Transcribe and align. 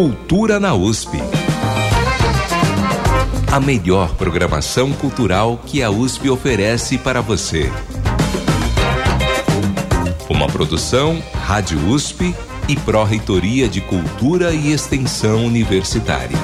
Cultura 0.00 0.58
na 0.58 0.74
USP. 0.74 1.18
A 3.52 3.60
melhor 3.60 4.14
programação 4.14 4.94
cultural 4.94 5.60
que 5.66 5.82
a 5.82 5.90
USP 5.90 6.30
oferece 6.30 6.96
para 6.96 7.20
você. 7.20 7.70
Uma 10.26 10.46
produção 10.46 11.22
Rádio 11.44 11.78
USP 11.86 12.34
e 12.66 12.76
Pró-Reitoria 12.76 13.68
de 13.68 13.82
Cultura 13.82 14.52
e 14.52 14.72
Extensão 14.72 15.44
Universitária. 15.44 16.38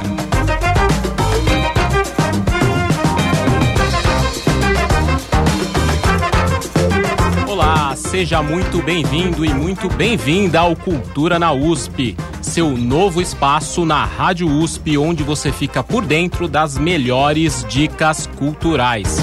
Olá, 7.49 7.97
seja 7.97 8.43
muito 8.43 8.83
bem-vindo 8.83 9.47
e 9.47 9.49
muito 9.49 9.89
bem-vinda 9.89 10.61
ao 10.61 10.77
Cultura 10.77 11.39
na 11.39 11.55
USP, 11.55 12.15
seu 12.57 12.75
novo 12.75 13.21
espaço 13.21 13.85
na 13.85 14.03
Rádio 14.07 14.49
USP, 14.49 14.97
onde 14.97 15.23
você 15.23 15.53
fica 15.53 15.83
por 15.85 16.07
dentro 16.07 16.49
das 16.49 16.79
melhores 16.79 17.67
dicas 17.69 18.27
culturais. 18.27 19.19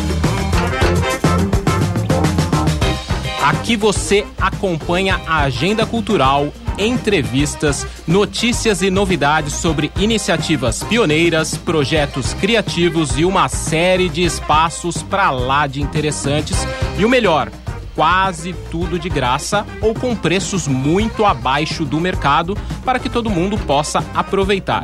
Aqui 3.44 3.76
você 3.76 4.24
acompanha 4.40 5.20
a 5.26 5.40
agenda 5.40 5.84
cultural, 5.84 6.54
entrevistas, 6.78 7.88
notícias 8.06 8.84
e 8.84 8.92
novidades 8.92 9.54
sobre 9.54 9.92
iniciativas 9.98 10.84
pioneiras, 10.84 11.58
projetos 11.58 12.36
criativos 12.36 13.18
e 13.18 13.26
uma 13.26 13.50
série 13.50 14.10
de 14.10 14.24
espaços 14.24 15.02
para 15.02 15.32
lá 15.32 15.66
de 15.66 15.82
interessantes. 15.82 16.68
E 17.00 17.04
o 17.04 17.10
melhor, 17.10 17.50
quase 17.96 18.54
tudo 18.72 19.00
de 19.00 19.10
graça 19.10 19.66
ou 19.82 19.94
com 19.94 20.16
preços 20.16 20.68
muito 20.68 21.26
abaixo 21.26 21.86
do 21.86 22.00
mercado 22.00 22.58
para 22.84 23.00
que 23.00 23.10
todo 23.10 23.30
mundo 23.30 23.58
possa 23.58 24.04
aproveitar. 24.14 24.84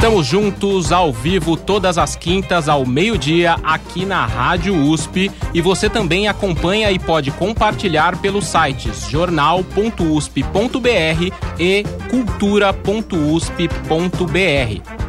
Estamos 0.00 0.26
juntos 0.26 0.92
ao 0.92 1.12
vivo 1.12 1.58
todas 1.58 1.98
as 1.98 2.16
quintas 2.16 2.70
ao 2.70 2.86
meio-dia 2.86 3.56
aqui 3.62 4.06
na 4.06 4.24
Rádio 4.24 4.74
USP 4.74 5.30
e 5.52 5.60
você 5.60 5.90
também 5.90 6.26
acompanha 6.26 6.90
e 6.90 6.98
pode 6.98 7.30
compartilhar 7.30 8.16
pelos 8.16 8.46
sites 8.46 9.10
jornal.usp.br 9.10 11.34
e 11.58 11.84
cultura.usp.br. 12.08 14.99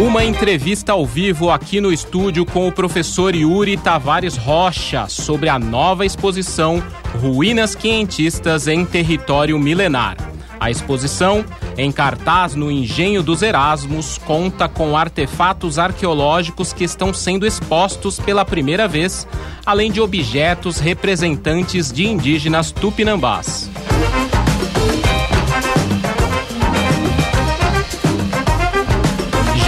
Uma 0.00 0.24
entrevista 0.24 0.92
ao 0.92 1.04
vivo 1.04 1.50
aqui 1.50 1.80
no 1.80 1.92
estúdio 1.92 2.46
com 2.46 2.68
o 2.68 2.72
professor 2.72 3.34
Yuri 3.34 3.76
Tavares 3.76 4.36
Rocha 4.36 5.08
sobre 5.08 5.48
a 5.48 5.58
nova 5.58 6.06
exposição 6.06 6.82
Ruínas 7.20 7.74
Quentistas 7.74 8.68
em 8.68 8.86
Território 8.86 9.58
Milenar. 9.58 10.16
A 10.58 10.70
exposição, 10.70 11.44
em 11.80 11.90
cartaz 11.90 12.54
no 12.54 12.70
Engenho 12.70 13.22
dos 13.22 13.40
Erasmos, 13.40 14.18
conta 14.18 14.68
com 14.68 14.96
artefatos 14.96 15.78
arqueológicos 15.78 16.72
que 16.72 16.84
estão 16.84 17.14
sendo 17.14 17.46
expostos 17.46 18.20
pela 18.20 18.44
primeira 18.44 18.86
vez, 18.86 19.26
além 19.64 19.90
de 19.90 20.00
objetos 20.00 20.78
representantes 20.78 21.90
de 21.90 22.06
indígenas 22.06 22.70
tupinambás. 22.70 23.70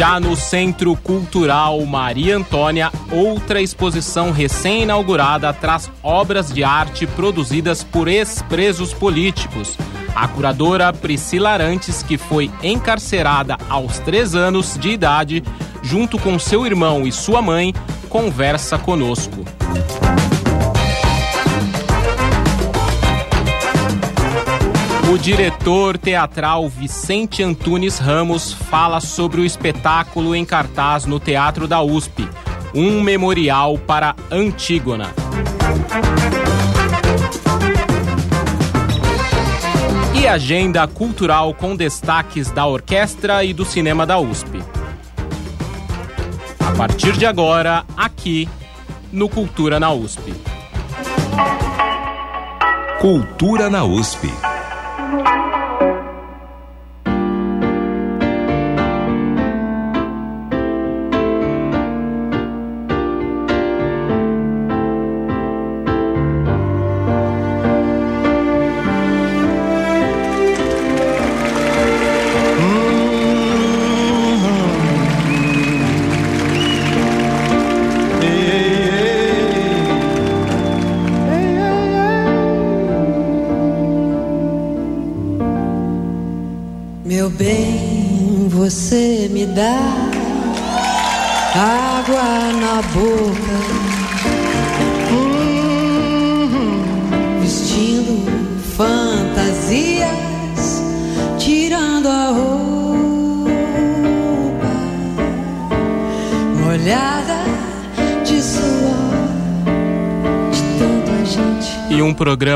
Já 0.02 0.18
no 0.18 0.34
Centro 0.34 0.96
Cultural 0.96 1.80
Maria 1.86 2.36
Antônia, 2.36 2.90
outra 3.08 3.62
exposição 3.62 4.32
recém-inaugurada 4.32 5.52
traz 5.52 5.88
obras 6.02 6.52
de 6.52 6.64
arte 6.64 7.06
produzidas 7.06 7.84
por 7.84 8.08
ex-presos 8.08 8.92
políticos 8.92 9.78
a 10.12 10.26
curadora 10.26 10.92
Priscila 10.92 11.50
Arantes, 11.50 12.02
que 12.02 12.18
foi 12.18 12.50
encarcerada 12.64 13.56
aos 13.70 14.00
três 14.00 14.34
anos 14.34 14.76
de 14.76 14.90
idade, 14.90 15.40
junto 15.84 16.18
com 16.18 16.36
seu 16.36 16.66
irmão 16.66 17.06
e 17.06 17.12
sua 17.12 17.40
mãe, 17.40 17.72
conversa 18.08 18.76
conosco. 18.76 19.44
O 25.12 25.18
diretor 25.18 25.98
teatral 25.98 26.66
Vicente 26.70 27.42
Antunes 27.42 27.98
Ramos 27.98 28.54
fala 28.54 28.98
sobre 28.98 29.42
o 29.42 29.44
espetáculo 29.44 30.34
em 30.34 30.42
cartaz 30.42 31.04
no 31.04 31.20
Teatro 31.20 31.68
da 31.68 31.82
USP, 31.82 32.26
um 32.74 33.02
memorial 33.02 33.76
para 33.76 34.16
Antígona. 34.30 35.10
e 40.14 40.26
agenda 40.26 40.88
cultural 40.88 41.52
com 41.52 41.76
destaques 41.76 42.50
da 42.50 42.64
orquestra 42.64 43.44
e 43.44 43.52
do 43.52 43.66
cinema 43.66 44.06
da 44.06 44.18
USP. 44.18 44.64
A 46.58 46.70
partir 46.74 47.12
de 47.18 47.26
agora, 47.26 47.84
aqui 47.94 48.48
no 49.12 49.28
Cultura 49.28 49.78
na 49.78 49.92
USP. 49.92 50.32
Cultura 52.98 53.68
na 53.68 53.84
USP. 53.84 54.51
Thank 55.12 55.46
you. 55.46 55.51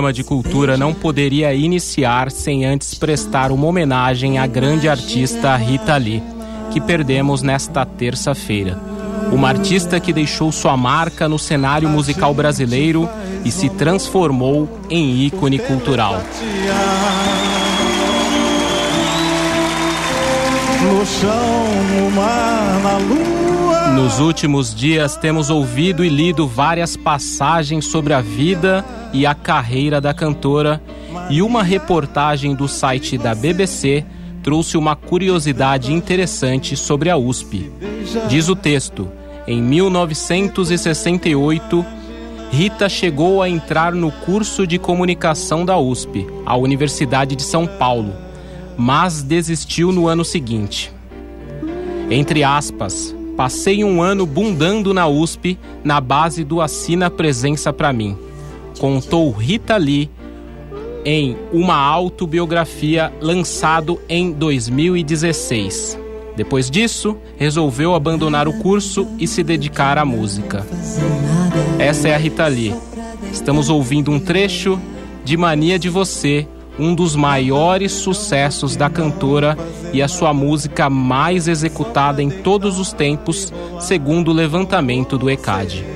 Programa 0.06 0.12
de 0.12 0.24
cultura 0.24 0.76
não 0.76 0.94
poderia 0.94 1.52
iniciar 1.54 2.30
sem 2.30 2.64
antes 2.64 2.94
prestar 2.94 3.50
uma 3.50 3.66
homenagem 3.66 4.38
à 4.38 4.46
grande 4.46 4.88
artista 4.88 5.56
Rita 5.56 5.96
Lee, 5.96 6.22
que 6.70 6.80
perdemos 6.80 7.42
nesta 7.42 7.84
terça-feira. 7.84 8.78
Uma 9.32 9.48
artista 9.48 9.98
que 9.98 10.12
deixou 10.12 10.52
sua 10.52 10.76
marca 10.76 11.28
no 11.28 11.38
cenário 11.38 11.88
musical 11.88 12.32
brasileiro 12.32 13.08
e 13.44 13.50
se 13.50 13.68
transformou 13.68 14.68
em 14.88 15.24
ícone 15.24 15.58
cultural. 15.58 16.22
No 20.82 21.06
chão, 21.06 21.66
no 21.94 22.10
mar, 22.12 22.80
na 22.82 22.96
lua 22.98 23.45
Nos 23.94 24.20
últimos 24.20 24.74
dias 24.74 25.16
temos 25.16 25.50
ouvido 25.50 26.04
e 26.04 26.08
lido 26.08 26.46
várias 26.46 26.96
passagens 26.96 27.86
sobre 27.86 28.12
a 28.12 28.20
vida 28.20 28.84
e 29.12 29.26
a 29.26 29.34
carreira 29.34 30.00
da 30.00 30.12
cantora, 30.12 30.82
e 31.30 31.40
uma 31.42 31.62
reportagem 31.62 32.54
do 32.54 32.68
site 32.68 33.16
da 33.16 33.34
BBC 33.34 34.04
trouxe 34.42 34.76
uma 34.76 34.94
curiosidade 34.94 35.90
interessante 35.92 36.76
sobre 36.76 37.08
a 37.10 37.16
USP. 37.16 37.72
Diz 38.28 38.48
o 38.48 38.54
texto: 38.54 39.08
em 39.46 39.62
1968, 39.62 41.84
Rita 42.50 42.88
chegou 42.88 43.42
a 43.42 43.48
entrar 43.48 43.92
no 43.92 44.12
curso 44.12 44.66
de 44.66 44.78
comunicação 44.78 45.64
da 45.64 45.78
USP, 45.78 46.26
a 46.44 46.56
Universidade 46.56 47.34
de 47.34 47.42
São 47.42 47.66
Paulo, 47.66 48.12
mas 48.76 49.22
desistiu 49.22 49.90
no 49.90 50.06
ano 50.06 50.24
seguinte. 50.24 50.92
Entre 52.10 52.44
aspas, 52.44 53.15
Passei 53.36 53.84
um 53.84 54.02
ano 54.02 54.24
bundando 54.24 54.94
na 54.94 55.06
USP 55.06 55.58
na 55.84 56.00
base 56.00 56.42
do 56.42 56.62
Assina 56.62 57.10
Presença 57.10 57.70
para 57.70 57.92
mim. 57.92 58.16
Contou 58.78 59.30
Rita 59.30 59.76
Lee 59.76 60.10
em 61.04 61.36
uma 61.52 61.76
autobiografia 61.76 63.12
lançado 63.20 64.00
em 64.08 64.32
2016. 64.32 65.98
Depois 66.34 66.70
disso, 66.70 67.16
resolveu 67.36 67.94
abandonar 67.94 68.48
o 68.48 68.58
curso 68.58 69.06
e 69.18 69.26
se 69.26 69.42
dedicar 69.42 69.98
à 69.98 70.04
música. 70.04 70.66
Essa 71.78 72.08
é 72.08 72.14
a 72.14 72.18
Rita 72.18 72.46
Lee. 72.46 72.74
Estamos 73.30 73.68
ouvindo 73.68 74.10
um 74.10 74.18
trecho 74.18 74.80
de 75.24 75.36
Mania 75.36 75.78
de 75.78 75.90
Você, 75.90 76.48
um 76.78 76.94
dos 76.94 77.16
maiores 77.16 77.92
sucessos 77.92 78.76
da 78.76 78.90
cantora 78.90 79.56
e 79.92 80.02
a 80.02 80.08
sua 80.08 80.32
música 80.34 80.90
mais 80.90 81.48
executada 81.48 82.22
em 82.22 82.30
todos 82.30 82.78
os 82.78 82.92
tempos, 82.92 83.52
segundo 83.80 84.30
o 84.30 84.34
levantamento 84.34 85.16
do 85.16 85.30
ECAD. 85.30 85.95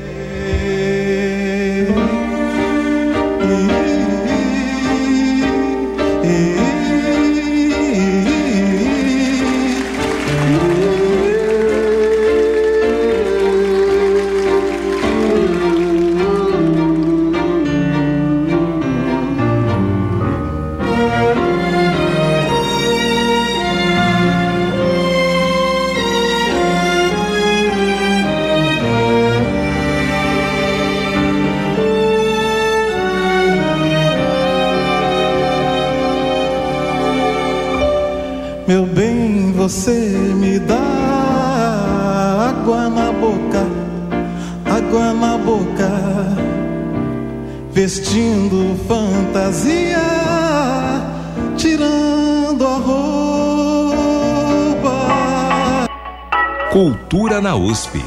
USP. 57.70 58.02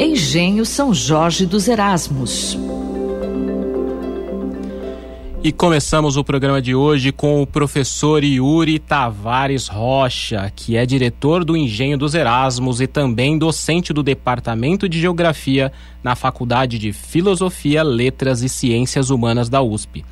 Engenho 0.00 0.64
São 0.64 0.94
Jorge 0.94 1.44
dos 1.44 1.68
Erasmos. 1.68 2.58
E 5.42 5.52
começamos 5.52 6.16
o 6.16 6.24
programa 6.24 6.62
de 6.62 6.74
hoje 6.74 7.12
com 7.12 7.42
o 7.42 7.46
professor 7.46 8.24
Yuri 8.24 8.78
Tavares 8.78 9.68
Rocha, 9.68 10.50
que 10.56 10.74
é 10.74 10.86
diretor 10.86 11.44
do 11.44 11.54
Engenho 11.54 11.98
dos 11.98 12.14
Erasmos 12.14 12.80
e 12.80 12.86
também 12.86 13.36
docente 13.36 13.92
do 13.92 14.02
Departamento 14.02 14.88
de 14.88 14.98
Geografia 14.98 15.70
na 16.02 16.16
Faculdade 16.16 16.78
de 16.78 16.94
Filosofia, 16.94 17.82
Letras 17.82 18.40
e 18.40 18.48
Ciências 18.48 19.10
Humanas 19.10 19.50
da 19.50 19.60
USP. 19.60 20.02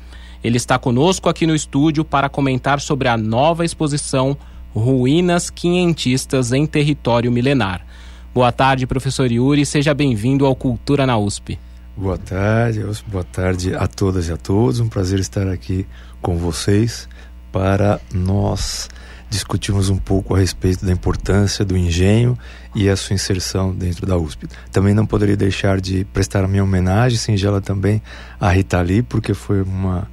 Ele 0.43 0.57
está 0.57 0.77
conosco 0.77 1.29
aqui 1.29 1.47
no 1.47 1.55
estúdio 1.55 2.05
para 2.05 2.29
comentar 2.29 2.79
sobre 2.79 3.07
a 3.07 3.17
nova 3.17 3.65
exposição 3.65 4.37
Ruínas 4.73 5.49
Quinhentistas 5.49 6.51
em 6.51 6.65
Território 6.65 7.31
Milenar. 7.31 7.85
Boa 8.33 8.51
tarde, 8.51 8.87
professor 8.87 9.31
Yuri, 9.31 9.65
seja 9.65 9.93
bem-vindo 9.93 10.45
ao 10.45 10.55
Cultura 10.55 11.05
na 11.05 11.17
USP. 11.17 11.59
Boa 11.95 12.17
tarde, 12.17 12.83
boa 13.07 13.23
tarde 13.23 13.75
a 13.75 13.85
todas 13.85 14.27
e 14.27 14.31
a 14.31 14.37
todos. 14.37 14.79
Um 14.79 14.89
prazer 14.89 15.19
estar 15.19 15.47
aqui 15.47 15.85
com 16.21 16.37
vocês 16.37 17.07
para 17.51 18.01
nós 18.11 18.89
discutirmos 19.29 19.89
um 19.89 19.97
pouco 19.97 20.35
a 20.35 20.39
respeito 20.39 20.83
da 20.83 20.91
importância 20.91 21.63
do 21.63 21.77
engenho 21.77 22.37
e 22.73 22.89
a 22.89 22.95
sua 22.95 23.13
inserção 23.13 23.73
dentro 23.73 24.07
da 24.07 24.17
USP. 24.17 24.47
Também 24.71 24.93
não 24.93 25.05
poderia 25.05 25.37
deixar 25.37 25.79
de 25.79 26.03
prestar 26.05 26.43
a 26.43 26.47
minha 26.47 26.63
homenagem 26.63 27.17
singela 27.17 27.61
também 27.61 28.01
à 28.39 28.49
Rita 28.49 28.81
Lee, 28.81 29.03
porque 29.03 29.35
foi 29.35 29.61
uma 29.61 30.07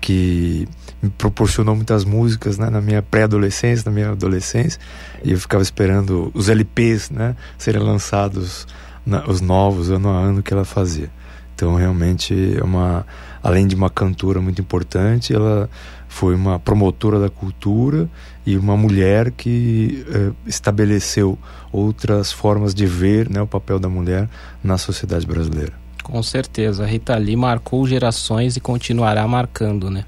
que 0.00 0.68
me 1.04 1.10
proporcionou 1.10 1.76
muitas 1.76 2.04
músicas 2.04 2.58
né, 2.58 2.70
na 2.70 2.80
minha 2.80 3.02
pré-adolescência, 3.02 3.84
na 3.86 3.92
minha 3.92 4.10
adolescência, 4.10 4.80
e 5.22 5.32
eu 5.32 5.38
ficava 5.38 5.62
esperando 5.62 6.30
os 6.34 6.48
LPs 6.48 7.10
né, 7.10 7.36
serem 7.58 7.82
lançados 7.82 8.66
na, 9.04 9.24
os 9.28 9.40
novos 9.40 9.90
ano 9.90 10.08
a 10.08 10.18
ano 10.18 10.42
que 10.42 10.52
ela 10.52 10.64
fazia. 10.64 11.10
Então 11.54 11.76
realmente 11.76 12.56
é 12.58 12.64
uma, 12.64 13.06
além 13.42 13.66
de 13.66 13.74
uma 13.74 13.90
cantora 13.90 14.40
muito 14.40 14.60
importante, 14.60 15.32
ela 15.32 15.68
foi 16.08 16.34
uma 16.34 16.58
promotora 16.58 17.20
da 17.20 17.28
cultura 17.28 18.08
e 18.46 18.56
uma 18.56 18.76
mulher 18.76 19.30
que 19.30 20.04
eh, 20.08 20.32
estabeleceu 20.46 21.38
outras 21.72 22.32
formas 22.32 22.74
de 22.74 22.86
ver 22.86 23.28
né, 23.28 23.40
o 23.40 23.46
papel 23.46 23.78
da 23.78 23.88
mulher 23.88 24.28
na 24.62 24.78
sociedade 24.78 25.26
brasileira. 25.26 25.72
Com 26.02 26.22
certeza, 26.22 26.84
a 26.84 26.86
Rita 26.86 27.16
Lee 27.16 27.36
marcou 27.36 27.86
gerações 27.86 28.56
e 28.56 28.60
continuará 28.60 29.26
marcando, 29.26 29.90
né? 29.90 30.04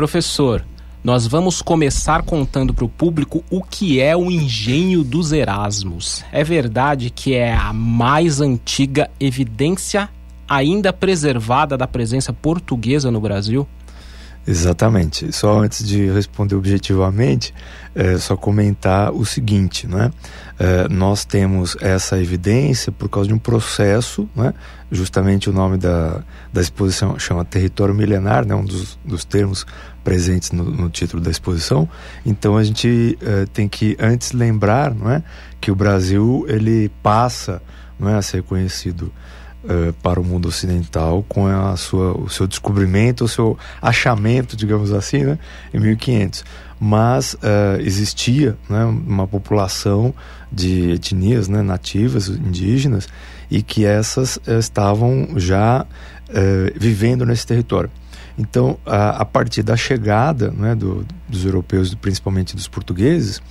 Professor, 0.00 0.64
nós 1.04 1.26
vamos 1.26 1.60
começar 1.60 2.22
contando 2.22 2.72
para 2.72 2.86
o 2.86 2.88
público 2.88 3.44
o 3.50 3.62
que 3.62 4.00
é 4.00 4.16
o 4.16 4.30
engenho 4.30 5.04
dos 5.04 5.30
Erasmos. 5.30 6.24
É 6.32 6.42
verdade 6.42 7.10
que 7.10 7.34
é 7.34 7.52
a 7.52 7.70
mais 7.70 8.40
antiga 8.40 9.10
evidência 9.20 10.08
ainda 10.48 10.90
preservada 10.90 11.76
da 11.76 11.86
presença 11.86 12.32
portuguesa 12.32 13.10
no 13.10 13.20
Brasil? 13.20 13.68
Exatamente. 14.46 15.30
Só 15.32 15.60
antes 15.60 15.86
de 15.86 16.10
responder 16.10 16.54
objetivamente, 16.54 17.54
é 17.94 18.16
só 18.18 18.36
comentar 18.36 19.12
o 19.12 19.24
seguinte, 19.24 19.86
né? 19.86 20.10
É, 20.58 20.88
nós 20.88 21.24
temos 21.24 21.76
essa 21.80 22.20
evidência 22.20 22.90
por 22.90 23.08
causa 23.08 23.28
de 23.28 23.34
um 23.34 23.38
processo, 23.38 24.28
né? 24.34 24.54
Justamente 24.90 25.48
o 25.48 25.52
nome 25.52 25.76
da, 25.76 26.22
da 26.52 26.60
exposição 26.60 27.18
chama 27.18 27.44
Território 27.44 27.94
Milenar, 27.94 28.46
né? 28.46 28.54
Um 28.54 28.64
dos, 28.64 28.98
dos 29.04 29.24
termos 29.24 29.66
presentes 30.02 30.52
no, 30.52 30.64
no 30.64 30.88
título 30.88 31.22
da 31.22 31.30
exposição. 31.30 31.88
Então 32.24 32.56
a 32.56 32.64
gente 32.64 33.18
é, 33.20 33.46
tem 33.52 33.68
que 33.68 33.96
antes 34.00 34.32
lembrar, 34.32 34.94
não 34.94 35.10
é, 35.10 35.22
que 35.60 35.70
o 35.70 35.74
Brasil 35.74 36.46
ele 36.48 36.90
passa, 37.02 37.62
não 37.98 38.08
é, 38.08 38.16
a 38.16 38.22
ser 38.22 38.42
conhecido 38.42 39.12
uh, 39.64 39.92
para 40.02 40.20
o 40.20 40.24
mundo 40.24 40.48
ocidental 40.48 41.24
com 41.28 41.46
a 41.46 41.76
sua, 41.76 42.16
o 42.16 42.28
seu 42.28 42.46
descobrimento, 42.46 43.24
o 43.24 43.28
seu 43.28 43.58
achamento, 43.80 44.56
digamos 44.56 44.92
assim, 44.92 45.24
né, 45.24 45.38
em 45.72 45.80
1500. 45.80 46.44
Mas 46.78 47.34
uh, 47.34 47.80
existia 47.80 48.56
né, 48.68 48.84
uma 48.84 49.26
população 49.26 50.14
de 50.50 50.92
etnias 50.92 51.48
né, 51.48 51.62
nativas, 51.62 52.28
indígenas, 52.28 53.08
e 53.50 53.62
que 53.62 53.84
essas 53.84 54.36
uh, 54.36 54.58
estavam 54.58 55.28
já 55.36 55.86
vivendo 56.76 57.26
nesse 57.26 57.44
território. 57.44 57.90
Então, 58.38 58.78
a, 58.86 59.22
a 59.22 59.24
partir 59.24 59.64
da 59.64 59.76
chegada 59.76 60.52
né, 60.52 60.76
do, 60.76 61.04
dos 61.28 61.44
europeus, 61.44 61.92
principalmente 61.92 62.54
dos 62.54 62.68
portugueses, 62.68 63.42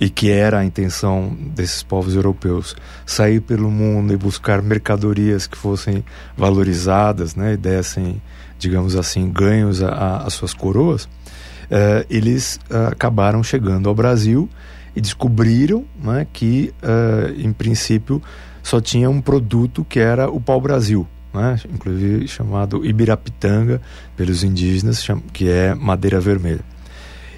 e 0.00 0.08
que 0.08 0.30
era 0.30 0.60
a 0.60 0.64
intenção 0.64 1.36
desses 1.54 1.82
povos 1.82 2.14
europeus 2.14 2.74
sair 3.04 3.40
pelo 3.40 3.70
mundo 3.70 4.14
e 4.14 4.16
buscar 4.16 4.62
mercadorias 4.62 5.46
que 5.46 5.58
fossem 5.58 6.02
valorizadas, 6.34 7.36
né, 7.36 7.52
e 7.52 7.56
dessem, 7.58 8.20
digamos 8.58 8.96
assim, 8.96 9.30
ganhos 9.30 9.82
às 9.82 10.32
suas 10.32 10.54
coroas, 10.54 11.04
uh, 11.04 12.06
eles 12.08 12.58
uh, 12.70 12.88
acabaram 12.90 13.42
chegando 13.42 13.90
ao 13.90 13.94
Brasil 13.94 14.48
e 14.96 15.02
descobriram 15.02 15.84
né, 16.02 16.26
que, 16.32 16.72
uh, 16.82 17.38
em 17.38 17.52
princípio, 17.52 18.22
só 18.62 18.80
tinha 18.80 19.10
um 19.10 19.20
produto 19.20 19.84
que 19.84 20.00
era 20.00 20.30
o 20.30 20.40
pau-brasil, 20.40 21.06
né, 21.32 21.60
inclusive 21.70 22.26
chamado 22.26 22.86
Ibirapitanga 22.86 23.82
pelos 24.16 24.42
indígenas, 24.42 25.06
que 25.32 25.46
é 25.46 25.74
madeira 25.74 26.18
vermelha. 26.18 26.64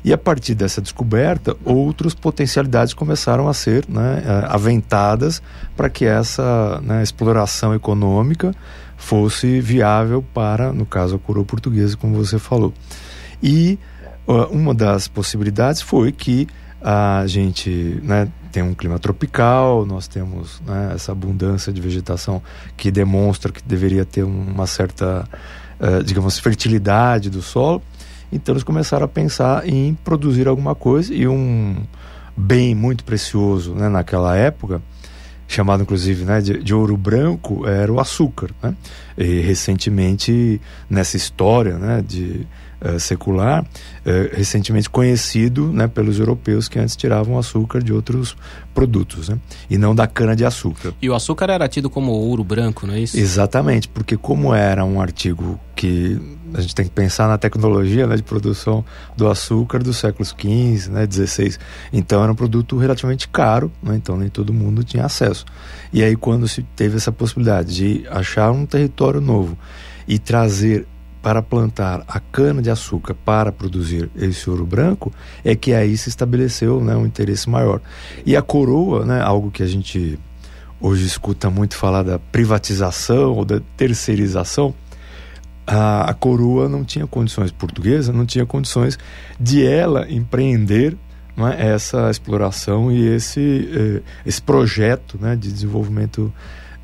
E 0.05 0.13
a 0.13 0.19
partir 0.19 0.55
dessa 0.55 0.81
descoberta, 0.81 1.57
outras 1.65 2.13
potencialidades 2.13 2.93
começaram 2.93 3.49
a 3.49 3.55
ser 3.55 3.85
né, 3.89 4.23
aventadas 4.49 5.41
para 5.77 5.89
que 5.89 6.05
essa 6.05 6.81
né, 6.83 7.03
exploração 7.03 7.73
econômica 7.73 8.53
fosse 8.97 9.61
viável 9.61 10.25
para, 10.35 10.73
no 10.73 10.87
caso, 10.87 11.17
a 11.17 11.19
coroa 11.19 11.45
portuguesa, 11.45 11.97
como 11.97 12.17
você 12.17 12.39
falou. 12.39 12.73
E 13.43 13.79
uh, 14.27 14.45
uma 14.51 14.73
das 14.73 15.09
possibilidades 15.09 15.83
foi 15.83 16.13
que 16.13 16.47
a 16.81 17.25
gente 17.27 18.01
né, 18.03 18.29
tem 18.51 18.63
um 18.63 18.75
clima 18.75 18.99
tropical, 18.99 19.87
nós 19.87 20.07
temos 20.07 20.61
né, 20.67 20.93
essa 20.95 21.13
abundância 21.13 21.73
de 21.73 21.81
vegetação 21.81 22.43
que 22.77 22.91
demonstra 22.91 23.53
que 23.53 23.63
deveria 23.63 24.05
ter 24.05 24.23
uma 24.23 24.67
certa, 24.67 25.29
uh, 25.81 26.03
digamos, 26.05 26.39
fertilidade 26.39 27.31
do 27.31 27.43
solo. 27.43 27.83
Então 28.33 28.55
eles 28.55 28.65
começaram 28.65 29.05
a 29.05 29.09
pensar 29.09 29.69
em 29.69 29.95
produzir 30.03 30.49
alguma 30.49 30.75
coisa 30.75 31.15
e 31.15 31.29
um 31.29 31.77
bem 32.35 32.75
muito 32.75 33.05
precioso 33.05 33.75
né, 33.75 33.91
naquela 33.91 34.35
época, 34.35 34.81
chamado 35.47 35.83
inclusive 35.83 36.25
né, 36.25 36.41
de, 36.41 36.63
de, 36.63 36.75
ouro 36.75 36.97
branco, 36.97 37.67
era 37.67 37.93
o 37.93 38.01
açúcar. 38.01 38.51
Né? 38.63 38.75
E 39.19 39.41
recentemente, 39.41 40.61
nessa 40.89 41.17
história 41.17 41.77
né, 41.77 42.03
de 42.07 42.47
uh, 42.85 42.99
secular, 42.99 43.63
uh, 43.63 44.37
recentemente 44.37 44.91
conhecido 44.91 45.73
né, 45.73 45.87
pelos 45.87 46.19
europeus 46.19 46.69
que 46.69 46.79
antes 46.79 46.97
tiravam 46.97 47.39
açúcar 47.39 47.83
de 47.83 47.93
outros 47.93 48.37
produtos, 48.75 49.29
né? 49.29 49.39
e 49.69 49.77
não 49.79 49.95
da 49.95 50.07
cana 50.07 50.35
de 50.35 50.45
açúcar. 50.45 50.93
E 51.01 51.09
o 51.09 51.15
açúcar 51.15 51.51
era 51.51 51.69
tido 51.69 51.89
como 51.89 52.13
ouro 52.13 52.43
branco, 52.43 52.87
não 52.87 52.95
é 52.95 53.01
isso? 53.01 53.19
Exatamente, 53.19 53.89
porque 53.89 54.17
como 54.17 54.55
era 54.55 54.85
um 54.85 55.01
artigo 55.01 55.59
que 55.75 56.21
a 56.55 56.61
gente 56.61 56.75
tem 56.75 56.85
que 56.85 56.91
pensar 56.91 57.29
na 57.29 57.39
tecnologia 57.39 58.07
né, 58.07 58.17
de 58.17 58.23
produção 58.23 58.85
do 59.17 59.29
açúcar 59.29 59.83
dos 59.83 59.97
séculos 59.97 60.29
XV, 60.39 60.91
né, 60.91 61.09
XVI. 61.11 61.57
Então 61.93 62.23
era 62.23 62.31
um 62.31 62.35
produto 62.35 62.77
relativamente 62.77 63.29
caro, 63.29 63.73
né, 63.83 63.97
então 63.97 64.17
nem 64.17 64.29
todo 64.29 64.53
mundo 64.53 64.85
tinha 64.85 65.05
acesso. 65.05 65.45
E 65.93 66.03
aí 66.03 66.15
quando 66.17 66.47
se 66.47 66.63
teve 66.77 66.97
essa 66.97 67.13
possibilidade 67.13 67.75
de 67.75 68.09
achar 68.09 68.51
um 68.51 68.67
território 68.67 69.21
novo 69.21 69.57
e 70.07 70.19
trazer 70.19 70.87
para 71.23 71.41
plantar 71.41 72.03
a 72.09 72.19
cana 72.19 72.61
de 72.61 72.69
açúcar 72.69 73.15
para 73.15 73.53
produzir 73.53 74.11
esse 74.17 74.51
ouro 74.51 74.67
branco, 74.67 75.13
é 75.45 75.55
que 75.55 75.73
aí 75.73 75.97
se 75.97 76.09
estabeleceu 76.09 76.83
né, 76.83 76.97
um 76.97 77.07
interesse 77.07 77.49
maior. 77.49 77.81
E 78.27 78.37
a 78.37 78.43
coroa, 78.43 79.07
né, 79.07 79.23
algo 79.23 79.51
que 79.51 79.63
a 79.63 79.67
gente 79.67 80.19
hoje 80.81 81.07
escuta 81.07 81.49
muito 81.49 81.77
falar 81.77 82.03
da 82.03 82.19
privatização 82.19 83.35
ou 83.35 83.45
da 83.45 83.61
terceirização, 83.77 84.75
a, 85.65 86.11
a 86.11 86.15
coroa 86.15 86.69
não 86.69 86.85
tinha 86.85 87.07
condições, 87.07 87.53
portuguesa 87.53 88.13
não 88.13 88.27
tinha 88.27 88.45
condições 88.45 88.99
de 89.39 89.65
ela 89.65 90.11
empreender 90.11 90.97
é, 91.57 91.69
essa 91.69 92.11
exploração 92.11 92.91
e 92.93 93.07
esse, 93.07 93.71
eh, 93.73 94.03
esse 94.27 94.43
projeto 94.43 95.19
né, 95.19 95.35
de 95.35 95.51
desenvolvimento 95.51 96.33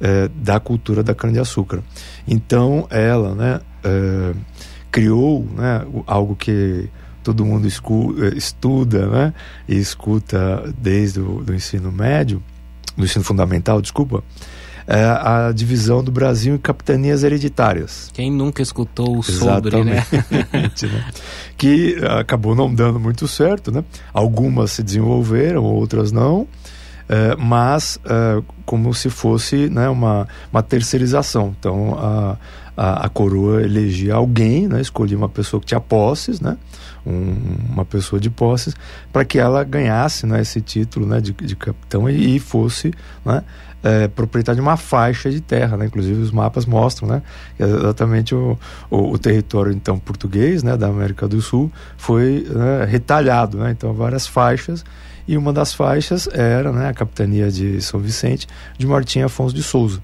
eh, 0.01 0.31
da 0.35 0.59
cultura 0.59 1.03
da 1.03 1.15
cana-de-açúcar. 1.15 1.83
Então, 2.27 2.87
ela 2.89 3.35
né, 3.35 3.61
eh, 3.85 4.35
criou 4.91 5.47
né, 5.57 5.87
algo 6.07 6.35
que 6.35 6.89
todo 7.23 7.45
mundo 7.45 7.67
escuta, 7.67 8.35
estuda 8.37 9.07
né, 9.07 9.35
e 9.69 9.77
escuta 9.77 10.73
desde 10.79 11.21
o 11.21 11.43
do 11.43 11.55
ensino 11.55 11.93
médio, 11.93 12.43
do 12.97 13.05
ensino 13.05 13.25
fundamental, 13.25 13.81
desculpa, 13.83 14.23
é 14.89 15.05
a 15.05 15.53
divisão 15.55 16.03
do 16.03 16.11
Brasil 16.11 16.55
em 16.55 16.59
capitanias 16.59 17.23
hereditárias. 17.23 18.11
Quem 18.15 18.33
nunca 18.33 18.63
escutou 18.63 19.23
sobre, 19.23 19.85
né? 19.85 20.07
né? 20.11 20.71
que 21.59 21.97
acabou 22.19 22.55
não 22.55 22.75
dando 22.75 22.99
muito 22.99 23.29
certo, 23.29 23.71
né? 23.71 23.85
Algumas 24.15 24.71
se 24.71 24.83
desenvolveram, 24.83 25.63
outras 25.63 26.11
não. 26.11 26.49
É, 27.07 27.37
mas 27.37 27.99
é, 28.05 28.43
como 28.65 28.93
se 28.95 29.11
fosse 29.11 29.69
né, 29.69 29.91
uma, 29.91 30.27
uma 30.51 30.63
terceirização. 30.63 31.55
Então 31.59 31.95
a, 31.99 32.37
a, 32.79 33.07
a, 33.07 33.09
coroa 33.09 33.61
elegia 33.61 34.15
alguém, 34.15 34.69
né, 34.69 34.81
escolhia 34.81 35.19
uma 35.19 35.29
pessoa 35.29 35.61
que 35.61 35.67
tinha 35.67 35.81
posses, 35.81 36.41
né, 36.41 36.57
um, 37.05 37.35
uma 37.73 37.85
pessoa 37.85 38.21
de 38.21 38.31
posses, 38.31 38.75
para 39.13 39.25
que 39.25 39.37
ela 39.37 39.65
ganhasse 39.65 40.27
né, 40.27 40.41
esse 40.41 40.61
título 40.61 41.05
né, 41.05 41.21
de, 41.21 41.33
de 41.33 41.57
capitão 41.57 42.09
e, 42.09 42.37
e 42.37 42.39
fosse 42.39 42.93
né, 43.25 43.43
é, 43.83 44.07
proprietário 44.07 44.61
de 44.61 44.63
uma 44.63 44.77
faixa 44.77 45.31
de 45.31 45.41
terra, 45.41 45.77
né? 45.77 45.87
Inclusive 45.87 46.21
os 46.21 46.33
mapas 46.33 46.67
mostram, 46.67 47.09
né? 47.09 47.23
Que 47.57 47.63
exatamente 47.63 48.35
o, 48.35 48.59
o, 48.91 49.13
o, 49.13 49.19
território 49.19 49.73
então 49.73 49.99
português, 49.99 50.65
né? 50.65 50.77
Da 50.77 50.89
América 50.89 51.29
do 51.29 51.41
Sul 51.41 51.71
foi 51.97 52.45
né, 52.51 52.85
retalhado, 52.87 53.57
né? 53.57 53.71
Então 53.71 53.93
várias 53.95 54.27
faixas 54.27 54.85
e 55.29 55.37
uma 55.37 55.53
das 55.53 55.73
faixas 55.73 56.29
era, 56.33 56.73
né? 56.73 56.89
A 56.89 56.93
capitania 56.93 57.53
de 57.53 57.81
São 57.81 58.01
Vicente 58.01 58.49
de 58.77 58.85
Martim 58.85 59.21
Afonso 59.21 59.55
de 59.55 59.63
Souza. 59.63 60.01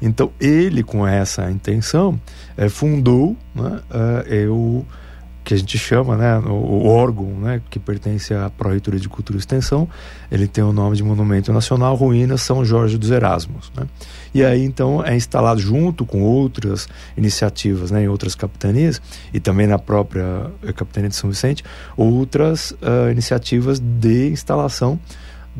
Então 0.00 0.30
ele 0.40 0.82
com 0.82 1.06
essa 1.06 1.50
intenção 1.50 2.18
é, 2.56 2.68
fundou, 2.68 3.36
né? 3.54 3.80
É, 4.26 4.48
o 4.48 4.84
que 5.42 5.54
a 5.54 5.56
gente 5.56 5.78
chama, 5.78 6.16
né, 6.16 6.38
o, 6.38 6.52
o 6.52 6.86
órgão, 6.86 7.26
né, 7.26 7.60
que 7.70 7.78
pertence 7.78 8.32
à 8.34 8.50
Pró-Reitoria 8.50 9.00
de 9.00 9.08
Cultura 9.08 9.36
e 9.36 9.40
Extensão, 9.40 9.88
ele 10.30 10.46
tem 10.46 10.62
o 10.62 10.72
nome 10.72 10.96
de 10.96 11.02
Monumento 11.02 11.52
Nacional 11.52 11.94
Ruínas 11.94 12.42
São 12.42 12.64
Jorge 12.64 12.98
dos 12.98 13.10
Erasmos, 13.10 13.72
né? 13.76 13.86
E 14.32 14.44
aí 14.44 14.62
então 14.62 15.04
é 15.04 15.16
instalado 15.16 15.58
junto 15.58 16.06
com 16.06 16.22
outras 16.22 16.86
iniciativas, 17.16 17.90
né, 17.90 18.04
em 18.04 18.08
outras 18.08 18.34
capitanias 18.34 19.02
e 19.34 19.40
também 19.40 19.66
na 19.66 19.78
própria 19.78 20.46
eh, 20.62 20.72
capitania 20.72 21.08
de 21.08 21.16
São 21.16 21.28
Vicente, 21.28 21.64
outras 21.96 22.70
uh, 22.70 23.10
iniciativas 23.10 23.80
de 23.80 24.28
instalação 24.28 25.00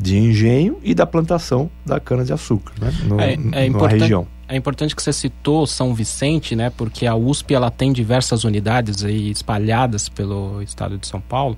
de 0.01 0.17
engenho 0.17 0.77
e 0.83 0.93
da 0.93 1.05
plantação 1.05 1.69
da 1.85 1.99
cana 1.99 2.23
de 2.23 2.33
açúcar, 2.33 2.73
né, 2.79 2.93
no, 3.05 3.19
é, 3.19 3.33
é 3.33 3.69
na 3.69 3.87
região. 3.87 4.27
É 4.47 4.55
importante 4.57 4.95
que 4.95 5.01
você 5.01 5.13
citou 5.13 5.65
São 5.65 5.93
Vicente, 5.93 6.57
né? 6.57 6.69
Porque 6.69 7.07
a 7.07 7.15
USP 7.15 7.53
ela 7.53 7.71
tem 7.71 7.93
diversas 7.93 8.43
unidades 8.43 9.01
aí 9.01 9.31
espalhadas 9.31 10.09
pelo 10.09 10.61
estado 10.61 10.97
de 10.97 11.07
São 11.07 11.21
Paulo 11.21 11.57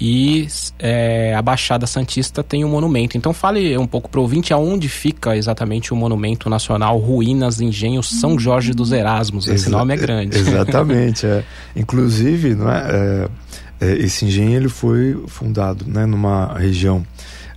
e 0.00 0.48
é, 0.78 1.34
a 1.34 1.42
Baixada 1.42 1.86
Santista 1.86 2.42
tem 2.42 2.64
um 2.64 2.70
monumento. 2.70 3.18
Então 3.18 3.34
fale 3.34 3.76
um 3.76 3.86
pouco 3.86 4.08
para 4.08 4.18
o 4.18 4.22
ouvinte 4.22 4.50
aonde 4.52 4.88
fica 4.88 5.36
exatamente 5.36 5.92
o 5.92 5.96
Monumento 5.96 6.48
Nacional 6.48 6.96
Ruínas 6.96 7.60
Engenho 7.60 8.02
São 8.02 8.38
Jorge 8.38 8.72
dos 8.72 8.92
Erasmos. 8.92 9.46
Esse 9.46 9.66
Exa 9.66 9.70
nome 9.70 9.92
é 9.92 9.96
grande. 9.98 10.38
Exatamente. 10.38 11.26
é. 11.28 11.44
Inclusive, 11.76 12.54
não 12.54 12.70
é, 12.70 13.28
é, 13.80 13.88
é, 13.88 13.92
esse 13.98 14.24
engenho 14.24 14.56
ele 14.56 14.70
foi 14.70 15.22
fundado 15.26 15.84
né, 15.86 16.06
numa 16.06 16.56
região 16.56 17.04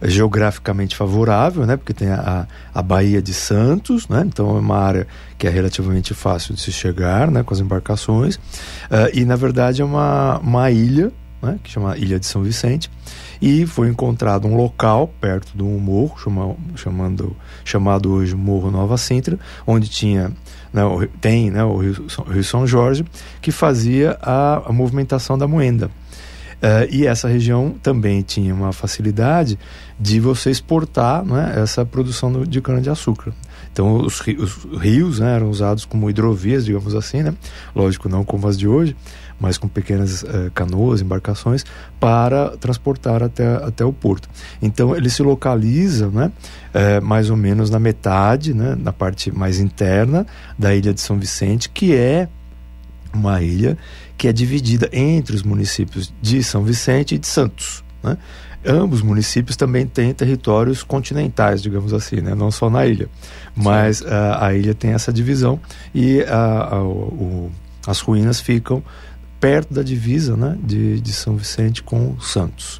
geograficamente 0.03 0.95
favorável, 0.95 1.65
né? 1.65 1.77
Porque 1.77 1.93
tem 1.93 2.09
a, 2.09 2.47
a 2.73 2.81
Baía 2.81 3.21
de 3.21 3.33
Santos, 3.33 4.07
né? 4.07 4.23
Então 4.25 4.55
é 4.55 4.59
uma 4.59 4.77
área 4.77 5.07
que 5.37 5.47
é 5.47 5.49
relativamente 5.49 6.13
fácil 6.13 6.53
de 6.53 6.61
se 6.61 6.71
chegar, 6.71 7.31
né? 7.31 7.43
Com 7.43 7.53
as 7.53 7.59
embarcações. 7.59 8.35
Uh, 8.35 9.09
e 9.13 9.25
na 9.25 9.35
verdade 9.35 9.81
é 9.81 9.85
uma, 9.85 10.39
uma 10.39 10.69
ilha, 10.71 11.11
né? 11.41 11.59
Que 11.63 11.71
chama 11.71 11.97
Ilha 11.97 12.19
de 12.19 12.25
São 12.25 12.41
Vicente. 12.41 12.89
E 13.41 13.65
foi 13.65 13.89
encontrado 13.89 14.47
um 14.47 14.55
local 14.55 15.07
perto 15.19 15.55
de 15.55 15.63
um 15.63 15.77
morro, 15.77 16.17
chama, 16.17 16.55
chamando, 16.75 17.35
chamado 17.65 18.11
hoje 18.11 18.35
Morro 18.35 18.71
Nova 18.71 18.97
Sintra, 18.97 19.37
onde 19.67 19.89
tinha 19.89 20.31
né, 20.71 20.81
tem 21.21 21.51
né, 21.51 21.63
o 21.63 21.77
Rio, 21.77 22.43
São 22.43 22.65
Jorge, 22.65 23.05
que 23.41 23.51
fazia 23.51 24.17
a, 24.21 24.69
a 24.69 24.73
movimentação 24.73 25.37
da 25.37 25.47
moenda. 25.47 25.91
Uh, 26.63 26.87
e 26.89 27.05
essa 27.05 27.27
região 27.27 27.75
também 27.83 28.21
tinha 28.21 28.55
uma 28.55 28.71
facilidade 28.71 29.59
de 29.99 30.17
você 30.17 30.49
exportar 30.49 31.25
né, 31.25 31.55
essa 31.57 31.85
produção 31.85 32.45
de 32.45 32.61
cana-de-açúcar. 32.61 33.33
Então, 33.69 33.97
os, 33.97 34.21
os 34.21 34.79
rios 34.79 35.19
né, 35.19 35.35
eram 35.35 35.49
usados 35.49 35.83
como 35.83 36.09
hidrovias, 36.09 36.63
digamos 36.63 36.95
assim, 36.95 37.21
né? 37.21 37.33
lógico, 37.75 38.07
não 38.07 38.23
como 38.23 38.47
as 38.47 38.57
de 38.57 38.65
hoje, 38.65 38.95
mas 39.37 39.57
com 39.57 39.67
pequenas 39.67 40.23
uh, 40.23 40.49
canoas, 40.53 41.01
embarcações, 41.01 41.65
para 41.99 42.55
transportar 42.57 43.21
até, 43.21 43.55
até 43.55 43.83
o 43.83 43.91
porto. 43.91 44.29
Então, 44.61 44.95
ele 44.95 45.09
se 45.09 45.21
localiza 45.21 46.07
né, 46.07 46.31
uh, 46.73 47.03
mais 47.03 47.29
ou 47.29 47.35
menos 47.35 47.69
na 47.69 47.79
metade, 47.79 48.53
né, 48.53 48.77
na 48.79 48.93
parte 48.93 49.35
mais 49.35 49.59
interna 49.59 50.25
da 50.57 50.73
ilha 50.73 50.93
de 50.93 51.01
São 51.01 51.19
Vicente, 51.19 51.67
que 51.67 51.93
é 51.93 52.29
uma 53.13 53.41
ilha 53.41 53.77
que 54.23 54.27
é 54.29 54.31
dividida 54.31 54.87
entre 54.93 55.35
os 55.35 55.43
municípios 55.43 56.13
de 56.21 56.41
São 56.41 56.63
Vicente 56.63 57.13
e 57.13 57.17
de 57.17 57.27
Santos. 57.27 57.83
Né? 58.01 58.17
Ambos 58.65 59.01
municípios 59.01 59.57
também 59.57 59.85
têm 59.85 60.13
territórios 60.13 60.81
continentais, 60.81 61.61
digamos 61.61 61.93
assim, 61.93 62.21
né? 62.21 62.33
não 62.33 62.49
só 62.49 62.69
na 62.69 62.85
ilha. 62.85 63.09
Mas 63.53 63.99
uh, 63.99 64.07
a 64.39 64.53
ilha 64.53 64.73
tem 64.73 64.91
essa 64.91 65.11
divisão 65.11 65.59
e 65.93 66.21
uh, 66.21 66.73
uh, 66.73 66.87
o, 66.87 67.51
as 67.85 67.99
ruínas 67.99 68.39
ficam 68.39 68.81
perto 69.41 69.73
da 69.73 69.83
divisa 69.83 70.37
né? 70.37 70.57
de, 70.63 71.01
de 71.01 71.11
São 71.11 71.35
Vicente 71.35 71.83
com 71.83 72.17
Santos. 72.21 72.79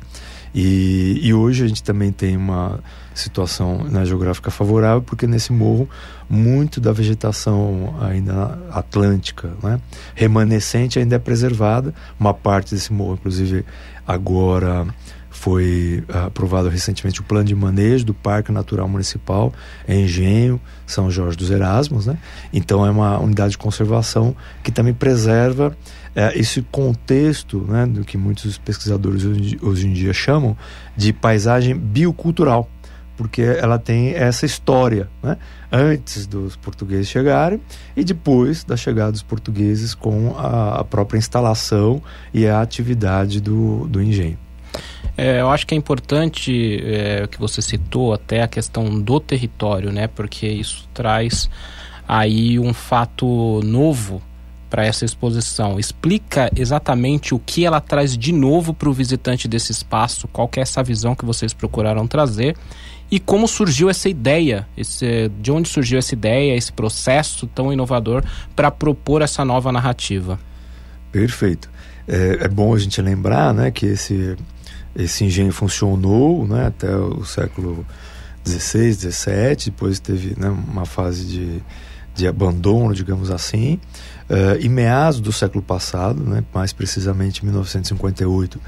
E, 0.55 1.19
e, 1.21 1.33
hoje 1.33 1.65
a 1.65 1.67
gente 1.67 1.83
também 1.83 2.13
tem 2.13 2.37
uma 2.37 2.79
situação 3.13 3.83
né, 3.83 4.05
geográfica 4.05 4.49
favorável, 4.49 5.01
porque 5.01 5.27
nesse 5.27 5.51
morro 5.51 5.89
muito 6.29 6.81
da 6.81 6.91
vegetação 6.91 7.95
ainda 8.01 8.57
atlântica, 8.71 9.51
né, 9.61 9.79
remanescente 10.15 10.99
ainda 10.99 11.15
é 11.15 11.19
preservada. 11.19 11.93
Uma 12.19 12.33
parte 12.33 12.73
desse 12.73 12.91
morro, 12.91 13.13
inclusive, 13.13 13.65
agora 14.05 14.87
foi 15.29 16.03
aprovado 16.07 16.69
recentemente 16.69 17.19
o 17.19 17.23
plano 17.23 17.45
de 17.45 17.55
manejo 17.55 18.05
do 18.05 18.13
Parque 18.13 18.51
Natural 18.51 18.87
Municipal 18.87 19.51
Engenho, 19.89 20.61
São 20.85 21.09
Jorge 21.09 21.35
dos 21.35 21.49
Erasmos, 21.49 22.05
né? 22.05 22.17
Então 22.53 22.85
é 22.85 22.89
uma 22.91 23.19
unidade 23.19 23.51
de 23.51 23.57
conservação 23.57 24.35
que 24.63 24.71
também 24.71 24.93
preserva 24.93 25.75
é, 26.15 26.37
esse 26.37 26.61
contexto, 26.61 27.59
né, 27.67 27.85
do 27.87 28.05
que 28.05 28.17
muitos 28.17 28.57
pesquisadores 28.57 29.25
hoje, 29.25 29.59
hoje 29.61 29.87
em 29.87 29.93
dia 29.93 30.13
chamam 30.13 30.55
de 30.95 31.11
paisagem 31.11 31.75
biocultural 31.75 32.69
porque 33.15 33.41
ela 33.41 33.77
tem 33.77 34.13
essa 34.13 34.45
história, 34.45 35.09
né? 35.21 35.37
antes 35.71 36.27
dos 36.27 36.55
portugueses 36.55 37.07
chegarem 37.07 37.59
e 37.95 38.03
depois 38.03 38.63
da 38.63 38.77
chegada 38.77 39.11
dos 39.11 39.23
portugueses 39.23 39.95
com 39.95 40.35
a, 40.37 40.81
a 40.81 40.83
própria 40.83 41.17
instalação 41.17 42.01
e 42.33 42.47
a 42.47 42.61
atividade 42.61 43.41
do, 43.41 43.87
do 43.87 44.01
engenho. 44.01 44.37
É, 45.17 45.41
eu 45.41 45.49
acho 45.49 45.67
que 45.67 45.75
é 45.75 45.77
importante 45.77 46.81
é, 46.83 47.27
que 47.27 47.39
você 47.39 47.61
citou 47.61 48.13
até 48.13 48.41
a 48.41 48.47
questão 48.47 48.99
do 48.99 49.19
território, 49.19 49.91
né? 49.91 50.07
Porque 50.07 50.47
isso 50.47 50.87
traz 50.93 51.49
aí 52.07 52.59
um 52.59 52.73
fato 52.73 53.61
novo 53.63 54.21
para 54.69 54.85
essa 54.85 55.05
exposição. 55.05 55.79
Explica 55.79 56.49
exatamente 56.55 57.35
o 57.35 57.39
que 57.39 57.63
ela 57.63 57.79
traz 57.79 58.17
de 58.17 58.31
novo 58.31 58.73
para 58.73 58.89
o 58.89 58.93
visitante 58.93 59.47
desse 59.47 59.71
espaço, 59.71 60.27
qual 60.27 60.49
é 60.57 60.61
essa 60.61 60.81
visão 60.81 61.13
que 61.13 61.23
vocês 61.23 61.53
procuraram 61.53 62.07
trazer 62.07 62.55
e 63.11 63.19
como 63.19 63.47
surgiu 63.47 63.89
essa 63.89 64.09
ideia, 64.09 64.67
esse, 64.75 65.29
de 65.39 65.51
onde 65.51 65.69
surgiu 65.69 65.99
essa 65.99 66.13
ideia, 66.13 66.55
esse 66.55 66.71
processo 66.71 67.45
tão 67.47 67.71
inovador 67.71 68.23
para 68.55 68.71
propor 68.71 69.21
essa 69.21 69.45
nova 69.45 69.71
narrativa. 69.71 70.39
Perfeito. 71.11 71.69
É, 72.07 72.39
é, 72.41 72.47
bom 72.47 72.73
a 72.73 72.79
gente 72.79 73.01
lembrar 73.01 73.53
né, 73.53 73.71
que 73.71 73.85
esse, 73.85 74.35
esse 74.95 75.23
engenho 75.23 75.51
funcionou 75.51 76.45
né, 76.47 76.67
até 76.67 76.93
o 76.95 77.23
século 77.23 77.85
XVI, 78.45 78.93
XVII, 78.93 79.65
depois 79.65 79.99
teve 79.99 80.35
né, 80.37 80.49
uma 80.49 80.85
fase 80.85 81.25
de, 81.25 81.61
de 82.15 82.27
abandono, 82.27 82.93
digamos 82.93 83.31
assim. 83.31 83.79
Uh, 84.29 84.57
e 84.59 84.69
meados 84.69 85.19
do 85.19 85.31
século 85.31 85.61
passado, 85.61 86.23
né, 86.23 86.43
mais 86.53 86.73
precisamente 86.73 87.43
1958, 87.43 88.59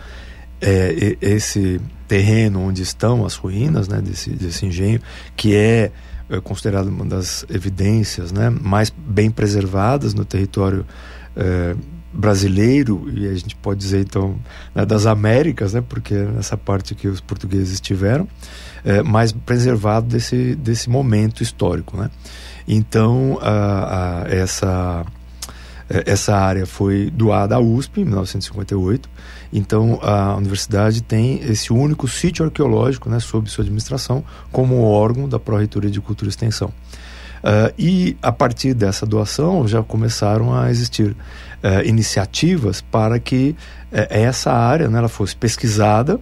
é, 0.66 1.18
esse 1.22 1.80
terreno 2.08 2.62
onde 2.62 2.82
estão 2.82 3.24
as 3.24 3.36
ruínas 3.36 3.88
né, 3.88 4.02
desse, 4.02 4.32
desse 4.32 4.66
engenho, 4.66 5.00
que 5.36 5.56
é, 5.56 5.92
é 6.30 6.42
considerado 6.42 6.88
uma 6.88 7.06
das 7.06 7.46
evidências 7.50 8.32
né, 8.32 8.50
mais 8.50 8.90
bem 8.90 9.30
preservadas 9.30 10.16
no 10.16 10.26
território 10.26 10.84
é, 11.36 11.76
brasileiro, 12.12 13.08
e 13.14 13.28
a 13.28 13.34
gente 13.34 13.56
pode 13.58 13.80
dizer 13.80 14.00
então 14.00 14.40
né, 14.74 14.86
das 14.86 15.06
Américas, 15.06 15.74
né, 15.74 15.84
porque 15.88 16.16
é 16.16 16.26
nessa 16.26 16.58
parte 16.58 16.96
que 16.96 17.08
os 17.08 17.22
portugueses 17.22 17.74
estiveram, 17.74 18.28
é, 18.84 19.04
mais 19.04 19.32
preservado 19.32 20.08
desse, 20.08 20.56
desse 20.56 20.90
momento 20.90 21.44
histórico. 21.44 21.96
Né? 21.96 22.10
Então, 22.68 23.38
a, 23.42 24.24
a, 24.24 24.30
essa 24.30 25.06
é, 25.90 26.04
essa 26.12 26.36
área 26.36 26.66
foi 26.66 27.12
doada 27.12 27.56
à 27.56 27.60
USP 27.60 28.02
em 28.02 28.06
1958. 28.06 29.10
Então 29.58 29.98
a 30.02 30.36
universidade 30.36 31.02
tem 31.02 31.40
esse 31.44 31.72
único 31.72 32.10
sítio 32.10 32.44
arqueológico, 32.44 33.10
né, 33.10 33.22
sob 33.22 33.50
sua 33.50 33.64
administração, 33.64 34.22
como 34.52 34.84
órgão 34.84 35.30
da 35.30 35.40
Pró-Reitoria 35.40 35.90
de 35.90 36.02
Cultura 36.02 36.28
e 36.28 36.32
Extensão. 36.32 36.74
Uh, 37.38 37.72
e 37.78 38.18
a 38.22 38.32
partir 38.32 38.74
dessa 38.74 39.06
doação 39.06 39.68
já 39.68 39.82
começaram 39.82 40.54
a 40.54 40.70
existir 40.70 41.12
uh, 41.12 41.16
iniciativas 41.86 42.82
para 42.82 43.18
que 43.18 43.56
uh, 43.92 44.08
essa 44.10 44.52
área 44.52 44.90
né, 44.90 44.98
ela 44.98 45.08
fosse 45.08 45.36
pesquisada, 45.36 46.20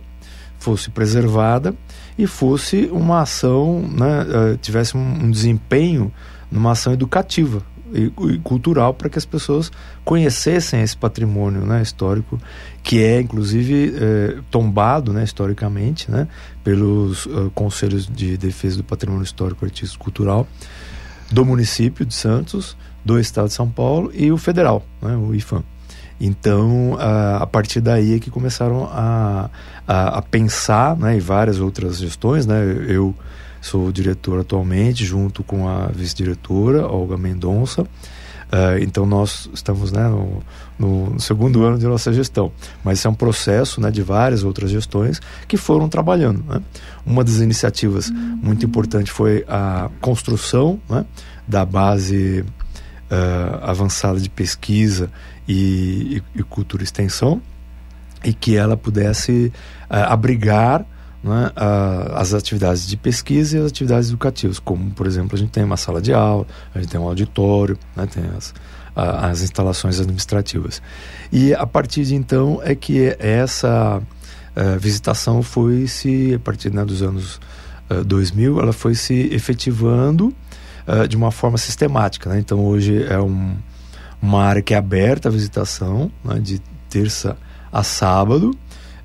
fosse 0.59 0.91
preservada 0.91 1.73
e 2.17 2.27
fosse 2.27 2.87
uma 2.91 3.21
ação, 3.21 3.81
né, 3.81 4.57
tivesse 4.61 4.95
um, 4.95 5.25
um 5.25 5.31
desempenho 5.31 6.11
numa 6.51 6.71
ação 6.71 6.93
educativa 6.93 7.63
e, 7.93 8.11
e 8.33 8.39
cultural 8.39 8.93
para 8.93 9.09
que 9.09 9.17
as 9.17 9.25
pessoas 9.25 9.71
conhecessem 10.03 10.81
esse 10.81 10.97
patrimônio 10.97 11.61
né, 11.61 11.81
histórico 11.81 12.39
que 12.81 13.01
é 13.01 13.21
inclusive 13.21 13.93
é, 13.95 14.37
tombado 14.49 15.13
né, 15.13 15.23
historicamente 15.23 16.09
né, 16.09 16.27
pelos 16.63 17.25
uh, 17.27 17.51
conselhos 17.53 18.07
de 18.07 18.37
defesa 18.37 18.77
do 18.77 18.83
patrimônio 18.83 19.23
histórico 19.23 19.63
artístico 19.63 20.03
cultural 20.03 20.47
do 21.31 21.45
município 21.45 22.05
de 22.05 22.13
Santos 22.13 22.75
do 23.05 23.19
estado 23.19 23.47
de 23.47 23.53
São 23.53 23.69
Paulo 23.69 24.11
e 24.13 24.31
o 24.31 24.37
federal 24.37 24.83
né, 25.01 25.15
o 25.15 25.33
IFAM 25.35 25.63
então 26.19 26.95
a, 26.99 27.37
a 27.37 27.47
partir 27.47 27.81
daí 27.81 28.15
é 28.15 28.19
que 28.19 28.29
começaram 28.29 28.85
a, 28.91 29.49
a, 29.87 30.17
a 30.17 30.21
pensar 30.21 30.97
né, 30.97 31.17
e 31.17 31.19
várias 31.19 31.59
outras 31.59 31.97
gestões 31.97 32.45
né, 32.45 32.61
eu 32.87 33.13
Sou 33.63 33.93
diretor 33.93 34.41
atualmente, 34.41 35.05
junto 35.05 35.41
com 35.41 35.69
a 35.69 35.87
vice-diretora, 35.87 36.85
Olga 36.85 37.15
Mendonça. 37.15 37.83
Uh, 37.83 38.77
então 38.81 39.05
nós 39.05 39.49
estamos 39.53 39.89
né, 39.89 40.05
no, 40.09 40.43
no, 40.77 41.17
segundo 41.17 41.63
ano 41.63 41.79
de 41.79 41.87
nossa 41.87 42.11
gestão, 42.11 42.51
mas 42.83 43.03
é 43.05 43.09
um 43.09 43.13
processo 43.13 43.79
né, 43.79 43.89
de 43.89 44.01
várias 44.01 44.43
outras 44.43 44.69
gestões 44.69 45.21
que 45.47 45.55
foram 45.55 45.87
trabalhando. 45.87 46.43
Né? 46.43 46.61
Uma 47.05 47.23
das 47.23 47.35
iniciativas 47.37 48.09
uhum. 48.09 48.39
muito 48.43 48.65
importante 48.65 49.09
foi 49.09 49.45
a 49.47 49.89
construção 50.01 50.77
né, 50.89 51.05
da 51.47 51.65
base 51.65 52.43
uh, 53.09 53.63
avançada 53.63 54.19
de 54.19 54.29
pesquisa 54.29 55.09
e, 55.47 56.21
e, 56.35 56.39
e, 56.39 56.43
cultura 56.43 56.83
e 56.83 56.85
extensão 56.85 57.41
e 58.25 58.33
que 58.33 58.57
ela 58.57 58.75
pudesse 58.75 59.53
uh, 59.89 60.11
abrigar 60.11 60.85
né, 61.23 61.51
a, 61.55 62.19
as 62.19 62.33
atividades 62.33 62.85
de 62.85 62.97
pesquisa 62.97 63.57
e 63.57 63.61
as 63.61 63.67
atividades 63.67 64.09
educativas, 64.09 64.59
como, 64.59 64.91
por 64.91 65.07
exemplo, 65.07 65.35
a 65.35 65.39
gente 65.39 65.51
tem 65.51 65.63
uma 65.63 65.77
sala 65.77 66.01
de 66.01 66.13
aula, 66.13 66.45
a 66.75 66.79
gente 66.79 66.89
tem 66.89 66.99
um 66.99 67.07
auditório, 67.07 67.77
né, 67.95 68.05
tem 68.05 68.23
as, 68.37 68.53
a, 68.95 69.29
as 69.29 69.41
instalações 69.41 69.99
administrativas. 69.99 70.81
E 71.31 71.53
a 71.53 71.65
partir 71.65 72.03
de 72.03 72.15
então 72.15 72.59
é 72.63 72.75
que 72.75 73.15
essa 73.19 74.01
uh, 74.55 74.79
visitação 74.79 75.41
foi 75.41 75.87
se, 75.87 76.33
a 76.35 76.39
partir 76.39 76.73
né, 76.73 76.83
dos 76.83 77.01
anos 77.01 77.35
uh, 77.89 78.01
eh, 78.01 78.03
2000, 78.03 78.59
ela 78.59 78.73
foi 78.73 78.93
se 78.93 79.29
efetivando 79.33 80.33
uh, 80.85 81.07
de 81.07 81.15
uma 81.15 81.31
forma 81.31 81.57
sistemática. 81.57 82.29
Né? 82.29 82.39
Então 82.39 82.59
hoje 82.65 83.03
é 83.03 83.19
um, 83.19 83.55
uma 84.21 84.43
área 84.43 84.61
que 84.61 84.73
é 84.73 84.77
aberta 84.77 85.29
à 85.29 85.31
visitação, 85.31 86.11
né, 86.23 86.39
de 86.39 86.59
terça 86.89 87.37
a 87.71 87.81
sábado, 87.81 88.55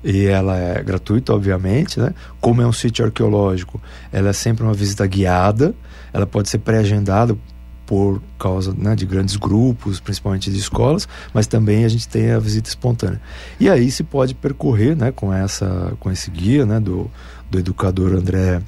e 0.03 0.25
ela 0.25 0.57
é 0.57 0.81
gratuita, 0.81 1.33
obviamente, 1.33 1.99
né? 1.99 2.13
Como 2.39 2.61
é 2.61 2.67
um 2.67 2.71
sítio 2.71 3.05
arqueológico, 3.05 3.81
ela 4.11 4.29
é 4.29 4.33
sempre 4.33 4.63
uma 4.63 4.73
visita 4.73 5.05
guiada, 5.05 5.75
ela 6.13 6.25
pode 6.25 6.49
ser 6.49 6.59
pré-agendada 6.59 7.37
por 7.85 8.21
causa 8.37 8.71
né, 8.77 8.95
de 8.95 9.03
grandes 9.03 9.35
grupos, 9.35 9.99
principalmente 9.99 10.51
de 10.51 10.59
escolas, 10.59 11.07
mas 11.33 11.47
também 11.47 11.85
a 11.85 11.87
gente 11.87 12.07
tem 12.07 12.31
a 12.31 12.37
visita 12.37 12.69
espontânea. 12.69 13.19
E 13.59 13.67
aí 13.67 13.89
se 13.89 14.03
pode 14.03 14.35
percorrer, 14.35 14.95
né, 14.95 15.11
com 15.11 15.33
essa, 15.33 15.93
com 15.99 16.11
esse 16.11 16.29
guia, 16.29 16.67
né, 16.67 16.79
do, 16.79 17.09
do 17.49 17.57
educador 17.57 18.13
André 18.13 18.61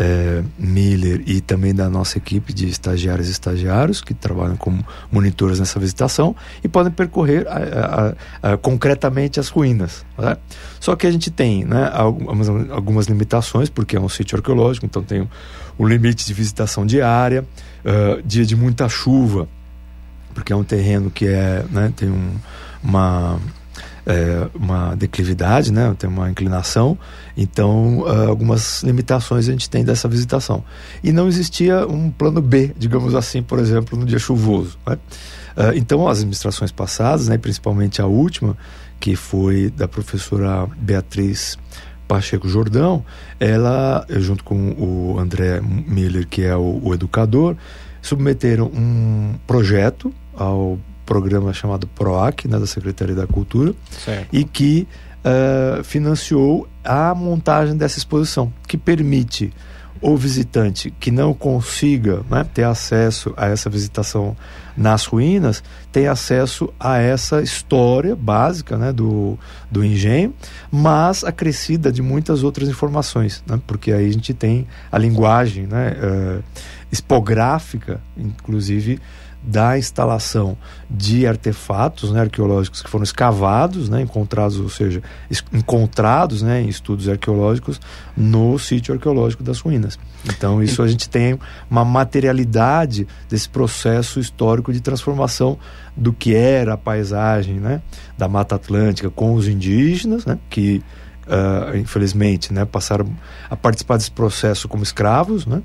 é, 0.00 0.42
Miller 0.58 1.22
e 1.26 1.42
também 1.42 1.74
da 1.74 1.90
nossa 1.90 2.16
equipe 2.16 2.54
de 2.54 2.66
estagiários 2.66 3.28
e 3.28 3.32
estagiários 3.32 4.00
que 4.00 4.14
trabalham 4.14 4.56
como 4.56 4.82
monitores 5.12 5.60
nessa 5.60 5.78
visitação 5.78 6.34
e 6.64 6.68
podem 6.68 6.90
percorrer 6.90 7.46
a, 7.46 8.14
a, 8.42 8.52
a, 8.52 8.56
concretamente 8.56 9.38
as 9.38 9.48
ruínas. 9.48 10.06
Né? 10.16 10.38
Só 10.80 10.96
que 10.96 11.06
a 11.06 11.10
gente 11.10 11.30
tem 11.30 11.66
né, 11.66 11.90
algumas, 11.92 12.48
algumas 12.48 13.06
limitações, 13.08 13.68
porque 13.68 13.94
é 13.94 14.00
um 14.00 14.08
sítio 14.08 14.38
arqueológico, 14.38 14.86
então 14.86 15.02
tem 15.02 15.20
o, 15.20 15.28
o 15.76 15.86
limite 15.86 16.24
de 16.26 16.32
visitação 16.32 16.86
diária, 16.86 17.44
uh, 17.84 18.22
dia 18.22 18.46
de 18.46 18.56
muita 18.56 18.88
chuva, 18.88 19.46
porque 20.32 20.50
é 20.50 20.56
um 20.56 20.64
terreno 20.64 21.10
que 21.10 21.26
é, 21.26 21.62
né, 21.70 21.92
tem 21.94 22.08
um, 22.08 22.36
uma 22.82 23.38
é, 24.06 24.48
uma 24.54 24.94
declividade, 24.94 25.72
né? 25.72 25.94
tem 25.98 26.08
uma 26.08 26.30
inclinação, 26.30 26.98
então 27.36 28.00
uh, 28.00 28.28
algumas 28.28 28.82
limitações 28.82 29.48
a 29.48 29.52
gente 29.52 29.68
tem 29.68 29.84
dessa 29.84 30.08
visitação. 30.08 30.64
E 31.02 31.12
não 31.12 31.28
existia 31.28 31.86
um 31.86 32.10
plano 32.10 32.40
B, 32.40 32.72
digamos 32.76 33.14
assim, 33.14 33.42
por 33.42 33.58
exemplo, 33.58 33.98
no 33.98 34.04
dia 34.04 34.18
chuvoso. 34.18 34.78
Né? 34.86 34.94
Uh, 35.56 35.76
então 35.76 36.08
as 36.08 36.18
administrações 36.18 36.72
passadas, 36.72 37.28
né, 37.28 37.38
principalmente 37.38 38.00
a 38.00 38.06
última, 38.06 38.56
que 38.98 39.16
foi 39.16 39.70
da 39.70 39.88
professora 39.88 40.66
Beatriz 40.78 41.58
Pacheco 42.06 42.48
Jordão, 42.48 43.04
ela, 43.38 44.04
junto 44.10 44.42
com 44.42 44.72
o 44.72 45.18
André 45.18 45.60
Miller, 45.60 46.26
que 46.26 46.42
é 46.42 46.56
o, 46.56 46.80
o 46.82 46.92
educador, 46.92 47.56
submeteram 48.02 48.66
um 48.66 49.34
projeto 49.46 50.12
ao 50.34 50.78
programa 51.10 51.52
chamado 51.52 51.88
PROAC, 51.88 52.46
né, 52.46 52.56
da 52.56 52.68
Secretaria 52.68 53.16
da 53.16 53.26
Cultura, 53.26 53.74
certo. 53.90 54.28
e 54.32 54.44
que 54.44 54.86
uh, 55.24 55.82
financiou 55.82 56.68
a 56.84 57.12
montagem 57.16 57.76
dessa 57.76 57.98
exposição, 57.98 58.52
que 58.68 58.78
permite 58.78 59.52
o 60.00 60.16
visitante 60.16 60.94
que 61.00 61.10
não 61.10 61.34
consiga 61.34 62.22
né, 62.30 62.46
ter 62.54 62.62
acesso 62.62 63.34
a 63.36 63.48
essa 63.48 63.68
visitação 63.68 64.36
nas 64.76 65.04
ruínas 65.04 65.64
tem 65.92 66.06
acesso 66.06 66.72
a 66.78 66.98
essa 66.98 67.42
história 67.42 68.14
básica 68.14 68.76
né, 68.76 68.92
do, 68.92 69.38
do 69.70 69.84
engenho, 69.84 70.34
mas 70.70 71.24
acrescida 71.24 71.90
de 71.90 72.02
muitas 72.02 72.42
outras 72.42 72.68
informações, 72.68 73.42
né, 73.46 73.60
porque 73.66 73.92
aí 73.92 74.08
a 74.08 74.12
gente 74.12 74.32
tem 74.32 74.66
a 74.90 74.98
linguagem 74.98 75.66
né, 75.66 75.92
uh, 75.92 76.44
expográfica, 76.90 78.00
inclusive 78.16 79.00
da 79.42 79.78
instalação 79.78 80.56
de 80.88 81.26
artefatos 81.26 82.12
né, 82.12 82.20
arqueológicos 82.20 82.82
que 82.82 82.90
foram 82.90 83.04
escavados, 83.04 83.88
né, 83.88 84.02
encontrados, 84.02 84.58
ou 84.58 84.68
seja, 84.68 85.02
encontrados 85.52 86.42
né, 86.42 86.60
em 86.60 86.68
estudos 86.68 87.08
arqueológicos 87.08 87.80
no 88.16 88.58
sítio 88.58 88.92
arqueológico 88.92 89.42
das 89.42 89.58
ruínas. 89.60 89.98
Então, 90.26 90.62
isso 90.62 90.82
a 90.82 90.88
gente 90.88 91.08
tem 91.08 91.38
uma 91.70 91.84
materialidade 91.84 93.06
desse 93.28 93.48
processo 93.48 94.20
histórico 94.20 94.72
de 94.72 94.80
transformação 94.80 95.58
do 95.96 96.12
que 96.12 96.34
era 96.34 96.74
a 96.74 96.76
paisagem 96.76 97.54
né, 97.54 97.82
da 98.16 98.28
Mata 98.28 98.54
Atlântica 98.54 99.10
com 99.10 99.34
os 99.34 99.48
indígenas, 99.48 100.24
né, 100.24 100.38
que 100.48 100.82
uh, 101.26 101.76
infelizmente 101.76 102.52
né, 102.52 102.64
passaram 102.64 103.06
a 103.48 103.56
participar 103.56 103.96
desse 103.96 104.10
processo 104.10 104.68
como 104.68 104.82
escravos, 104.82 105.46
né, 105.46 105.62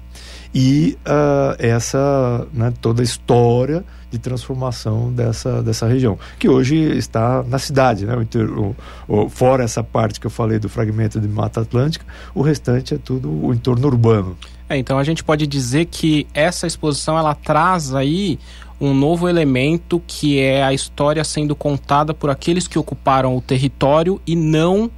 e 0.53 0.97
uh, 1.05 1.55
essa 1.59 2.47
né, 2.53 2.73
toda 2.81 3.01
a 3.01 3.03
história 3.03 3.83
de 4.09 4.19
transformação 4.19 5.11
dessa, 5.11 5.61
dessa 5.61 5.87
região, 5.87 6.17
que 6.39 6.47
hoje 6.47 6.75
está 6.97 7.43
na 7.43 7.59
cidade, 7.59 8.05
né? 8.05 8.13
O, 8.15 8.75
o, 9.07 9.29
fora 9.29 9.63
essa 9.63 9.83
parte 9.83 10.19
que 10.19 10.27
eu 10.27 10.31
falei 10.31 10.57
do 10.57 10.69
fragmento 10.69 11.19
de 11.19 11.27
Mata 11.27 11.61
Atlântica, 11.61 12.05
o 12.33 12.41
restante 12.41 12.93
é 12.93 12.97
tudo 12.97 13.29
o 13.29 13.53
entorno 13.53 13.87
urbano. 13.87 14.37
É, 14.69 14.77
então 14.77 14.97
a 14.97 15.03
gente 15.03 15.23
pode 15.23 15.45
dizer 15.45 15.85
que 15.85 16.25
essa 16.33 16.65
exposição 16.65 17.17
ela 17.17 17.35
traz 17.35 17.93
aí 17.93 18.39
um 18.79 18.93
novo 18.93 19.29
elemento 19.29 20.01
que 20.05 20.39
é 20.39 20.63
a 20.63 20.73
história 20.73 21.23
sendo 21.23 21.55
contada 21.55 22.13
por 22.13 22.29
aqueles 22.29 22.67
que 22.67 22.77
ocuparam 22.77 23.35
o 23.35 23.41
território 23.41 24.21
e 24.27 24.35
não 24.35 24.91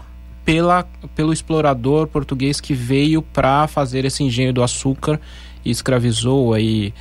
pela, 0.43 0.87
pelo 1.15 1.33
explorador 1.33 2.07
português 2.07 2.59
que 2.59 2.73
veio 2.73 3.21
para 3.21 3.67
fazer 3.67 4.05
esse 4.05 4.23
engenho 4.23 4.53
do 4.53 4.63
açúcar 4.63 5.19
e 5.63 5.69
escravizou 5.69 6.53
aí 6.53 6.93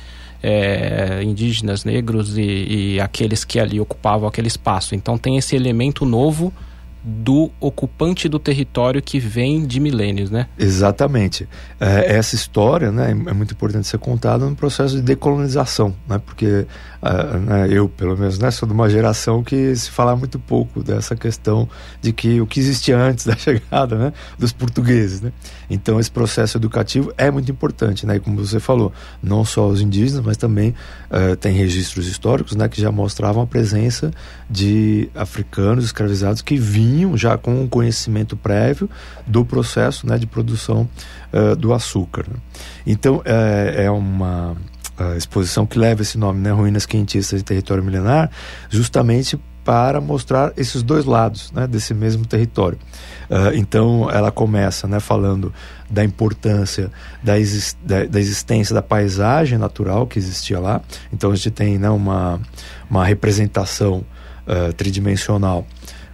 é, 0.43 1.21
indígenas, 1.23 1.83
negros 1.83 2.37
e, 2.37 2.41
e 2.41 2.99
aqueles 2.99 3.43
que 3.43 3.59
ali 3.59 3.79
ocupavam 3.79 4.27
aquele 4.27 4.47
espaço. 4.47 4.93
Então 4.93 5.17
tem 5.17 5.37
esse 5.37 5.55
elemento 5.55 6.05
novo 6.05 6.53
do 7.03 7.49
ocupante 7.59 8.27
do 8.27 8.39
território 8.39 9.01
que 9.01 9.19
vem 9.19 9.65
de 9.65 9.79
milênios, 9.79 10.29
né? 10.29 10.47
Exatamente. 10.57 11.47
É, 11.79 12.17
essa 12.17 12.35
história, 12.35 12.91
né, 12.91 13.11
é 13.11 13.33
muito 13.33 13.53
importante 13.53 13.87
ser 13.87 13.97
contada 13.97 14.45
no 14.45 14.55
processo 14.55 14.95
de 14.95 15.01
decolonização, 15.01 15.95
né? 16.07 16.19
Porque 16.25 16.65
uh, 17.01 17.37
né, 17.37 17.67
eu, 17.69 17.87
pelo 17.87 18.17
menos, 18.17 18.37
né, 18.39 18.51
sou 18.51 18.67
de 18.67 18.73
uma 18.73 18.89
geração 18.89 19.43
que 19.43 19.75
se 19.75 19.89
fala 19.89 20.15
muito 20.15 20.37
pouco 20.37 20.83
dessa 20.83 21.15
questão 21.15 21.69
de 22.01 22.11
que 22.11 22.41
o 22.41 22.47
que 22.47 22.59
existia 22.59 22.97
antes 22.97 23.25
da 23.25 23.35
chegada, 23.37 23.95
né, 23.95 24.13
dos 24.37 24.51
portugueses, 24.51 25.21
né? 25.21 25.31
Então 25.69 25.99
esse 25.99 26.11
processo 26.11 26.57
educativo 26.57 27.13
é 27.17 27.31
muito 27.31 27.49
importante, 27.51 28.05
né? 28.05 28.17
E 28.17 28.19
como 28.19 28.45
você 28.45 28.59
falou, 28.59 28.91
não 29.21 29.45
só 29.45 29.67
os 29.67 29.81
indígenas, 29.81 30.25
mas 30.25 30.35
também 30.35 30.73
uh, 31.09 31.35
tem 31.37 31.53
registros 31.53 32.07
históricos, 32.07 32.55
né, 32.55 32.67
que 32.67 32.81
já 32.81 32.91
mostravam 32.91 33.43
a 33.43 33.47
presença 33.47 34.11
de 34.49 35.09
africanos 35.15 35.85
escravizados 35.85 36.41
que 36.41 36.57
vinham 36.57 36.86
já 37.15 37.37
com 37.37 37.61
um 37.61 37.67
conhecimento 37.67 38.35
prévio 38.35 38.89
do 39.25 39.43
processo, 39.43 40.07
né, 40.07 40.17
de 40.17 40.27
produção 40.27 40.87
uh, 41.33 41.55
do 41.55 41.73
açúcar. 41.73 42.25
Né? 42.27 42.35
Então 42.85 43.21
é, 43.25 43.85
é 43.85 43.91
uma 43.91 44.55
a 44.97 45.15
exposição 45.15 45.65
que 45.65 45.77
leva 45.77 46.01
esse 46.01 46.17
nome, 46.17 46.39
né, 46.39 46.51
Ruínas 46.51 46.85
Quentistas 46.85 47.39
de 47.39 47.45
Território 47.45 47.83
Milenar, 47.83 48.31
justamente 48.67 49.39
para 49.63 49.99
mostrar 49.99 50.53
esses 50.55 50.81
dois 50.81 51.03
lados 51.03 51.51
né, 51.51 51.67
desse 51.67 51.93
mesmo 51.93 52.25
território. 52.25 52.79
Uh, 53.29 53.53
então 53.53 54.09
ela 54.09 54.31
começa 54.31 54.87
né, 54.87 54.99
falando 55.01 55.53
da 55.89 56.05
importância 56.05 56.89
da, 57.21 57.37
exist 57.37 57.77
da, 57.83 58.05
da, 58.05 58.17
existência 58.17 58.73
da 58.73 58.81
paisagem 58.81 59.57
natural 59.57 60.07
que 60.07 60.17
existia 60.17 60.57
lá. 60.57 60.81
Então 61.11 61.31
a 61.31 61.35
gente 61.35 61.51
tem 61.51 61.77
né, 61.77 61.89
uma, 61.89 62.39
uma 62.89 63.03
representação 63.03 64.05
uh, 64.47 64.71
tridimensional, 64.71 65.67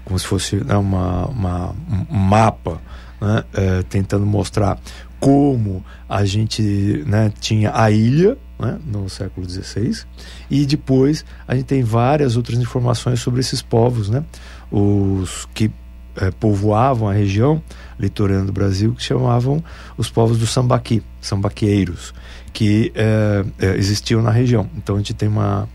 como 0.05 0.17
se 0.17 0.25
fosse 0.25 0.57
né, 0.57 0.75
uma, 0.75 1.25
uma, 1.27 1.75
um 2.09 2.17
mapa 2.17 2.81
né, 3.21 3.43
uh, 3.53 3.83
tentando 3.83 4.25
mostrar 4.25 4.79
como 5.19 5.83
a 6.09 6.25
gente 6.25 7.03
né, 7.07 7.31
tinha 7.39 7.71
a 7.73 7.89
ilha 7.89 8.37
né, 8.59 8.77
no 8.85 9.09
século 9.09 9.49
XVI. 9.49 10.03
E 10.49 10.65
depois 10.65 11.23
a 11.47 11.55
gente 11.55 11.65
tem 11.65 11.83
várias 11.83 12.35
outras 12.35 12.59
informações 12.59 13.19
sobre 13.19 13.39
esses 13.39 13.61
povos, 13.61 14.09
né, 14.09 14.23
os 14.71 15.47
que 15.53 15.71
é, 16.15 16.29
povoavam 16.29 17.09
a 17.09 17.13
região 17.13 17.61
litorânea 17.99 18.45
do 18.45 18.51
Brasil, 18.51 18.93
que 18.93 19.01
chamavam 19.01 19.63
os 19.97 20.09
povos 20.09 20.37
do 20.37 20.45
sambaqui, 20.45 21.01
sambaqueiros, 21.19 22.13
que 22.51 22.91
é, 22.93 23.45
é, 23.59 23.75
existiam 23.77 24.21
na 24.21 24.29
região. 24.29 24.69
Então 24.77 24.95
a 24.95 24.97
gente 24.99 25.13
tem 25.13 25.27
uma, 25.27 25.67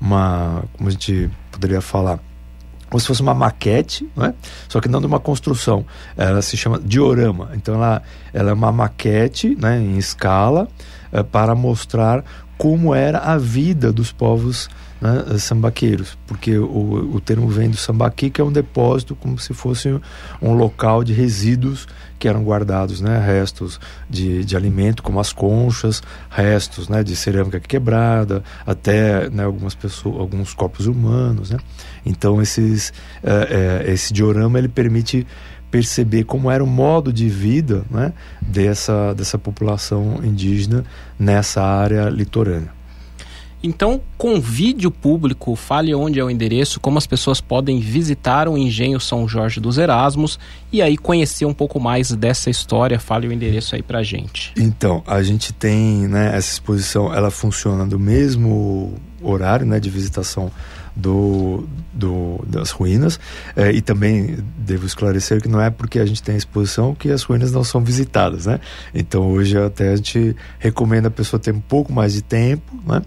uma, 0.00 0.64
como 0.72 0.88
a 0.88 0.92
gente 0.92 1.30
poderia 1.50 1.80
falar, 1.80 2.18
como 2.94 3.00
se 3.00 3.08
fosse 3.08 3.22
uma 3.22 3.34
maquete, 3.34 4.08
né? 4.16 4.32
só 4.68 4.80
que 4.80 4.88
não 4.88 5.00
de 5.00 5.06
uma 5.08 5.18
construção. 5.18 5.84
Ela 6.16 6.40
se 6.42 6.56
chama 6.56 6.78
diorama. 6.78 7.50
Então 7.54 7.74
ela, 7.74 8.00
ela 8.32 8.50
é 8.50 8.52
uma 8.52 8.70
maquete 8.70 9.56
né, 9.60 9.80
em 9.80 9.98
escala 9.98 10.68
é, 11.10 11.20
para 11.20 11.56
mostrar 11.56 12.24
como 12.56 12.94
era 12.94 13.18
a 13.18 13.36
vida 13.36 13.92
dos 13.92 14.12
povos 14.12 14.70
né, 15.00 15.24
sambaqueiros, 15.38 16.16
porque 16.24 16.56
o, 16.56 17.16
o 17.16 17.20
termo 17.20 17.48
vem 17.48 17.68
do 17.68 17.76
sambaqui, 17.76 18.30
que 18.30 18.40
é 18.40 18.44
um 18.44 18.52
depósito 18.52 19.16
como 19.16 19.40
se 19.40 19.52
fosse 19.52 20.00
um 20.40 20.52
local 20.54 21.02
de 21.02 21.12
resíduos 21.12 21.88
que 22.24 22.28
eram 22.28 22.42
guardados, 22.42 23.02
né, 23.02 23.18
restos 23.18 23.78
de, 24.08 24.46
de 24.46 24.56
alimento, 24.56 25.02
como 25.02 25.20
as 25.20 25.30
conchas, 25.30 26.02
restos 26.30 26.88
né, 26.88 27.04
de 27.04 27.14
cerâmica 27.14 27.60
quebrada, 27.60 28.42
até 28.66 29.28
né, 29.28 29.44
algumas 29.44 29.74
pessoas, 29.74 30.18
alguns 30.18 30.54
corpos 30.54 30.86
humanos. 30.86 31.50
Né? 31.50 31.58
Então, 32.06 32.40
esses, 32.40 32.94
é, 33.22 33.82
é, 33.84 33.92
esse 33.92 34.10
diorama 34.10 34.58
ele 34.58 34.68
permite 34.68 35.26
perceber 35.70 36.24
como 36.24 36.50
era 36.50 36.64
o 36.64 36.66
modo 36.66 37.12
de 37.12 37.28
vida 37.28 37.84
né, 37.90 38.14
dessa, 38.40 39.12
dessa 39.12 39.36
população 39.36 40.20
indígena 40.24 40.82
nessa 41.18 41.62
área 41.62 42.08
litorânea. 42.08 42.72
Então, 43.66 44.02
convide 44.18 44.86
o 44.86 44.90
público, 44.90 45.56
fale 45.56 45.94
onde 45.94 46.20
é 46.20 46.24
o 46.24 46.28
endereço, 46.28 46.78
como 46.78 46.98
as 46.98 47.06
pessoas 47.06 47.40
podem 47.40 47.80
visitar 47.80 48.46
o 48.46 48.58
Engenho 48.58 49.00
São 49.00 49.26
Jorge 49.26 49.58
dos 49.58 49.78
Erasmos 49.78 50.38
e 50.70 50.82
aí 50.82 50.98
conhecer 50.98 51.46
um 51.46 51.54
pouco 51.54 51.80
mais 51.80 52.12
dessa 52.12 52.50
história. 52.50 53.00
Fale 53.00 53.26
o 53.26 53.32
endereço 53.32 53.74
aí 53.74 53.82
pra 53.82 54.02
gente. 54.02 54.52
Então, 54.54 55.02
a 55.06 55.22
gente 55.22 55.50
tem, 55.50 56.06
né, 56.06 56.36
essa 56.36 56.52
exposição, 56.52 57.12
ela 57.14 57.30
funciona 57.30 57.86
do 57.86 57.98
mesmo 57.98 58.96
horário, 59.22 59.64
né, 59.64 59.80
de 59.80 59.88
visitação 59.88 60.52
do, 60.94 61.66
do, 61.90 62.44
das 62.46 62.70
ruínas. 62.70 63.18
É, 63.56 63.72
e 63.72 63.80
também 63.80 64.44
devo 64.58 64.84
esclarecer 64.84 65.40
que 65.40 65.48
não 65.48 65.60
é 65.60 65.70
porque 65.70 65.98
a 65.98 66.04
gente 66.04 66.22
tem 66.22 66.34
a 66.34 66.38
exposição 66.38 66.94
que 66.94 67.10
as 67.10 67.22
ruínas 67.22 67.50
não 67.50 67.64
são 67.64 67.82
visitadas, 67.82 68.44
né? 68.44 68.60
Então 68.94 69.32
hoje 69.32 69.58
até 69.58 69.92
a 69.92 69.96
gente 69.96 70.36
recomenda 70.58 71.08
a 71.08 71.10
pessoa 71.10 71.40
ter 71.40 71.54
um 71.54 71.60
pouco 71.60 71.92
mais 71.92 72.12
de 72.12 72.22
tempo, 72.22 72.78
né? 72.86 73.02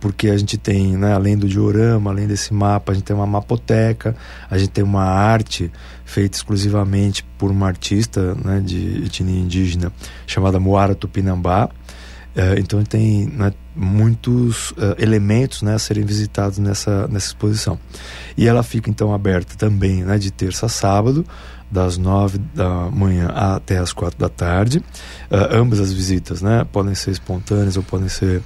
Porque 0.00 0.28
a 0.28 0.36
gente 0.36 0.56
tem, 0.56 0.96
né, 0.96 1.12
além 1.12 1.36
do 1.36 1.46
diorama, 1.46 2.10
além 2.10 2.26
desse 2.26 2.54
mapa, 2.54 2.92
a 2.92 2.94
gente 2.94 3.04
tem 3.04 3.14
uma 3.14 3.26
mapoteca, 3.26 4.16
a 4.50 4.56
gente 4.56 4.70
tem 4.70 4.82
uma 4.82 5.04
arte 5.04 5.70
feita 6.04 6.36
exclusivamente 6.36 7.24
por 7.38 7.50
uma 7.50 7.66
artista 7.66 8.34
né, 8.34 8.60
de 8.64 9.04
etnia 9.04 9.38
indígena 9.38 9.92
chamada 10.26 10.58
Moara 10.58 10.94
Tupinambá, 10.94 11.68
é, 12.34 12.58
então 12.58 12.82
tem 12.84 13.26
né, 13.26 13.52
muitos 13.74 14.70
uh, 14.72 14.94
elementos 14.98 15.62
né, 15.62 15.74
a 15.74 15.78
serem 15.78 16.04
visitados 16.04 16.58
nessa, 16.58 17.08
nessa 17.08 17.26
exposição. 17.26 17.78
E 18.36 18.46
ela 18.46 18.62
fica 18.62 18.88
então 18.88 19.12
aberta 19.12 19.56
também 19.56 20.04
né, 20.04 20.16
de 20.16 20.30
terça 20.30 20.66
a 20.66 20.68
sábado, 20.68 21.26
das 21.70 21.96
nove 21.96 22.38
da 22.54 22.88
manhã 22.90 23.28
até 23.28 23.78
as 23.78 23.92
quatro 23.92 24.18
da 24.18 24.28
tarde. 24.28 24.78
Uh, 25.30 25.56
ambas 25.56 25.80
as 25.80 25.92
visitas 25.92 26.40
né, 26.40 26.64
podem 26.70 26.94
ser 26.94 27.10
espontâneas 27.10 27.76
ou 27.76 27.82
podem 27.82 28.08
ser 28.08 28.42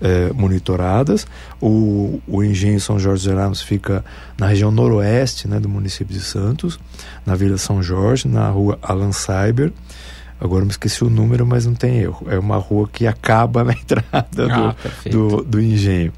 uh, 0.00 0.34
monitoradas. 0.34 1.26
O, 1.60 2.20
o 2.26 2.42
Engenho 2.42 2.80
São 2.80 2.98
Jorge 2.98 3.24
dos 3.24 3.32
Erasmus 3.32 3.62
fica 3.62 4.04
na 4.38 4.46
região 4.46 4.70
noroeste 4.70 5.48
né, 5.48 5.58
do 5.60 5.68
município 5.68 6.14
de 6.14 6.20
Santos, 6.20 6.78
na 7.24 7.34
Vila 7.34 7.58
São 7.58 7.82
Jorge, 7.82 8.28
na 8.28 8.48
rua 8.48 8.78
Alan 8.82 9.12
Cyber. 9.12 9.72
Agora 10.40 10.64
me 10.64 10.70
esqueci 10.70 11.02
o 11.02 11.10
número, 11.10 11.44
mas 11.44 11.66
não 11.66 11.74
tem 11.74 11.98
erro. 11.98 12.26
É 12.28 12.38
uma 12.38 12.56
rua 12.56 12.88
que 12.92 13.06
acaba 13.06 13.62
na 13.64 13.72
entrada 13.72 14.48
ah, 14.50 14.74
do, 15.10 15.10
do, 15.10 15.44
do, 15.44 15.60
engenho. 15.60 16.12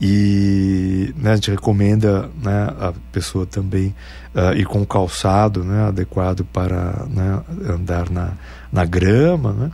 E 0.00 1.12
né, 1.16 1.32
a 1.32 1.34
gente 1.34 1.50
recomenda 1.50 2.30
né, 2.42 2.68
a 2.80 2.92
pessoa 3.12 3.44
também 3.44 3.94
uh, 4.34 4.56
ir 4.56 4.64
com 4.64 4.86
calçado 4.86 5.64
né, 5.64 5.88
adequado 5.88 6.44
para 6.44 7.04
né, 7.10 7.40
andar 7.68 8.08
na, 8.08 8.32
na 8.72 8.84
grama. 8.84 9.52
Né? 9.52 9.70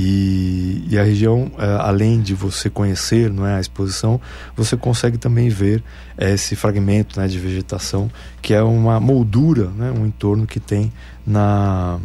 E, 0.00 0.84
e 0.88 0.96
a 0.96 1.02
região, 1.02 1.50
é, 1.58 1.66
além 1.80 2.20
de 2.20 2.32
você 2.32 2.70
conhecer 2.70 3.32
não 3.32 3.44
é, 3.44 3.56
a 3.56 3.60
exposição, 3.60 4.20
você 4.56 4.76
consegue 4.76 5.18
também 5.18 5.48
ver 5.48 5.82
é, 6.16 6.34
esse 6.34 6.54
fragmento 6.54 7.18
né, 7.18 7.26
de 7.26 7.36
vegetação, 7.36 8.08
que 8.40 8.54
é 8.54 8.62
uma 8.62 9.00
moldura, 9.00 9.66
né, 9.70 9.90
um 9.90 10.06
entorno 10.06 10.46
que 10.46 10.60
tem 10.60 10.92
na, 11.26 11.98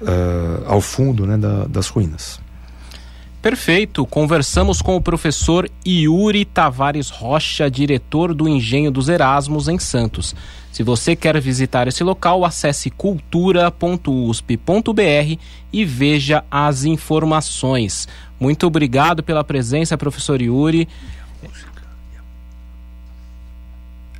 uh, 0.00 0.64
ao 0.66 0.80
fundo 0.80 1.26
né, 1.26 1.36
da, 1.36 1.64
das 1.64 1.88
ruínas. 1.88 2.40
Perfeito. 3.40 4.04
Conversamos 4.04 4.82
com 4.82 4.96
o 4.96 5.00
professor 5.00 5.70
Yuri 5.86 6.44
Tavares 6.44 7.08
Rocha, 7.08 7.70
diretor 7.70 8.34
do 8.34 8.48
Engenho 8.48 8.90
dos 8.90 9.08
Erasmos 9.08 9.68
em 9.68 9.78
Santos. 9.78 10.34
Se 10.72 10.82
você 10.82 11.14
quer 11.14 11.40
visitar 11.40 11.86
esse 11.86 12.02
local, 12.02 12.44
acesse 12.44 12.90
cultura.usp.br 12.90 15.40
e 15.72 15.84
veja 15.84 16.44
as 16.50 16.84
informações. 16.84 18.08
Muito 18.40 18.66
obrigado 18.66 19.22
pela 19.22 19.44
presença, 19.44 19.96
professor 19.96 20.42
Yuri. 20.42 20.88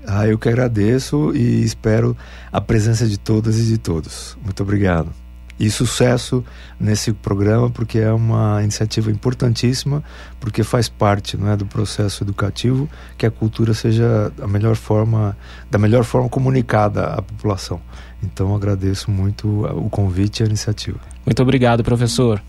Ah, 0.07 0.27
eu 0.27 0.39
que 0.39 0.49
agradeço 0.49 1.35
e 1.35 1.63
espero 1.63 2.17
a 2.53 2.61
presença 2.61 3.07
de 3.07 3.19
todas 3.19 3.59
e 3.59 3.67
de 3.67 3.79
todos. 3.79 4.39
Muito 4.43 4.63
obrigado 4.63 5.13
e 5.59 5.71
sucesso 5.71 6.45
nesse 6.79 7.13
programa 7.13 7.69
porque 7.71 7.99
é 7.99 8.13
uma 8.13 8.63
iniciativa 8.63 9.11
importantíssima 9.11 10.03
porque 10.39 10.63
faz 10.63 10.89
parte 10.89 11.37
não 11.37 11.51
é, 11.51 11.57
do 11.57 11.67
processo 11.67 12.23
educativo 12.23 12.89
que 13.17 13.27
a 13.27 13.31
cultura 13.31 13.75
seja 13.75 14.33
a 14.41 14.47
melhor 14.47 14.77
forma 14.77 15.37
da 15.71 15.79
melhor 15.79 16.05
forma 16.05 16.29
comunicada 16.29 17.07
à 17.07 17.23
população. 17.23 17.81
Então 18.23 18.55
agradeço 18.55 19.11
muito 19.11 19.65
o 19.65 19.89
convite 19.91 20.41
e 20.41 20.43
a 20.45 20.47
iniciativa. 20.47 20.99
Muito 21.25 21.43
obrigado 21.43 21.83
professor. 21.83 22.43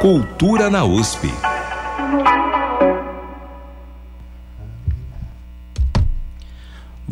Cultura 0.00 0.70
na 0.70 0.84
USP 0.84 1.30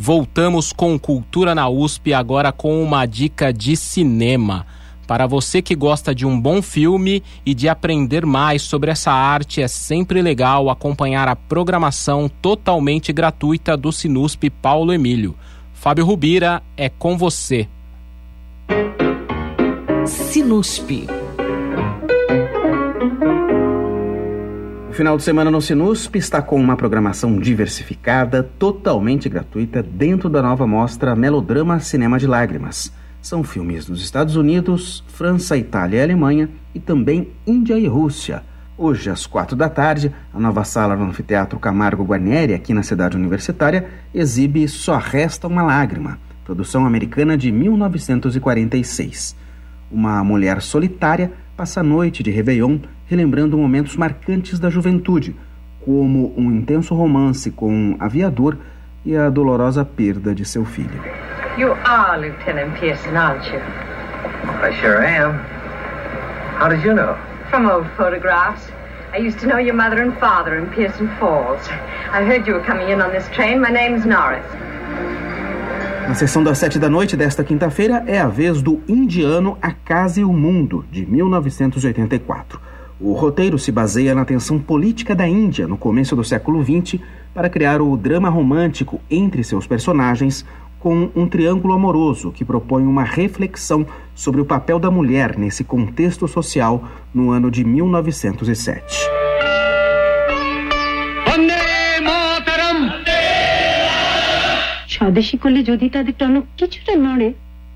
Voltamos 0.01 0.73
com 0.73 0.97
Cultura 0.97 1.57
na 1.57 1.69
USP, 1.69 2.15
agora 2.15 2.53
com 2.53 2.81
uma 2.81 3.05
dica 3.05 3.53
de 3.53 3.77
cinema. 3.77 4.65
Para 5.09 5.27
você 5.27 5.61
que 5.61 5.75
gosta 5.75 6.15
de 6.15 6.25
um 6.25 6.41
bom 6.41 6.63
filme 6.63 7.21
e 7.45 7.53
de 7.53 7.69
aprender 7.69 8.25
mais 8.25 8.63
sobre 8.63 8.93
essa 8.93 9.11
arte, 9.11 9.61
é 9.61 9.67
sempre 9.67 10.23
legal 10.23 10.71
acompanhar 10.71 11.27
a 11.27 11.35
programação 11.35 12.31
totalmente 12.41 13.13
gratuita 13.13 13.77
do 13.77 13.91
Sinusp 13.91 14.49
Paulo 14.63 14.93
Emílio. 14.93 15.35
Fábio 15.75 16.07
Rubira, 16.07 16.63
é 16.77 16.89
com 16.89 17.19
você. 17.19 17.67
Sinusp 20.07 21.09
final 24.99 25.17
de 25.17 25.23
semana 25.23 25.49
no 25.49 25.63
Sinusp 25.63 26.17
está 26.17 26.43
com 26.43 26.61
uma 26.61 26.77
programação 26.77 27.39
diversificada, 27.39 28.43
totalmente 28.43 29.29
gratuita, 29.29 29.81
dentro 29.81 30.29
da 30.29 30.43
nova 30.43 30.67
mostra 30.67 31.15
Melodrama 31.15 31.79
Cinema 31.79 32.19
de 32.19 32.27
Lágrimas. 32.27 32.93
São 33.23 33.45
filmes 33.45 33.87
dos 33.87 34.03
Estados 34.03 34.35
Unidos, 34.35 35.05
França, 35.07 35.57
Itália 35.57 35.99
e 35.99 36.03
Alemanha 36.03 36.51
e 36.75 36.81
também 36.81 37.29
Índia 37.47 37.79
e 37.79 37.87
Rússia. 37.87 38.43
Hoje, 38.77 39.09
às 39.09 39.25
quatro 39.25 39.55
da 39.55 39.69
tarde, 39.69 40.13
a 40.35 40.41
nova 40.41 40.65
sala 40.65 40.97
do 40.97 41.05
Anfiteatro 41.05 41.61
Camargo 41.61 42.03
Guarnieri, 42.03 42.53
aqui 42.53 42.75
na 42.75 42.83
cidade 42.83 43.17
universitária, 43.17 43.87
exibe 44.13 44.67
Só 44.67 44.99
Resta 44.99 45.47
uma 45.47 45.63
Lágrima, 45.63 46.19
produção 46.45 46.85
americana 46.85 47.39
de 47.39 47.53
1946. 47.53 49.37
Uma 49.93 50.25
mulher 50.25 50.61
solitária 50.61 51.31
passa 51.59 51.81
a 51.81 51.83
noite 51.83 52.23
de 52.23 52.31
Réveillon 52.31 52.79
relembrando 53.11 53.59
momentos 53.59 53.97
marcantes 53.97 54.61
da 54.61 54.71
juventude, 54.71 55.35
como 55.85 56.33
um 56.37 56.53
intenso 56.53 56.95
romance 56.95 57.51
com 57.51 57.69
um 57.69 57.97
aviador 57.99 58.57
e 59.05 59.17
a 59.17 59.29
dolorosa 59.29 59.85
perda 59.85 60.33
de 60.33 60.45
seu 60.45 60.65
filho. 60.65 61.03
You 61.59 61.73
are 61.85 62.21
Lieutenant 62.21 62.79
Pearson, 62.79 63.17
aren't 63.17 63.45
you? 63.51 63.59
I 64.63 64.73
sure 64.81 65.05
am. 65.05 65.41
How 66.61 66.69
did 66.69 66.85
you 66.85 66.95
know? 66.95 67.17
From 67.51 67.69
old 67.69 67.89
photographs. 67.97 68.71
I 69.13 69.19
used 69.19 69.41
to 69.41 69.49
know 69.49 69.59
your 69.59 69.75
mother 69.75 70.01
and 70.01 70.17
father 70.21 70.57
in 70.59 70.69
Pearson 70.71 71.09
Falls. 71.19 71.67
I 72.13 72.23
heard 72.23 72.47
you 72.47 72.55
were 72.55 72.65
coming 72.65 72.89
in 72.91 73.01
on 73.01 73.11
this 73.11 73.27
train. 73.35 73.61
My 73.61 73.71
name's 73.71 74.07
Norris. 74.07 74.47
Na 76.09 76.15
sessão 76.15 76.43
das 76.43 76.57
sete 76.57 76.79
da 76.79 76.89
noite 76.89 77.19
desta 77.19 77.45
quinta-feira 77.45 78.03
é 78.07 78.19
a 78.19 78.27
vez 78.27 78.63
do 78.63 78.81
Indiano 78.89 79.59
A 79.61 79.73
Casa 79.73 80.21
e 80.21 80.25
o 80.25 80.33
Mundo, 80.33 80.83
de 80.91 81.05
1984. 81.05 82.59
O 82.99 83.13
roteiro 83.13 83.59
se 83.59 83.71
baseia 83.71 84.15
na 84.15 84.25
tensão 84.25 84.59
política 84.59 85.15
da 85.15 85.29
Índia 85.29 85.69
no 85.69 85.77
começo 85.77 86.17
do 86.17 86.25
século 86.25 86.65
XX 86.65 86.99
para 87.35 87.51
criar 87.51 87.83
o 87.83 87.95
drama 87.95 88.31
romântico 88.31 88.99
entre 89.11 89.45
seus 89.45 89.67
personagens 89.67 90.47
com 90.81 91.11
um 91.15 91.29
triângulo 91.29 91.75
amoroso 91.75 92.33
que 92.33 92.43
propõe 92.43 92.85
uma 92.85 93.05
reflexão 93.05 93.87
sobre 94.15 94.41
o 94.41 94.47
papel 94.47 94.79
da 94.79 94.91
mulher 94.91 95.37
nesse 95.37 95.63
contexto 95.63 96.27
social 96.27 96.85
no 97.13 97.33
ano 97.33 97.51
de 97.51 97.63
1907. 97.65 99.28
স্বদেশি 105.18 105.36
করলে 105.44 105.60
যদি 105.72 105.86
তাদের 105.96 106.16
টনক 106.20 106.46
কিছুটা 106.60 106.94
নড়ে 107.06 107.30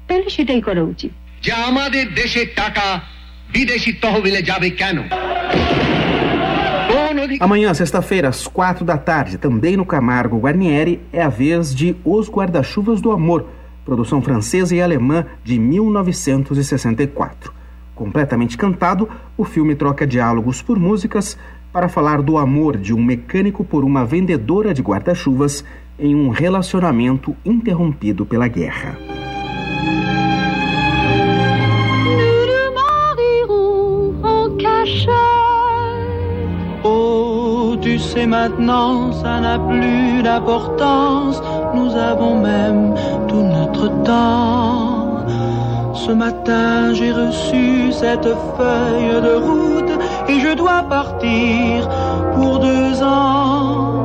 তাহলে 0.08 0.30
সেটাই 0.36 0.62
করা 0.68 0.84
উচিত 0.94 1.12
যে 1.46 1.52
আমাদের 1.70 2.06
দেশের 2.22 2.48
টাকা 2.56 2.86
বিদেশি 3.54 3.92
তহবিলে 4.04 4.42
যাবে 4.50 4.70
কেন 4.80 4.98
Amanhã, 7.48 7.74
sexta-feira, 7.74 8.28
às 8.30 8.42
quatro 8.48 8.84
da 8.92 8.98
tarde, 8.98 9.38
também 9.38 9.76
no 9.80 9.86
Camargo 9.86 10.38
Guarnieri, 10.44 11.00
é 11.12 11.22
a 11.22 11.30
vez 11.30 11.64
de 11.80 11.96
Os 12.04 12.26
Guarda-Chuvas 12.36 13.00
do 13.06 13.12
Amor, 13.12 13.42
produção 13.88 14.20
francesa 14.28 14.76
e 14.76 14.82
alemã 14.82 15.20
de 15.44 15.56
1964. 15.60 17.54
Completamente 17.94 18.56
cantado, 18.58 19.04
o 19.38 19.44
filme 19.54 19.76
troca 19.76 20.06
diálogos 20.08 20.58
por 20.62 20.78
músicas 20.80 21.38
para 21.74 21.90
falar 21.90 22.20
do 22.22 22.38
amor 22.38 22.78
de 22.78 22.94
um 22.94 23.04
mecânico 23.04 23.64
por 23.64 23.84
uma 23.84 24.04
vendedora 24.06 24.74
de 24.74 24.82
guarda-chuvas 24.82 25.64
em 25.99 26.15
um 26.15 26.31
relacionamento 26.31 27.37
interrompido 27.45 28.25
pela 28.25 28.49
guerra. 28.49 28.97
tu 37.83 37.99
sais 37.99 38.27
maintenant, 38.27 39.13
ça 39.13 39.41
n'a 39.41 39.59
plus 39.59 40.23
d'importance. 40.23 41.43
Nous 41.75 41.95
avons 41.95 42.41
même 42.41 42.95
tout 43.29 43.43
notre 43.43 43.89
temps. 44.05 45.27
Ce 45.95 46.13
matin, 46.13 46.95
j'ai 46.95 47.13
reçu 47.13 47.93
cette 47.93 48.31
feuille 48.57 49.21
de 49.29 49.35
route 49.35 49.93
et 50.29 50.41
je 50.41 50.55
dois 50.55 50.83
partir 50.85 51.89
pour 52.35 52.61
deux 52.61 53.03
ans. 53.03 54.02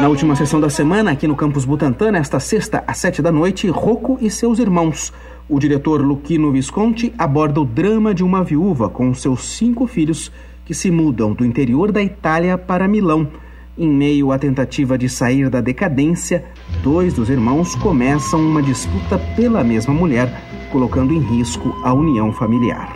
Na 0.00 0.08
última 0.08 0.36
sessão 0.36 0.60
da 0.60 0.70
semana, 0.70 1.10
aqui 1.10 1.26
no 1.26 1.34
campus 1.34 1.64
Butantã, 1.64 2.10
nesta 2.12 2.38
sexta 2.38 2.84
às 2.86 2.98
sete 2.98 3.20
da 3.20 3.32
noite, 3.32 3.68
Rocco 3.68 4.18
e 4.20 4.30
seus 4.30 4.58
irmãos. 4.58 5.12
O 5.48 5.58
diretor 5.58 6.00
Luquino 6.00 6.52
Visconti 6.52 7.12
aborda 7.18 7.60
o 7.60 7.64
drama 7.64 8.14
de 8.14 8.22
uma 8.22 8.44
viúva 8.44 8.88
com 8.88 9.12
seus 9.12 9.44
cinco 9.44 9.86
filhos 9.86 10.30
que 10.64 10.72
se 10.72 10.90
mudam 10.90 11.32
do 11.32 11.44
interior 11.44 11.90
da 11.90 12.02
Itália 12.02 12.56
para 12.56 12.86
Milão. 12.88 13.28
Em 13.76 13.88
meio 13.88 14.30
à 14.30 14.38
tentativa 14.38 14.96
de 14.96 15.08
sair 15.08 15.50
da 15.50 15.60
decadência, 15.60 16.44
dois 16.82 17.12
dos 17.12 17.28
irmãos 17.28 17.74
começam 17.74 18.40
uma 18.40 18.62
disputa 18.62 19.18
pela 19.34 19.64
mesma 19.64 19.92
mulher, 19.92 20.30
colocando 20.70 21.12
em 21.12 21.18
risco 21.18 21.74
a 21.82 21.92
união 21.92 22.32
familiar. 22.32 22.94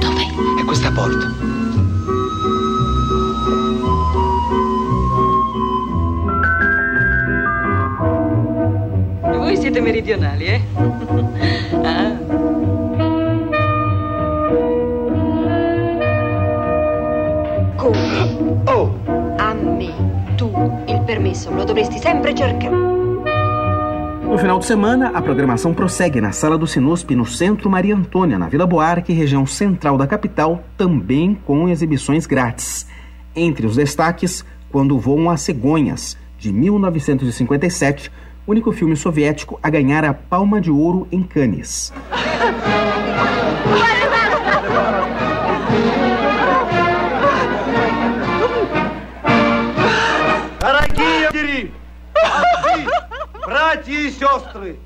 Dove? 0.00 0.24
È 0.60 0.64
questa 0.64 0.90
porta. 0.90 1.71
Siete 9.62 9.80
meridionali, 9.80 10.44
eh? 10.46 10.60
ah. 11.86 12.18
Come? 17.76 18.64
Oh! 18.66 18.90
A 19.38 19.54
me, 19.54 19.94
tu, 20.36 20.50
il 20.88 21.00
permesso 21.02 21.54
lo 21.54 21.62
dovresti 21.62 21.98
sempre 21.98 22.34
cercare. 22.34 22.74
No 22.74 24.36
final 24.36 24.58
de 24.58 24.66
semana, 24.66 25.12
a 25.14 25.22
programação 25.22 25.72
prossegue 25.72 26.20
na 26.20 26.32
Sala 26.32 26.58
do 26.58 26.66
Sinusp, 26.66 27.10
no 27.14 27.24
Centro 27.24 27.70
Maria 27.70 27.94
Antônia, 27.94 28.38
na 28.38 28.48
Vila 28.48 28.66
Buarque, 28.66 29.12
região 29.12 29.46
central 29.46 29.96
da 29.96 30.08
capital, 30.08 30.64
também 30.76 31.38
com 31.46 31.68
exibições 31.68 32.26
grátis. 32.26 32.84
Entre 33.36 33.64
os 33.64 33.76
destaques, 33.76 34.44
quando 34.72 34.98
voam 34.98 35.30
as 35.30 35.42
cegonhas, 35.42 36.18
de 36.36 36.52
1957, 36.52 38.10
único 38.46 38.72
filme 38.72 38.96
soviético 38.96 39.58
a 39.62 39.70
ganhar 39.70 40.04
a 40.04 40.14
Palma 40.14 40.60
de 40.60 40.70
Ouro 40.70 41.06
em 41.12 41.22
Cannes. 41.22 41.92
Дорогие 50.60 51.72
братья 53.44 53.92
и 53.92 54.10
сестры, 54.10 54.76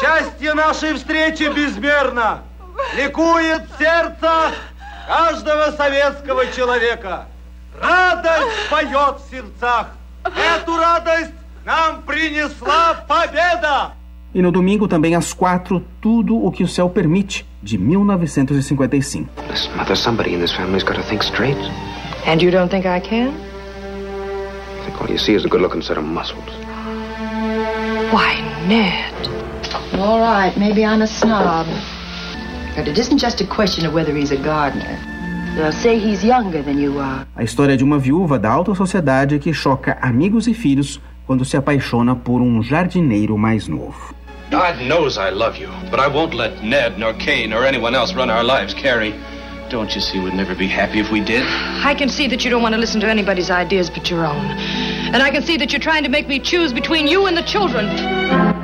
счастье 0.00 0.54
нашей 0.54 0.94
встречи 0.94 1.44
безмерно, 1.54 2.42
ликует 2.96 3.62
сердце 3.78 4.52
каждого 5.06 5.72
советского 5.72 6.46
человека. 6.52 7.26
Радость 7.80 8.68
поет 8.70 9.20
в 9.20 9.30
сердцах. 9.30 9.88
Эту 10.24 10.76
радость! 10.76 11.45
E 14.32 14.40
no 14.40 14.52
domingo 14.52 14.86
também 14.86 15.16
às 15.16 15.32
quatro, 15.32 15.84
Tudo 16.00 16.36
o 16.36 16.52
que 16.52 16.62
o 16.62 16.68
Céu 16.68 16.88
Permite, 16.88 17.44
de 17.60 17.76
1955. 17.76 19.28
Listen, 19.50 19.76
Mother, 19.76 19.96
somebody 19.96 20.32
in 20.32 20.38
this 20.38 20.52
family's 20.52 20.84
got 20.84 20.94
to 20.94 21.02
think 21.02 21.24
straight. 21.24 21.58
And 22.24 22.40
you 22.40 22.52
don't 22.52 22.70
think 22.70 22.86
I 22.86 23.00
can? 23.00 23.30
I 23.30 24.84
think 24.84 25.00
all 25.00 25.10
you 25.10 25.18
see 25.18 25.34
is 25.34 25.44
a 25.44 25.48
good-looking 25.48 25.82
set 25.82 25.98
of 25.98 26.04
muscles. 26.04 26.48
Why, 28.12 28.40
Ned. 28.68 29.12
All 29.98 30.20
right, 30.20 30.56
maybe 30.56 30.84
I'm 30.84 31.02
a 31.02 31.08
snob. 31.08 31.66
But 32.76 32.86
it 32.86 32.96
isn't 32.96 33.18
just 33.18 33.40
a 33.40 33.46
question 33.46 33.86
of 33.86 33.92
whether 33.92 34.14
he's 34.14 34.30
a 34.30 34.36
gardener. 34.36 34.96
They'll 35.56 35.72
say 35.72 35.98
he's 35.98 36.22
younger 36.22 36.62
than 36.62 36.78
you 36.78 37.00
are. 37.00 37.26
A 37.34 37.42
história 37.42 37.76
de 37.76 37.82
uma 37.82 37.98
viúva 37.98 38.38
da 38.38 38.52
alta 38.52 38.72
sociedade 38.74 39.40
que 39.40 39.52
choca 39.52 39.98
amigos 40.00 40.46
e 40.46 40.54
filhos 40.54 41.00
quando 41.26 41.44
se 41.44 41.56
apaixona 41.56 42.14
por 42.14 42.40
um 42.40 42.62
jardineiro 42.62 43.36
mais 43.36 43.66
novo. 43.68 44.14
God 44.50 44.76
knows 44.86 45.16
I 45.16 45.30
love 45.30 45.60
you, 45.60 45.68
but 45.90 45.98
I 45.98 46.06
won't 46.06 46.36
let 46.36 46.62
Ned, 46.62 46.98
nor 46.98 47.14
Kay, 47.14 47.48
nor 47.48 47.66
anyone 47.66 47.96
else 47.96 48.14
run 48.14 48.30
our 48.30 48.44
lives, 48.44 48.74
Carrie. 48.74 49.12
Don't 49.68 49.92
you 49.96 50.00
see 50.00 50.20
we'd 50.20 50.34
never 50.34 50.54
be 50.54 50.68
happy 50.68 51.00
if 51.00 51.10
we 51.10 51.20
did? 51.20 51.42
I 51.84 51.96
can 51.96 52.08
see 52.08 52.28
that 52.28 52.44
you 52.44 52.50
don't 52.50 52.62
want 52.62 52.76
to 52.76 52.80
listen 52.80 53.00
to 53.00 53.08
anybody's 53.08 53.50
ideas 53.50 53.90
but 53.90 54.08
your 54.08 54.24
own. 54.24 54.46
And 55.12 55.20
I 55.20 55.30
can 55.30 55.42
see 55.42 55.56
that 55.56 55.72
you're 55.72 55.82
trying 55.82 56.04
to 56.04 56.08
make 56.08 56.28
me 56.28 56.38
choose 56.38 56.72
between 56.72 57.08
you 57.08 57.26
and 57.26 57.36
the 57.36 57.42
children. 57.42 57.88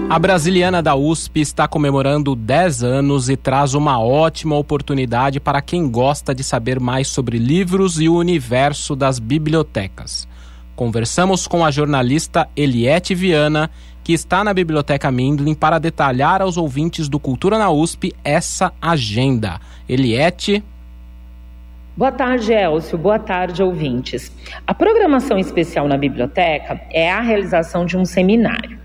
A 0.09 0.19
Brasiliana 0.19 0.83
da 0.83 0.95
USP 0.95 1.39
está 1.39 1.65
comemorando 1.65 2.35
10 2.35 2.83
anos 2.83 3.29
e 3.29 3.37
traz 3.37 3.73
uma 3.73 4.01
ótima 4.01 4.57
oportunidade 4.57 5.39
para 5.39 5.61
quem 5.61 5.89
gosta 5.89 6.35
de 6.35 6.43
saber 6.43 6.77
mais 6.77 7.07
sobre 7.07 7.37
livros 7.37 8.01
e 8.01 8.09
o 8.09 8.17
universo 8.17 8.97
das 8.97 9.17
bibliotecas. 9.17 10.27
Conversamos 10.75 11.47
com 11.47 11.63
a 11.63 11.71
jornalista 11.71 12.49
Eliette 12.55 13.13
Viana, 13.13 13.69
que 14.11 14.15
está 14.15 14.43
na 14.43 14.53
Biblioteca 14.53 15.09
Mindlin, 15.09 15.53
para 15.53 15.79
detalhar 15.79 16.41
aos 16.41 16.57
ouvintes 16.57 17.07
do 17.07 17.17
Cultura 17.17 17.57
na 17.57 17.71
USP 17.71 18.13
essa 18.25 18.73
agenda. 18.81 19.57
Eliette. 19.87 20.61
Boa 21.95 22.11
tarde, 22.11 22.51
Elcio. 22.51 22.97
Boa 22.97 23.17
tarde, 23.17 23.63
ouvintes. 23.63 24.29
A 24.67 24.73
programação 24.73 25.39
especial 25.39 25.87
na 25.87 25.95
biblioteca 25.97 26.81
é 26.89 27.09
a 27.09 27.21
realização 27.21 27.85
de 27.85 27.95
um 27.95 28.03
seminário. 28.03 28.80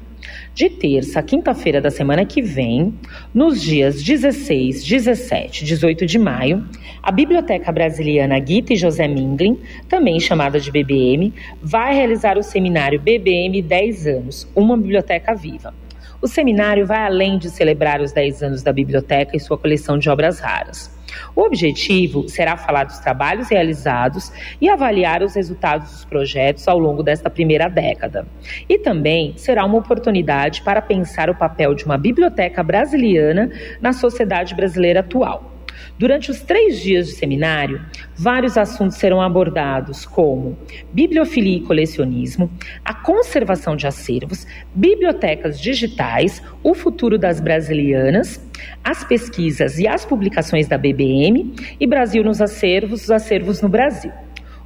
De 0.56 0.70
terça 0.70 1.20
a 1.20 1.22
quinta-feira 1.22 1.82
da 1.82 1.90
semana 1.90 2.24
que 2.24 2.40
vem, 2.40 2.94
nos 3.34 3.60
dias 3.60 4.02
16, 4.02 4.82
17 4.82 5.62
e 5.62 5.66
18 5.66 6.06
de 6.06 6.18
maio, 6.18 6.66
a 7.02 7.12
Biblioteca 7.12 7.70
Brasiliana 7.70 8.38
Guita 8.38 8.72
e 8.72 8.76
José 8.76 9.06
Mindlin, 9.06 9.60
também 9.86 10.18
chamada 10.18 10.58
de 10.58 10.70
BBM, 10.70 11.34
vai 11.62 11.94
realizar 11.94 12.38
o 12.38 12.42
seminário 12.42 12.98
BBM 12.98 13.60
10 13.60 14.06
anos, 14.06 14.50
uma 14.56 14.78
biblioteca 14.78 15.34
viva. 15.34 15.74
O 16.22 16.26
seminário 16.26 16.86
vai 16.86 17.04
além 17.04 17.36
de 17.36 17.50
celebrar 17.50 18.00
os 18.00 18.10
10 18.12 18.42
anos 18.42 18.62
da 18.62 18.72
biblioteca 18.72 19.36
e 19.36 19.40
sua 19.40 19.58
coleção 19.58 19.98
de 19.98 20.08
obras 20.08 20.40
raras. 20.40 20.95
O 21.34 21.42
objetivo 21.42 22.28
será 22.28 22.56
falar 22.56 22.84
dos 22.84 22.98
trabalhos 22.98 23.48
realizados 23.48 24.32
e 24.60 24.68
avaliar 24.68 25.22
os 25.22 25.34
resultados 25.34 25.90
dos 25.90 26.04
projetos 26.04 26.68
ao 26.68 26.78
longo 26.78 27.02
desta 27.02 27.30
primeira 27.30 27.68
década. 27.68 28.26
E 28.68 28.78
também 28.78 29.34
será 29.36 29.64
uma 29.64 29.78
oportunidade 29.78 30.62
para 30.62 30.82
pensar 30.82 31.30
o 31.30 31.34
papel 31.34 31.74
de 31.74 31.84
uma 31.84 31.98
biblioteca 31.98 32.62
brasiliana 32.62 33.50
na 33.80 33.92
sociedade 33.92 34.54
brasileira 34.54 35.00
atual. 35.00 35.55
Durante 35.98 36.30
os 36.30 36.42
três 36.42 36.80
dias 36.80 37.06
de 37.06 37.14
seminário, 37.14 37.80
vários 38.14 38.58
assuntos 38.58 38.98
serão 38.98 39.20
abordados, 39.20 40.04
como 40.04 40.58
bibliofilia 40.92 41.56
e 41.56 41.62
colecionismo, 41.62 42.50
a 42.84 42.92
conservação 42.92 43.74
de 43.74 43.86
acervos, 43.86 44.46
bibliotecas 44.74 45.58
digitais, 45.58 46.42
o 46.62 46.74
futuro 46.74 47.16
das 47.18 47.40
brasilianas, 47.40 48.38
as 48.84 49.04
pesquisas 49.04 49.78
e 49.78 49.88
as 49.88 50.04
publicações 50.04 50.68
da 50.68 50.76
BBM 50.76 51.54
e 51.80 51.86
Brasil 51.86 52.22
nos 52.22 52.42
acervos, 52.42 53.04
os 53.04 53.10
acervos 53.10 53.62
no 53.62 53.68
Brasil. 53.68 54.12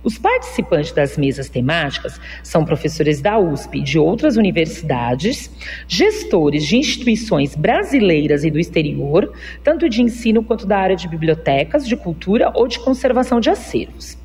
Os 0.03 0.17
participantes 0.17 0.93
das 0.93 1.19
mesas 1.19 1.51
temáticas 1.51 2.19
são 2.43 2.65
professores 2.65 3.21
da 3.21 3.39
USP 3.39 3.79
e 3.79 3.83
de 3.83 3.99
outras 3.99 4.37
universidades, 4.37 5.51
gestores 5.87 6.67
de 6.67 6.77
instituições 6.77 7.55
brasileiras 7.55 8.43
e 8.43 8.51
do 8.51 8.59
exterior, 8.59 9.33
tanto 9.63 9.89
de 9.89 10.03
ensino 10.03 10.43
quanto 10.43 10.67
da 10.67 10.79
área 10.79 10.97
de 10.97 11.07
bibliotecas, 11.07 11.87
de 11.87 11.97
cultura 11.97 12.51
ou 12.55 12.67
de 12.67 12.79
conservação 12.79 13.41
de 13.41 13.51
acervos. 13.51 14.20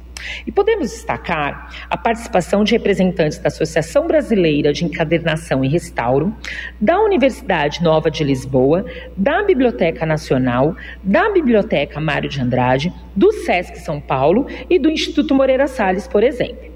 E 0.46 0.52
podemos 0.52 0.92
destacar 0.92 1.70
a 1.90 1.98
participação 1.98 2.64
de 2.64 2.74
representantes 2.74 3.38
da 3.40 3.48
Associação 3.48 4.08
Brasileira 4.08 4.74
de 4.74 4.86
Encadernação 4.86 5.64
e 5.64 5.68
Restauro, 5.68 6.36
da 6.80 7.00
Universidade 7.00 7.84
Nova 7.84 8.10
de 8.10 8.24
Lisboa, 8.24 8.86
da 9.16 9.44
Biblioteca 9.44 10.06
Nacional, 10.06 10.76
da 11.04 11.30
Biblioteca 11.30 12.00
Mário 12.00 12.30
de 12.30 12.42
Andrade, 12.42 12.94
do 13.16 13.32
SESC 13.32 13.80
São 13.80 14.00
Paulo 14.00 14.48
e 14.70 14.78
do 14.80 14.90
Instituto 14.90 15.34
Moreira 15.34 15.68
Salles, 15.68 16.08
por 16.08 16.24
exemplo. 16.24 16.76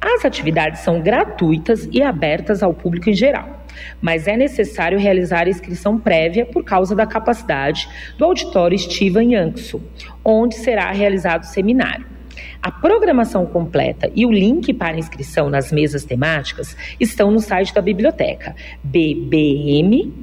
As 0.00 0.24
atividades 0.24 0.80
são 0.80 1.00
gratuitas 1.00 1.88
e 1.92 2.02
abertas 2.02 2.62
ao 2.62 2.72
público 2.72 3.10
em 3.10 3.14
geral, 3.14 3.64
mas 4.00 4.26
é 4.26 4.36
necessário 4.36 4.98
realizar 4.98 5.46
a 5.46 5.50
inscrição 5.50 5.98
prévia 5.98 6.46
por 6.46 6.64
causa 6.64 6.94
da 6.94 7.06
capacidade 7.06 7.88
do 8.16 8.24
auditório 8.24 8.74
Estiva 8.74 9.22
em 9.22 9.34
Anxo, 9.34 9.82
onde 10.24 10.56
será 10.56 10.90
realizado 10.90 11.42
o 11.42 11.46
seminário. 11.46 12.17
A 12.62 12.70
programação 12.70 13.46
completa 13.46 14.10
e 14.14 14.26
o 14.26 14.30
link 14.30 14.72
para 14.74 14.98
inscrição 14.98 15.48
nas 15.48 15.72
mesas 15.72 16.04
temáticas 16.04 16.76
estão 16.98 17.30
no 17.30 17.40
site 17.40 17.72
da 17.72 17.80
biblioteca 17.80 18.54
bbm.usp.br. 18.82 20.18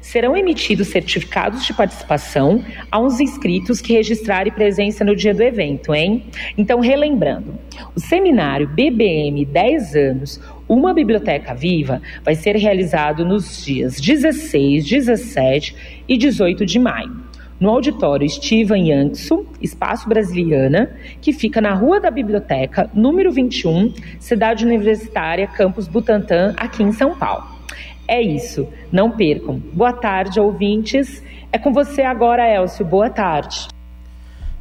Serão 0.00 0.36
emitidos 0.36 0.88
certificados 0.88 1.64
de 1.64 1.72
participação 1.74 2.64
aos 2.90 3.20
inscritos 3.20 3.80
que 3.80 3.92
registrarem 3.92 4.52
presença 4.52 5.04
no 5.04 5.14
dia 5.14 5.34
do 5.34 5.42
evento, 5.42 5.94
hein? 5.94 6.24
Então, 6.56 6.80
relembrando, 6.80 7.58
o 7.94 8.00
seminário 8.00 8.68
BBM 8.68 9.44
10 9.44 9.94
anos 9.94 10.40
uma 10.68 10.92
biblioteca 10.92 11.54
viva 11.54 12.02
vai 12.24 12.34
ser 12.34 12.56
realizado 12.56 13.24
nos 13.24 13.64
dias 13.64 14.00
16, 14.00 14.84
17 14.84 16.02
e 16.08 16.16
18 16.16 16.66
de 16.66 16.78
maio 16.78 17.25
no 17.58 17.70
auditório 17.70 18.28
Steven 18.28 18.90
Yankso, 18.90 19.46
Espaço 19.60 20.08
Brasiliana, 20.08 20.90
que 21.20 21.32
fica 21.32 21.60
na 21.60 21.74
Rua 21.74 22.00
da 22.00 22.10
Biblioteca, 22.10 22.90
número 22.92 23.32
21, 23.32 23.92
Cidade 24.18 24.64
Universitária, 24.64 25.46
Campus 25.46 25.88
Butantã, 25.88 26.54
aqui 26.56 26.82
em 26.82 26.92
São 26.92 27.16
Paulo. 27.16 27.44
É 28.08 28.20
isso, 28.22 28.68
não 28.92 29.10
percam. 29.10 29.60
Boa 29.72 29.92
tarde, 29.92 30.38
ouvintes. 30.38 31.22
É 31.50 31.58
com 31.58 31.72
você 31.72 32.02
agora, 32.02 32.48
Elcio. 32.48 32.84
Boa 32.84 33.10
tarde. 33.10 33.66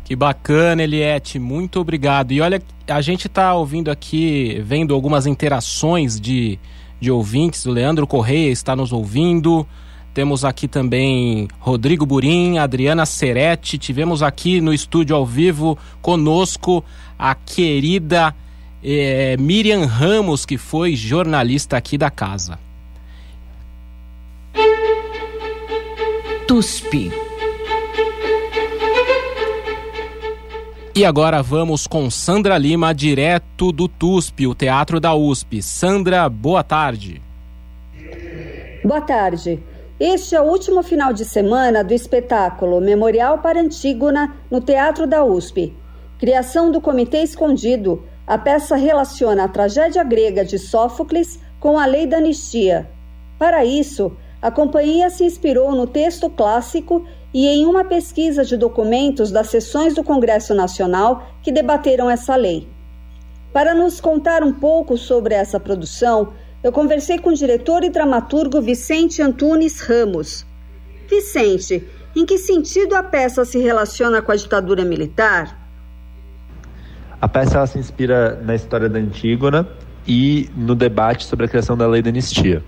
Que 0.03 0.15
bacana, 0.15 0.83
Eliette. 0.83 1.37
Muito 1.37 1.79
obrigado. 1.79 2.31
E 2.31 2.41
olha, 2.41 2.61
a 2.87 3.01
gente 3.01 3.27
está 3.27 3.53
ouvindo 3.53 3.91
aqui, 3.91 4.61
vendo 4.63 4.93
algumas 4.93 5.25
interações 5.25 6.19
de, 6.19 6.59
de 6.99 7.11
ouvintes. 7.11 7.65
O 7.65 7.71
Leandro 7.71 8.07
Correia 8.07 8.51
está 8.51 8.75
nos 8.75 8.91
ouvindo. 8.91 9.67
Temos 10.16 10.45
aqui 10.45 10.66
também 10.66 11.45
Rodrigo 11.59 12.05
Burim, 12.05 12.57
Adriana 12.57 13.05
Serete. 13.05 13.78
Tivemos 13.78 14.24
aqui 14.24 14.61
no 14.61 14.74
estúdio 14.74 15.13
ao 15.13 15.26
vivo 15.26 15.78
conosco 16.01 16.86
a 17.20 17.36
querida 17.36 18.34
eh, 18.82 19.36
Miriam 19.38 19.86
Ramos, 19.86 20.45
que 20.45 20.57
foi 20.57 20.95
jornalista 20.95 21.76
aqui 21.76 21.97
da 21.97 22.09
casa. 22.09 22.57
TUSP. 26.47 27.11
E 30.95 31.03
agora 31.03 31.43
vamos 31.43 31.88
com 31.88 32.09
Sandra 32.09 32.57
Lima, 32.57 32.95
direto 32.95 33.70
do 33.74 33.89
TUSP, 33.89 34.47
o 34.47 34.55
Teatro 34.55 34.97
da 34.97 35.13
USP. 35.13 35.61
Sandra, 35.61 36.30
boa 36.30 36.63
tarde. 36.63 37.22
Boa 38.82 39.01
tarde. 39.01 39.59
Este 39.97 40.35
é 40.35 40.41
o 40.41 40.43
último 40.43 40.83
final 40.83 41.13
de 41.13 41.23
semana 41.23 41.81
do 41.81 41.93
espetáculo 41.93 42.81
Memorial 42.81 43.37
para 43.37 43.61
Antígona 43.61 44.35
no 44.51 44.59
Teatro 44.59 45.07
da 45.07 45.23
USP. 45.23 45.73
Criação 46.19 46.69
do 46.69 46.81
Comitê 46.81 47.23
Escondido, 47.23 48.03
a 48.27 48.37
peça 48.37 48.75
relaciona 48.75 49.45
a 49.45 49.47
tragédia 49.47 50.03
grega 50.03 50.43
de 50.43 50.59
Sófocles 50.59 51.39
com 51.61 51.79
a 51.79 51.85
lei 51.85 52.05
da 52.05 52.17
anistia. 52.17 52.89
Para 53.39 53.63
isso, 53.63 54.11
a 54.41 54.51
companhia 54.51 55.09
se 55.09 55.23
inspirou 55.23 55.71
no 55.71 55.87
texto 55.87 56.29
clássico 56.29 57.07
e 57.33 57.47
em 57.47 57.65
uma 57.65 57.85
pesquisa 57.85 58.43
de 58.43 58.57
documentos 58.57 59.31
das 59.31 59.47
sessões 59.47 59.95
do 59.95 60.03
Congresso 60.03 60.53
Nacional 60.53 61.25
que 61.41 61.53
debateram 61.53 62.09
essa 62.09 62.35
lei. 62.35 62.67
Para 63.53 63.73
nos 63.73 64.01
contar 64.01 64.43
um 64.43 64.51
pouco 64.51 64.97
sobre 64.97 65.33
essa 65.33 65.57
produção, 65.57 66.33
eu 66.66 66.72
conversei 66.72 67.20
com 67.20 67.30
o 67.30 67.34
diretor 67.36 67.84
e 67.84 67.91
dramaturgo 67.91 68.59
Vicente 68.59 69.22
Antunes 69.22 69.82
Ramos. 69.82 70.47
Vicente, 71.07 71.88
em 72.16 72.26
que 72.26 72.39
sentido 72.39 72.95
a 72.95 73.03
peça 73.03 73.45
se 73.45 73.59
relaciona 73.59 74.20
com 74.20 74.32
a 74.32 74.36
ditadura 74.36 74.84
militar? 74.84 75.59
A 77.22 77.28
peça 77.28 77.68
se 77.68 77.78
inspira 77.78 78.41
na 78.43 78.55
história 78.55 78.89
da 78.89 78.97
Antígona 78.97 79.70
e 80.07 80.49
no 80.57 80.74
debate 80.74 81.26
sobre 81.26 81.45
a 81.45 81.47
criação 81.47 81.78
da 81.78 81.86
lei 81.86 82.01
da 82.01 82.09
anistia. 82.09 82.63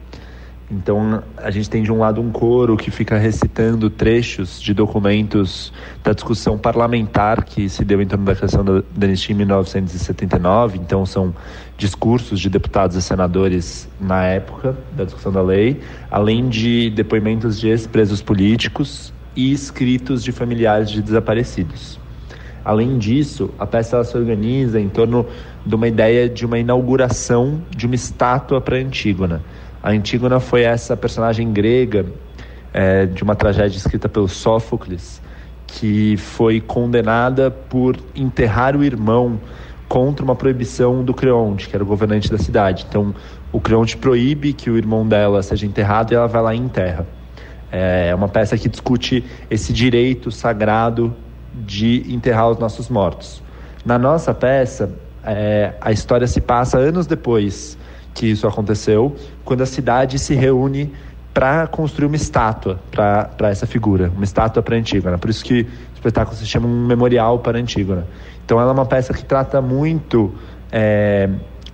Então, 0.69 1.23
a 1.37 1.49
gente 1.49 1.69
tem 1.69 1.81
de 1.81 1.89
um 1.93 1.99
lado 1.99 2.19
um 2.19 2.29
coro 2.29 2.75
que 2.75 2.91
fica 2.91 3.17
recitando 3.17 3.89
trechos 3.89 4.61
de 4.61 4.73
documentos 4.73 5.71
da 6.03 6.11
discussão 6.11 6.57
parlamentar 6.57 7.45
que 7.45 7.69
se 7.69 7.85
deu 7.85 8.01
em 8.01 8.05
torno 8.05 8.25
da 8.25 8.35
criação 8.35 8.65
da, 8.65 8.83
anistia 9.01 9.33
em 9.33 9.37
1979. 9.37 10.77
Então, 10.77 11.05
são 11.05 11.33
discursos 11.77 12.37
de 12.41 12.49
deputados 12.49 12.97
e 12.97 13.01
senadores 13.01 13.87
na 13.99 14.25
época 14.25 14.77
da 14.91 15.05
discussão 15.05 15.31
da 15.31 15.41
lei, 15.41 15.79
além 16.11 16.49
de 16.49 16.89
depoimentos 16.89 17.57
de 17.57 17.69
ex-presos 17.69 18.21
políticos 18.21 19.13
e 19.37 19.53
escritos 19.53 20.21
de 20.21 20.33
familiares 20.33 20.89
de 20.89 21.01
desaparecidos. 21.01 21.97
Além 22.65 22.97
disso, 22.97 23.49
a 23.57 23.65
peça 23.65 24.03
se 24.03 24.17
organiza 24.17 24.77
em 24.77 24.89
torno 24.89 25.25
de 25.65 25.73
uma 25.73 25.87
ideia 25.87 26.27
de 26.27 26.45
uma 26.45 26.59
inauguração 26.59 27.61
de 27.69 27.85
uma 27.85 27.95
estátua 27.95 28.59
para 28.59 28.75
Antígona 28.75 29.41
a 29.81 29.91
Antígona 29.91 30.39
foi 30.39 30.63
essa 30.63 30.97
personagem 30.97 31.51
grega 31.51 32.05
é, 32.73 33.05
de 33.05 33.23
uma 33.23 33.35
tragédia 33.35 33.77
escrita 33.77 34.09
pelo 34.09 34.27
Sófocles, 34.27 35.21
que 35.65 36.17
foi 36.17 36.61
condenada 36.61 37.51
por 37.51 37.97
enterrar 38.15 38.75
o 38.75 38.83
irmão 38.83 39.39
contra 39.87 40.23
uma 40.23 40.35
proibição 40.35 41.03
do 41.03 41.13
Creonte, 41.13 41.69
que 41.69 41.75
era 41.75 41.83
o 41.83 41.87
governante 41.87 42.29
da 42.29 42.37
cidade. 42.37 42.85
Então, 42.87 43.13
o 43.51 43.59
Creonte 43.59 43.95
proíbe 43.97 44.53
que 44.53 44.69
o 44.69 44.77
irmão 44.77 45.07
dela 45.07 45.41
seja 45.41 45.65
enterrado 45.65 46.11
e 46.11 46.15
ela 46.15 46.27
vai 46.27 46.41
lá 46.41 46.55
e 46.55 46.57
enterra. 46.57 47.05
É 47.71 48.13
uma 48.15 48.27
peça 48.27 48.57
que 48.57 48.69
discute 48.69 49.23
esse 49.49 49.73
direito 49.73 50.31
sagrado 50.31 51.13
de 51.53 52.05
enterrar 52.13 52.49
os 52.49 52.57
nossos 52.57 52.89
mortos. 52.89 53.41
Na 53.85 53.97
nossa 53.97 54.33
peça, 54.33 54.89
é, 55.23 55.73
a 55.81 55.91
história 55.91 56.27
se 56.27 56.39
passa 56.39 56.77
anos 56.77 57.07
depois 57.07 57.76
que 58.17 58.25
isso 58.25 58.47
aconteceu, 58.47 59.15
quando 59.45 59.61
a 59.61 59.65
cidade 59.65 60.17
se 60.17 60.33
reúne 60.33 60.91
para 61.33 61.67
construir 61.67 62.07
uma 62.07 62.15
estátua 62.15 62.79
para 62.89 63.49
essa 63.49 63.67
figura, 63.67 64.11
uma 64.15 64.23
estátua 64.23 64.63
para 64.63 64.75
Antígona. 64.75 65.19
Por 65.19 65.29
isso 65.29 65.45
que 65.45 65.61
o 65.61 65.93
espetáculo 65.93 66.35
se 66.35 66.47
chama 66.47 66.67
um 66.67 66.87
memorial 66.87 67.37
para 67.37 67.59
Antígona. 67.59 68.07
Então 68.43 68.59
ela 68.59 68.71
é 68.71 68.73
uma 68.73 68.87
peça 68.87 69.13
que 69.13 69.23
trata 69.23 69.61
muito. 69.61 70.33
É, 70.71 71.29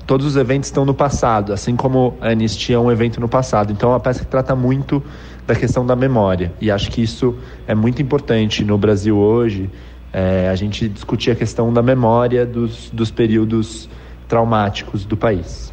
todos 0.05 0.25
os 0.25 0.35
eventos 0.35 0.67
estão 0.67 0.83
no 0.83 0.93
passado, 0.93 1.53
assim 1.53 1.77
como 1.77 2.17
a 2.19 2.31
Anistia 2.31 2.75
é 2.75 2.79
um 2.79 2.91
evento 2.91 3.21
no 3.21 3.29
passado. 3.29 3.71
Então 3.71 3.91
é 3.91 3.93
uma 3.93 4.01
peça 4.01 4.19
que 4.19 4.27
trata 4.29 4.53
muito 4.53 5.01
da 5.47 5.55
questão 5.55 5.85
da 5.85 5.95
memória. 5.95 6.51
E 6.59 6.69
acho 6.69 6.91
que 6.91 7.01
isso 7.01 7.33
é 7.65 7.73
muito 7.73 8.01
importante 8.01 8.65
no 8.65 8.77
Brasil 8.77 9.17
hoje. 9.17 9.69
É, 10.11 10.49
a 10.49 10.55
gente 10.55 10.89
discutir 10.89 11.31
a 11.31 11.35
questão 11.35 11.71
da 11.71 11.81
memória 11.81 12.45
dos, 12.45 12.89
dos 12.91 13.09
períodos 13.09 13.89
traumáticos 14.27 15.05
do 15.05 15.15
país. 15.15 15.72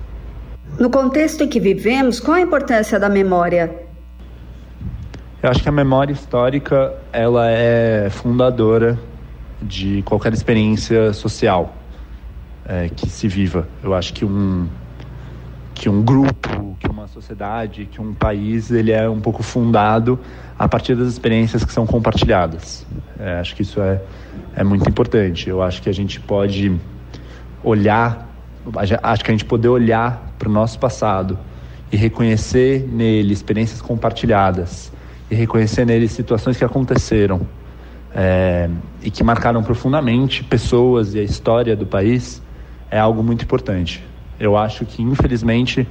No 0.81 0.89
contexto 0.89 1.45
em 1.45 1.47
que 1.47 1.61
vivemos, 1.61 2.19
qual 2.19 2.39
a 2.39 2.41
importância 2.41 2.99
da 2.99 3.07
memória? 3.07 3.71
Eu 5.43 5.51
acho 5.51 5.63
que 5.63 5.69
a 5.69 5.73
memória 5.73 6.11
histórica 6.11 6.95
ela 7.13 7.51
é 7.51 8.09
fundadora 8.09 8.99
de 9.61 10.01
qualquer 10.07 10.33
experiência 10.33 11.13
social 11.13 11.77
é, 12.65 12.89
que 12.89 13.07
se 13.11 13.29
viva. 13.29 13.69
Eu 13.85 13.93
acho 13.93 14.15
que 14.15 14.25
um 14.25 14.67
que 15.75 15.87
um 15.91 16.03
grupo, 16.03 16.75
que 16.79 16.89
uma 16.89 17.07
sociedade, 17.09 17.85
que 17.85 18.01
um 18.01 18.15
país, 18.15 18.71
ele 18.71 18.91
é 18.91 19.09
um 19.09 19.21
pouco 19.21 19.43
fundado 19.43 20.19
a 20.59 20.67
partir 20.67 20.95
das 20.95 21.09
experiências 21.09 21.63
que 21.63 21.75
são 21.75 21.87
compartilhadas. 21.87 22.87
É, 23.19 23.39
acho 23.39 23.55
que 23.55 23.61
isso 23.61 23.83
é, 23.83 24.01
é 24.57 24.65
muito 24.65 24.89
importante. 24.89 25.47
Eu 25.51 25.63
acho 25.63 25.83
que 25.83 25.91
a 25.91 25.95
gente 25.95 26.19
pode 26.21 26.75
olhar 27.63 28.30
acho 29.03 29.25
que 29.25 29.31
a 29.31 29.35
gente 29.35 29.45
poder 29.45 29.69
olhar 29.69 30.35
para 30.39 30.49
o 30.49 30.53
nosso 30.53 30.79
passado 30.79 31.39
e 31.93 31.97
reconhecer 31.97 32.87
nele 32.91 33.33
experiências 33.33 33.81
compartilhadas 33.81 34.93
e 35.31 35.35
reconhecer 35.35 35.85
nele 35.85 36.09
situações 36.09 36.57
que 36.57 36.65
aconteceram 36.65 37.41
é, 38.15 38.69
e 39.03 39.11
que 39.11 39.23
marcaram 39.23 39.63
profundamente 39.63 40.43
pessoas 40.45 41.15
e 41.15 41.21
a 41.21 41.23
história 41.23 41.77
do 41.77 41.87
país 41.87 42.43
é 42.91 42.99
algo 42.99 43.23
muito 43.23 43.45
importante. 43.45 44.05
Eu 44.39 44.57
acho 44.57 44.85
que, 44.85 45.03
infelizmente, 45.03 45.87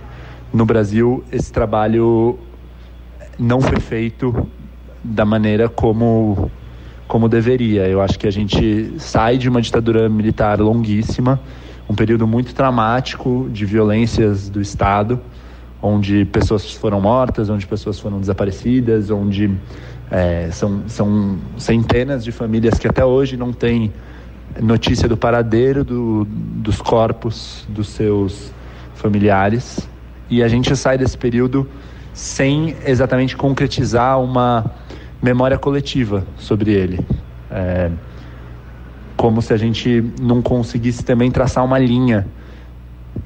no 0.51 0.65
Brasil, 0.65 1.23
esse 1.31 1.51
trabalho 1.51 2.37
não 3.37 3.61
foi 3.61 3.79
feito 3.79 4.49
da 5.03 5.23
maneira 5.23 5.69
como, 5.69 6.51
como 7.07 7.29
deveria. 7.29 7.87
Eu 7.87 8.01
acho 8.01 8.19
que 8.19 8.27
a 8.27 8.31
gente 8.31 8.93
sai 8.97 9.37
de 9.37 9.47
uma 9.47 9.61
ditadura 9.61 10.09
militar 10.09 10.59
longuíssima 10.59 11.39
um 11.89 11.95
período 11.95 12.27
muito 12.27 12.53
traumático 12.53 13.49
de 13.51 13.65
violências 13.65 14.47
do 14.47 14.61
Estado, 14.61 15.19
onde 15.81 16.23
pessoas 16.25 16.71
foram 16.73 17.01
mortas, 17.01 17.49
onde 17.49 17.65
pessoas 17.65 17.99
foram 17.99 18.19
desaparecidas, 18.19 19.09
onde 19.09 19.51
é, 20.11 20.49
são, 20.51 20.83
são 20.87 21.37
centenas 21.57 22.23
de 22.23 22.31
famílias 22.31 22.77
que 22.77 22.87
até 22.87 23.03
hoje 23.03 23.35
não 23.35 23.51
têm 23.51 23.91
notícia 24.61 25.07
do 25.07 25.17
paradeiro 25.17 25.83
do, 25.83 26.25
dos 26.29 26.79
corpos 26.79 27.65
dos 27.67 27.89
seus 27.89 28.51
familiares. 28.93 29.87
E 30.29 30.43
a 30.43 30.47
gente 30.47 30.75
sai 30.75 30.97
desse 30.97 31.17
período 31.17 31.67
sem 32.13 32.75
exatamente 32.85 33.35
concretizar 33.35 34.21
uma 34.21 34.65
memória 35.21 35.57
coletiva 35.57 36.23
sobre 36.37 36.71
ele. 36.71 36.99
É, 37.49 37.89
como 39.19 39.41
se 39.41 39.53
a 39.53 39.57
gente 39.57 40.01
não 40.21 40.41
conseguisse 40.41 41.03
também 41.03 41.29
traçar 41.29 41.65
uma 41.65 41.77
linha 41.77 42.25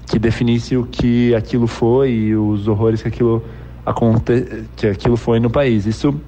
que 0.07 0.17
definisse 0.17 0.75
o 0.75 0.87
que 0.87 1.35
aquilo 1.35 1.67
foi 1.67 2.09
e 2.09 2.35
os 2.35 2.67
horrores 2.67 3.03
que 3.03 3.09
aquilo, 3.09 3.43
aconte, 3.85 4.65
que 4.75 4.87
aquilo 4.87 5.15
foi 5.15 5.39
no 5.39 5.51
país. 5.51 5.85
Isso, 5.85 6.19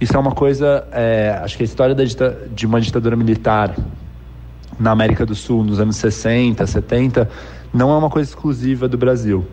isso 0.00 0.16
é 0.16 0.18
uma 0.18 0.32
coisa, 0.32 0.84
é, 0.90 1.38
acho 1.40 1.56
que 1.56 1.62
a 1.62 1.64
história 1.64 1.94
da, 1.94 2.02
de 2.52 2.66
uma 2.66 2.80
ditadura 2.80 3.14
militar 3.14 3.76
na 4.80 4.90
América 4.90 5.24
do 5.24 5.36
Sul 5.36 5.62
nos 5.62 5.78
anos 5.78 5.94
60, 5.94 6.66
70, 6.66 7.30
não 7.72 7.92
é 7.92 7.96
uma 7.96 8.10
coisa 8.10 8.28
exclusiva 8.28 8.88
do 8.88 8.98
Brasil. 8.98 9.46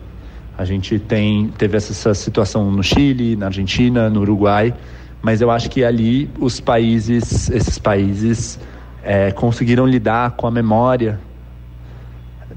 A 0.58 0.64
gente 0.64 0.98
tem, 0.98 1.52
teve 1.56 1.76
essa 1.76 2.14
situação 2.14 2.68
no 2.68 2.82
Chile, 2.82 3.36
na 3.36 3.46
Argentina, 3.46 4.10
no 4.10 4.22
Uruguai, 4.22 4.74
mas 5.22 5.40
eu 5.40 5.52
acho 5.52 5.70
que 5.70 5.84
ali 5.84 6.28
os 6.40 6.58
países, 6.58 7.48
esses 7.48 7.78
países 7.78 8.58
é, 9.02 9.32
conseguiram 9.32 9.86
lidar 9.86 10.32
com 10.32 10.46
a 10.46 10.50
memória 10.50 11.20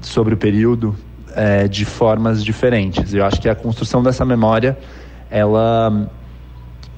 sobre 0.00 0.34
o 0.34 0.36
período 0.36 0.96
é, 1.34 1.68
de 1.68 1.84
formas 1.84 2.44
diferentes. 2.44 3.12
Eu 3.12 3.24
acho 3.24 3.40
que 3.40 3.48
a 3.48 3.54
construção 3.54 4.02
dessa 4.02 4.24
memória 4.24 4.76
ela, 5.30 6.08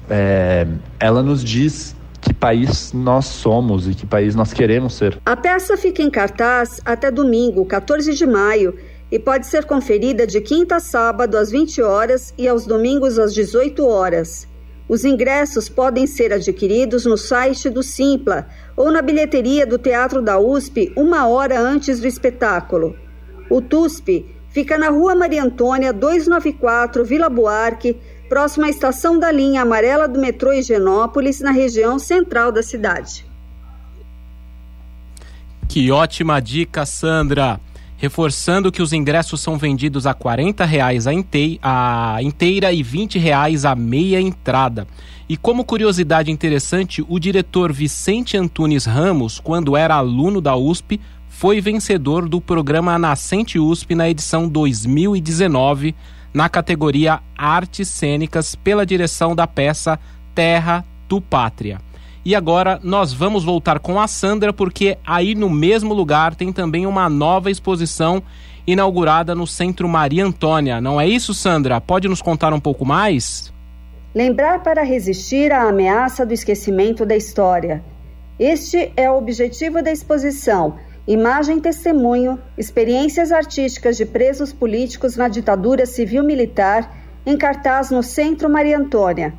é, 0.09 0.67
ela 0.99 1.23
nos 1.23 1.43
diz 1.43 1.95
que 2.21 2.33
país 2.33 2.91
nós 2.93 3.25
somos 3.25 3.87
e 3.87 3.95
que 3.95 4.05
país 4.05 4.35
nós 4.35 4.53
queremos 4.53 4.93
ser. 4.93 5.17
A 5.25 5.35
peça 5.35 5.77
fica 5.77 6.01
em 6.01 6.09
cartaz 6.09 6.81
até 6.85 7.09
domingo, 7.09 7.65
14 7.65 8.13
de 8.13 8.25
maio, 8.25 8.75
e 9.11 9.17
pode 9.17 9.47
ser 9.47 9.65
conferida 9.65 10.27
de 10.27 10.39
quinta 10.41 10.75
a 10.75 10.79
sábado 10.79 11.37
às 11.37 11.49
20 11.49 11.81
horas 11.81 12.33
e 12.37 12.47
aos 12.47 12.65
domingos 12.65 13.17
às 13.17 13.33
18 13.33 13.85
horas. 13.85 14.48
Os 14.89 15.05
ingressos 15.05 15.69
podem 15.69 16.07
ser 16.07 16.33
adquiridos 16.33 17.05
no 17.05 17.15
site 17.15 17.69
do 17.69 17.83
Simpla 17.83 18.47
ou 18.75 18.91
na 18.91 19.03
bilheteria 19.03 19.63
do 19.67 19.77
Teatro 19.77 20.19
da 20.19 20.39
USP 20.39 20.91
uma 20.95 21.27
hora 21.27 21.59
antes 21.59 21.99
do 21.99 22.07
espetáculo. 22.07 22.97
O 23.51 23.61
TUSP 23.61 24.25
fica 24.49 24.79
na 24.79 24.89
Rua 24.89 25.13
Maria 25.13 25.43
Antônia 25.43 25.93
294, 25.93 27.05
Vila 27.05 27.29
Buarque, 27.29 27.95
próxima 28.27 28.65
à 28.65 28.69
estação 28.71 29.19
da 29.19 29.31
linha 29.31 29.61
amarela 29.61 30.07
do 30.07 30.19
metrô 30.19 30.51
Higienópolis, 30.51 31.39
na 31.39 31.51
região 31.51 31.99
central 31.99 32.51
da 32.51 32.63
cidade. 32.63 33.25
Que 35.67 35.91
ótima 35.91 36.39
dica, 36.39 36.83
Sandra! 36.83 37.59
Reforçando 37.99 38.71
que 38.71 38.81
os 38.81 38.93
ingressos 38.93 39.41
são 39.41 39.57
vendidos 39.57 40.07
a 40.07 40.13
40 40.13 40.63
reais 40.63 41.05
a, 41.05 41.11
a 42.15 42.23
inteira 42.23 42.71
e 42.71 42.81
20 42.81 43.19
reais 43.19 43.65
a 43.65 43.75
meia 43.75 44.21
entrada. 44.21 44.87
E 45.27 45.35
como 45.35 45.65
curiosidade 45.65 46.31
interessante, 46.31 47.05
o 47.07 47.19
diretor 47.19 47.73
Vicente 47.73 48.37
Antunes 48.37 48.85
Ramos, 48.85 49.39
quando 49.39 49.75
era 49.75 49.95
aluno 49.95 50.39
da 50.39 50.55
USP, 50.55 50.99
foi 51.27 51.61
vencedor 51.61 52.27
do 52.27 52.41
programa 52.41 52.97
Nascente 52.97 53.59
USP 53.59 53.93
na 53.93 54.09
edição 54.09 54.47
2019 54.47 55.93
na 56.33 56.47
categoria 56.47 57.19
Artes 57.37 57.87
Cênicas 57.89 58.55
pela 58.55 58.85
direção 58.85 59.35
da 59.35 59.45
peça 59.45 59.99
Terra 60.33 60.85
do 61.07 61.19
Pátria. 61.19 61.81
E 62.25 62.35
agora 62.35 62.79
nós 62.83 63.13
vamos 63.13 63.43
voltar 63.43 63.79
com 63.79 63.99
a 63.99 64.07
Sandra, 64.07 64.51
porque 64.51 64.97
aí 65.05 65.35
no 65.35 65.49
mesmo 65.49 65.93
lugar 65.93 66.35
tem 66.35 66.51
também 66.51 66.85
uma 66.85 67.09
nova 67.09 67.49
exposição 67.49 68.21
inaugurada 68.67 69.33
no 69.33 69.47
Centro 69.47 69.87
Maria 69.87 70.25
Antônia. 70.25 70.81
Não 70.81 70.99
é 70.99 71.07
isso, 71.07 71.33
Sandra? 71.33 71.79
Pode 71.79 72.07
nos 72.07 72.21
contar 72.21 72.53
um 72.53 72.59
pouco 72.59 72.85
mais? 72.85 73.53
Lembrar 74.13 74.61
para 74.63 74.83
resistir 74.83 75.51
à 75.51 75.69
ameaça 75.69 76.25
do 76.25 76.33
esquecimento 76.33 77.05
da 77.05 77.15
história. 77.15 77.83
Este 78.37 78.91
é 78.95 79.09
o 79.09 79.17
objetivo 79.17 79.81
da 79.81 79.91
exposição 79.91 80.75
Imagem 81.09 81.59
Testemunho, 81.59 82.37
experiências 82.55 83.31
artísticas 83.31 83.97
de 83.97 84.05
presos 84.05 84.53
políticos 84.53 85.17
na 85.17 85.27
ditadura 85.27 85.87
civil-militar, 85.87 86.95
em 87.25 87.35
cartaz 87.35 87.89
no 87.89 88.03
Centro 88.03 88.47
Maria 88.47 88.77
Antônia. 88.77 89.33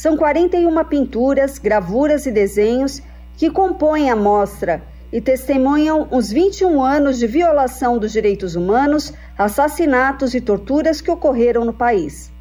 São 0.00 0.16
41 0.16 0.82
pinturas, 0.84 1.58
gravuras 1.58 2.24
e 2.24 2.30
desenhos 2.30 3.02
que 3.36 3.50
compõem 3.50 4.08
a 4.08 4.16
mostra 4.16 4.82
e 5.12 5.20
testemunham 5.20 6.08
os 6.10 6.30
21 6.32 6.82
anos 6.82 7.18
de 7.18 7.26
violação 7.26 7.98
dos 7.98 8.10
direitos 8.10 8.56
humanos, 8.56 9.12
assassinatos 9.36 10.32
e 10.32 10.40
torturas 10.40 11.02
que 11.02 11.10
ocorreram 11.10 11.66
no 11.66 11.74
país. 11.74 12.32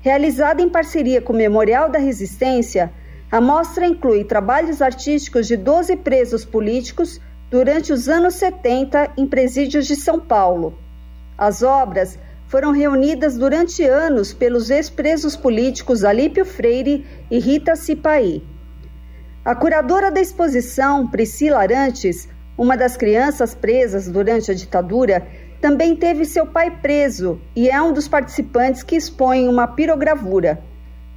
Realizada 0.00 0.62
em 0.62 0.68
parceria 0.68 1.20
com 1.20 1.32
o 1.32 1.36
Memorial 1.36 1.90
da 1.90 1.98
Resistência, 1.98 2.92
a 3.32 3.40
mostra 3.40 3.84
inclui 3.84 4.22
trabalhos 4.22 4.80
artísticos 4.80 5.48
de 5.48 5.56
12 5.56 5.96
presos 5.96 6.44
políticos 6.44 7.20
durante 7.50 7.92
os 7.92 8.08
anos 8.08 8.34
70 8.34 9.10
em 9.16 9.26
presídios 9.26 9.88
de 9.88 9.96
São 9.96 10.20
Paulo. 10.20 10.78
As 11.36 11.64
obras 11.64 12.16
foram 12.48 12.70
reunidas 12.70 13.36
durante 13.36 13.82
anos 13.84 14.32
pelos 14.32 14.70
ex-presos 14.70 15.36
políticos 15.36 16.04
Alípio 16.04 16.44
Freire 16.44 17.04
e 17.30 17.38
Rita 17.38 17.74
Cipaí. 17.74 18.42
A 19.44 19.54
curadora 19.54 20.10
da 20.10 20.20
exposição, 20.20 21.06
Priscila 21.06 21.58
Arantes, 21.58 22.28
uma 22.56 22.76
das 22.76 22.96
crianças 22.96 23.54
presas 23.54 24.08
durante 24.08 24.50
a 24.50 24.54
ditadura, 24.54 25.26
também 25.60 25.96
teve 25.96 26.24
seu 26.24 26.46
pai 26.46 26.70
preso 26.70 27.40
e 27.54 27.68
é 27.68 27.80
um 27.80 27.92
dos 27.92 28.08
participantes 28.08 28.82
que 28.82 28.96
expõe 28.96 29.48
uma 29.48 29.66
pirogravura. 29.66 30.62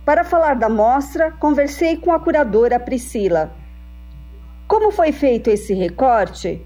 Para 0.06 0.24
falar 0.24 0.56
da 0.56 0.70
mostra, 0.70 1.32
conversei 1.32 1.98
com 1.98 2.12
a 2.12 2.20
curadora 2.20 2.80
Priscila. 2.80 3.52
Como 4.68 4.92
foi 4.92 5.12
feito 5.12 5.50
esse 5.50 5.74
recorte? 5.74 6.66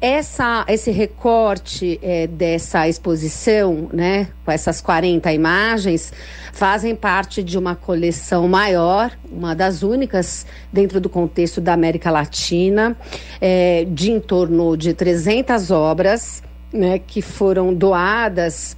Essa, 0.00 0.64
esse 0.68 0.92
recorte 0.92 1.98
é, 2.00 2.28
dessa 2.28 2.86
exposição, 2.86 3.88
né, 3.92 4.28
com 4.44 4.52
essas 4.52 4.80
40 4.80 5.32
imagens, 5.32 6.12
fazem 6.52 6.94
parte 6.94 7.42
de 7.42 7.58
uma 7.58 7.74
coleção 7.74 8.46
maior, 8.46 9.10
uma 9.30 9.56
das 9.56 9.82
únicas 9.82 10.46
dentro 10.72 11.00
do 11.00 11.08
contexto 11.08 11.60
da 11.60 11.72
América 11.72 12.12
Latina, 12.12 12.96
é, 13.40 13.84
de 13.88 14.12
em 14.12 14.20
torno 14.20 14.76
de 14.76 14.94
300 14.94 15.72
obras, 15.72 16.44
né, 16.72 17.00
que 17.00 17.20
foram 17.20 17.74
doadas 17.74 18.76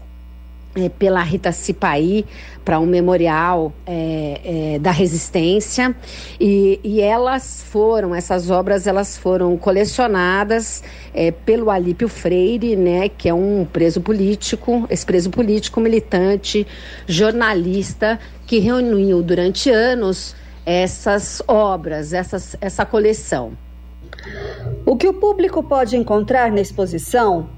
é, 0.74 0.88
pela 0.88 1.22
Rita 1.22 1.52
Cipaí 1.52 2.24
para 2.64 2.80
um 2.80 2.86
memorial 2.86 3.72
é, 3.86 4.74
é, 4.74 4.78
da 4.78 4.90
resistência. 4.90 5.94
E, 6.40 6.80
e, 6.82 7.00
elas 7.00 7.62
foram 7.68 8.14
essas 8.14 8.50
obras 8.50 8.86
elas 8.86 9.16
foram 9.16 9.56
colecionadas 9.56 10.82
é, 11.12 11.30
pelo 11.30 11.70
Alípio 11.70 12.08
Freire 12.08 12.76
né 12.76 13.08
que 13.08 13.28
é 13.28 13.34
um 13.34 13.66
preso 13.70 14.00
político 14.00 14.86
ex-preso 14.88 15.30
político 15.30 15.80
militante 15.80 16.66
jornalista 17.06 18.18
que 18.46 18.58
reuniu 18.58 19.22
durante 19.22 19.70
anos 19.70 20.34
essas 20.64 21.42
obras 21.46 22.12
essas, 22.12 22.56
essa 22.60 22.86
coleção. 22.86 23.52
O 24.86 24.96
que 24.96 25.06
o 25.06 25.14
público 25.14 25.62
pode 25.62 25.96
encontrar 25.96 26.50
na 26.50 26.60
exposição 26.60 27.48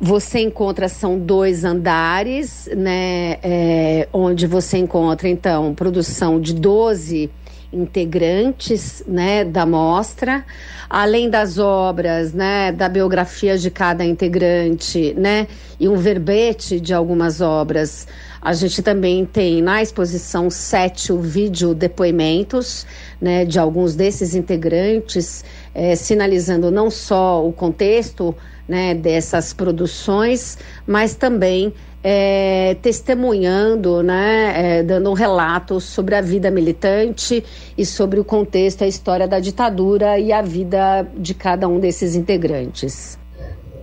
você 0.00 0.40
encontra, 0.40 0.88
são 0.88 1.18
dois 1.18 1.64
andares, 1.64 2.68
né? 2.76 3.38
É, 3.42 4.08
onde 4.12 4.46
você 4.46 4.78
encontra, 4.78 5.28
então, 5.28 5.74
produção 5.74 6.40
de 6.40 6.54
12 6.54 7.30
integrantes 7.72 9.02
né, 9.06 9.44
da 9.44 9.66
mostra, 9.66 10.44
além 10.88 11.28
das 11.28 11.58
obras, 11.58 12.32
né, 12.32 12.72
da 12.72 12.88
biografia 12.88 13.58
de 13.58 13.70
cada 13.70 14.04
integrante, 14.04 15.14
né, 15.14 15.46
e 15.78 15.88
um 15.88 15.96
verbete 15.96 16.80
de 16.80 16.94
algumas 16.94 17.40
obras. 17.40 18.06
A 18.40 18.52
gente 18.52 18.82
também 18.82 19.26
tem 19.26 19.60
na 19.60 19.82
exposição 19.82 20.48
sete 20.48 21.12
vídeo 21.12 21.74
depoimentos 21.74 22.86
né, 23.20 23.44
de 23.44 23.58
alguns 23.58 23.96
desses 23.96 24.34
integrantes, 24.34 25.44
é, 25.74 25.96
sinalizando 25.96 26.70
não 26.70 26.90
só 26.90 27.44
o 27.46 27.52
contexto 27.52 28.34
né, 28.68 28.94
dessas 28.94 29.52
produções, 29.52 30.58
mas 30.86 31.14
também 31.14 31.72
é, 32.02 32.76
testemunhando, 32.82 34.02
né, 34.02 34.78
é, 34.78 34.82
dando 34.82 35.10
um 35.10 35.14
relato 35.14 35.80
sobre 35.80 36.14
a 36.14 36.20
vida 36.20 36.50
militante 36.50 37.44
e 37.76 37.84
sobre 37.84 38.20
o 38.20 38.24
contexto, 38.24 38.84
a 38.84 38.86
história 38.86 39.26
da 39.26 39.40
ditadura 39.40 40.18
e 40.18 40.32
a 40.32 40.42
vida 40.42 41.06
de 41.16 41.34
cada 41.34 41.66
um 41.68 41.80
desses 41.80 42.14
integrantes. 42.14 43.18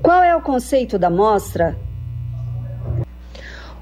Qual 0.02 0.24
é 0.24 0.36
o 0.36 0.42
conceito 0.42 0.98
da 0.98 1.10
mostra? 1.10 1.78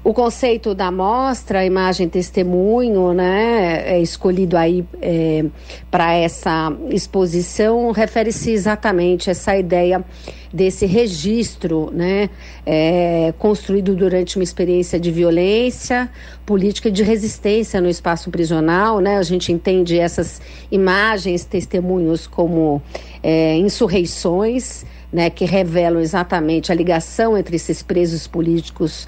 O 0.04 0.12
conceito 0.12 0.74
da 0.74 0.90
mostra, 0.90 1.64
imagem 1.64 2.08
testemunho, 2.08 3.12
né, 3.12 3.84
é 3.86 4.00
escolhido 4.00 4.56
aí 4.56 4.84
é, 5.00 5.44
para 5.92 6.12
essa 6.12 6.76
exposição, 6.90 7.92
refere-se 7.92 8.50
exatamente 8.50 9.30
a 9.30 9.32
essa 9.32 9.56
ideia 9.56 10.04
desse 10.52 10.86
registro, 10.86 11.88
né, 11.92 12.30
é, 12.66 13.32
construído 13.38 13.94
durante 13.94 14.36
uma 14.36 14.42
experiência 14.42 14.98
de 14.98 15.12
violência 15.12 16.10
política 16.44 16.90
de 16.90 17.04
resistência 17.04 17.80
no 17.80 17.88
espaço 17.88 18.28
prisional, 18.28 18.98
né, 18.98 19.18
a 19.18 19.22
gente 19.22 19.52
entende 19.52 19.96
essas 20.00 20.42
imagens, 20.68 21.44
testemunhos 21.44 22.26
como 22.26 22.82
é, 23.22 23.56
insurreições, 23.56 24.84
né, 25.12 25.30
que 25.30 25.44
revelam 25.44 26.00
exatamente 26.00 26.72
a 26.72 26.74
ligação 26.74 27.38
entre 27.38 27.54
esses 27.54 27.84
presos 27.84 28.26
políticos 28.26 29.06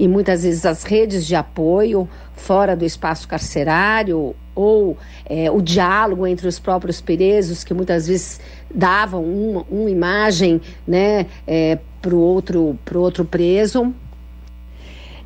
e 0.00 0.08
muitas 0.08 0.44
vezes 0.44 0.64
as 0.64 0.82
redes 0.82 1.26
de 1.26 1.36
apoio 1.36 2.08
fora 2.34 2.74
do 2.74 2.86
espaço 2.86 3.28
carcerário 3.28 4.34
ou 4.54 4.96
é, 5.26 5.50
o 5.50 5.60
diálogo 5.60 6.26
entre 6.26 6.48
os 6.48 6.58
próprios 6.58 7.02
presos 7.02 7.62
que 7.62 7.74
muitas 7.74 8.08
vezes 8.08 8.40
davam 8.74 9.22
uma, 9.22 9.66
uma 9.70 9.90
imagem 9.90 10.58
né, 10.86 11.26
é, 11.46 11.78
para 12.00 12.14
o 12.14 12.18
outro, 12.18 12.78
outro 12.94 13.26
preso. 13.26 13.94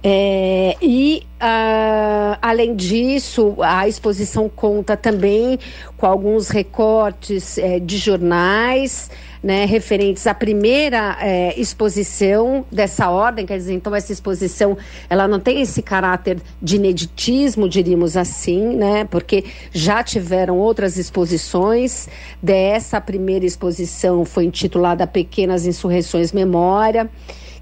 É, 0.03 0.77
e 0.83 1.23
uh, 1.37 2.37
além 2.43 2.75
disso, 2.75 3.55
a 3.63 3.89
exposição 3.89 4.51
conta 4.51 4.97
também 4.97 5.59
com 5.97 6.05
alguns 6.05 6.49
recortes 6.49 7.57
é, 7.59 7.79
de 7.79 7.97
jornais 7.97 9.09
né, 9.45 9.67
referentes 9.67 10.27
à 10.27 10.33
primeira 10.33 11.19
é, 11.21 11.61
exposição 11.61 12.65
dessa 12.73 13.11
ordem, 13.11 13.45
quer 13.45 13.59
dizer, 13.59 13.75
então 13.75 13.95
essa 13.95 14.11
exposição 14.11 14.75
ela 15.11 15.29
não 15.29 15.39
tem 15.39 15.61
esse 15.61 15.83
caráter 15.83 16.39
de 16.63 16.77
ineditismo, 16.77 17.69
diríamos 17.69 18.17
assim, 18.17 18.75
né, 18.75 19.05
porque 19.05 19.45
já 19.71 20.03
tiveram 20.03 20.57
outras 20.57 20.97
exposições. 20.97 22.09
Dessa 22.43 22.99
primeira 23.03 23.45
exposição 23.45 24.25
foi 24.25 24.47
intitulada 24.47 25.07
Pequenas 25.07 25.67
Insurreições 25.67 26.33
Memória 26.33 27.11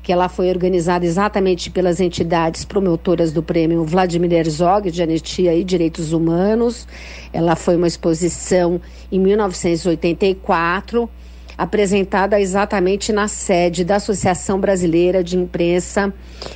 que 0.04 0.12
ela 0.12 0.28
foi 0.28 0.48
organizada 0.48 1.06
exatamente 1.06 1.70
pelas 1.70 2.00
entidades 2.00 2.64
promotoras 2.64 3.32
do 3.32 3.40
prêmio 3.40 3.84
Vladimir 3.84 4.32
Herzog 4.32 4.90
de 4.90 5.00
Anistia 5.00 5.54
e 5.54 5.62
Direitos 5.62 6.12
Humanos. 6.12 6.88
Ela 7.32 7.54
foi 7.54 7.76
uma 7.76 7.86
exposição 7.86 8.80
em 9.12 9.20
1984 9.20 11.08
apresentada 11.56 12.40
exatamente 12.40 13.12
na 13.12 13.28
sede 13.28 13.84
da 13.84 13.96
Associação 13.96 14.58
Brasileira 14.58 15.22
de 15.22 15.36
Imprensa 15.36 16.12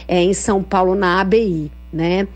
é, 0.06 0.22
em 0.22 0.34
São 0.34 0.62
Paulo, 0.62 0.94
na 0.94 1.20
ABI, 1.20 1.70
né? 1.92 2.26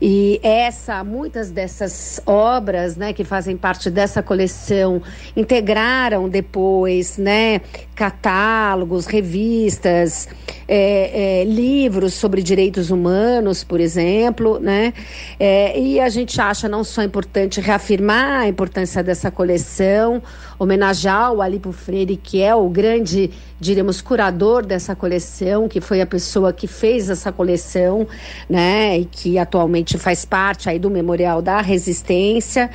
E 0.00 0.38
essa, 0.42 1.02
muitas 1.02 1.50
dessas 1.50 2.20
obras, 2.26 2.96
né, 2.96 3.14
que 3.14 3.24
fazem 3.24 3.56
parte 3.56 3.88
dessa 3.88 4.22
coleção, 4.22 5.00
integraram 5.34 6.28
depois, 6.28 7.16
né, 7.16 7.62
catálogos, 7.94 9.06
revistas, 9.06 10.28
é, 10.68 11.40
é, 11.40 11.44
livros 11.44 12.14
sobre 12.14 12.42
direitos 12.42 12.90
humanos, 12.90 13.62
por 13.62 13.80
exemplo, 13.80 14.58
né? 14.58 14.92
É, 15.38 15.78
e 15.78 16.00
a 16.00 16.08
gente 16.08 16.40
acha 16.40 16.68
não 16.68 16.82
só 16.82 17.02
importante 17.02 17.60
reafirmar 17.60 18.40
a 18.40 18.48
importância 18.48 19.02
dessa 19.02 19.30
coleção, 19.30 20.22
homenagear 20.58 21.32
o 21.32 21.42
Alipo 21.42 21.70
Freire, 21.72 22.16
que 22.16 22.42
é 22.42 22.54
o 22.54 22.68
grande, 22.68 23.30
diremos, 23.60 24.00
curador 24.00 24.64
dessa 24.64 24.96
coleção, 24.96 25.68
que 25.68 25.80
foi 25.80 26.00
a 26.00 26.06
pessoa 26.06 26.52
que 26.52 26.66
fez 26.66 27.10
essa 27.10 27.30
coleção, 27.30 28.06
né? 28.48 28.98
E 28.98 29.04
que 29.04 29.38
atualmente 29.38 29.98
faz 29.98 30.24
parte 30.24 30.68
aí 30.68 30.78
do 30.78 30.90
Memorial 30.90 31.40
da 31.40 31.60
Resistência, 31.60 32.70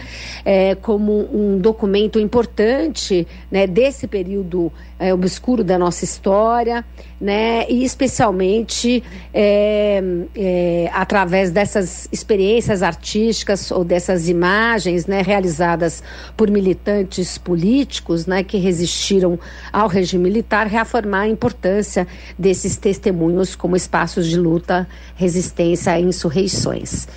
é, 0.45 0.75
como 0.75 1.27
um 1.33 1.57
documento 1.57 2.19
importante, 2.19 3.27
né? 3.49 3.67
Desse 3.67 4.07
período 4.07 4.71
é, 5.02 5.12
obscuro 5.12 5.64
da 5.64 5.80
nossa 5.80 6.06
história, 6.06 6.86
né? 7.20 7.66
E 7.68 7.84
especialmente 7.84 9.04
é, 9.34 9.99
é, 10.36 10.91
através 10.93 11.49
dessas 11.49 12.08
experiências 12.12 12.84
artísticas 12.84 13.72
ou 13.72 13.84
dessas 13.84 14.30
imagens, 14.30 15.08
né? 15.08 15.24
Realizadas 15.24 16.04
por 16.38 16.52
militantes 16.52 17.36
políticos, 17.39 18.28
né? 18.28 18.43
Que 18.43 18.60
resistiram 18.60 19.39
ao 19.74 19.88
regime 19.88 20.26
militar, 20.26 20.68
reafirmar 20.68 21.22
a 21.22 21.28
importância 21.28 22.08
desses 22.38 22.78
testemunhos 22.78 23.56
como 23.56 23.76
espaços 23.76 24.28
de 24.28 24.38
luta, 24.38 24.88
resistência 25.16 25.99
e 25.99 26.04
insurreições. 26.04 27.08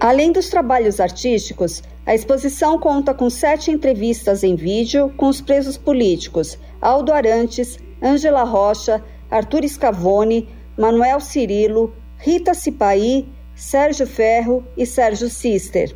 Além 0.00 0.30
dos 0.30 0.48
trabalhos 0.48 1.00
artísticos, 1.00 1.82
a 2.08 2.14
exposição 2.14 2.78
conta 2.78 3.12
com 3.12 3.28
sete 3.28 3.70
entrevistas 3.70 4.42
em 4.42 4.56
vídeo 4.56 5.12
com 5.14 5.28
os 5.28 5.42
presos 5.42 5.76
políticos 5.76 6.58
Aldo 6.80 7.12
Arantes, 7.12 7.78
Ângela 8.02 8.44
Rocha, 8.44 9.04
Arthur 9.30 9.68
Scavone, 9.68 10.48
Manuel 10.74 11.20
Cirilo, 11.20 11.94
Rita 12.16 12.54
Cipaí, 12.54 13.28
Sérgio 13.54 14.06
Ferro 14.06 14.64
e 14.74 14.86
Sérgio 14.86 15.28
Sister. 15.28 15.94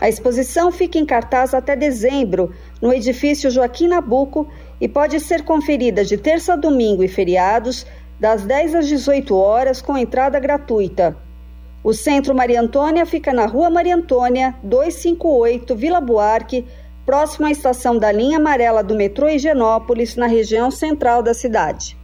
A 0.00 0.08
exposição 0.08 0.72
fica 0.72 0.98
em 0.98 1.04
cartaz 1.04 1.52
até 1.52 1.76
dezembro 1.76 2.54
no 2.80 2.90
edifício 2.90 3.50
Joaquim 3.50 3.88
Nabuco 3.88 4.48
e 4.80 4.88
pode 4.88 5.20
ser 5.20 5.44
conferida 5.44 6.02
de 6.02 6.16
terça 6.16 6.54
a 6.54 6.56
domingo 6.56 7.04
e 7.04 7.08
feriados, 7.08 7.84
das 8.18 8.42
10 8.44 8.74
às 8.74 8.88
18 8.88 9.36
horas, 9.36 9.82
com 9.82 9.98
entrada 9.98 10.40
gratuita. 10.40 11.14
O 11.84 11.92
Centro 11.92 12.34
Maria 12.34 12.60
Antônia 12.60 13.04
fica 13.04 13.32
na 13.32 13.46
Rua 13.46 13.68
Maria 13.68 13.96
Antônia, 13.96 14.54
258, 14.62 15.74
Vila 15.74 16.00
Buarque, 16.00 16.64
próximo 17.04 17.46
à 17.46 17.50
estação 17.50 17.98
da 17.98 18.12
linha 18.12 18.38
amarela 18.38 18.84
do 18.84 18.94
metrô 18.94 19.28
Higienópolis, 19.28 20.14
na 20.14 20.26
região 20.26 20.70
central 20.70 21.22
da 21.22 21.34
cidade. 21.34 21.96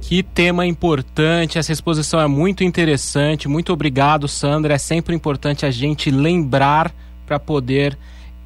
Que 0.00 0.22
tema 0.22 0.66
importante, 0.66 1.58
essa 1.58 1.72
exposição 1.72 2.20
é 2.20 2.28
muito 2.28 2.62
interessante. 2.62 3.48
Muito 3.48 3.72
obrigado, 3.72 4.28
Sandra. 4.28 4.74
É 4.74 4.78
sempre 4.78 5.14
importante 5.14 5.66
a 5.66 5.70
gente 5.70 6.10
lembrar 6.10 6.94
para 7.26 7.40
poder 7.40 7.98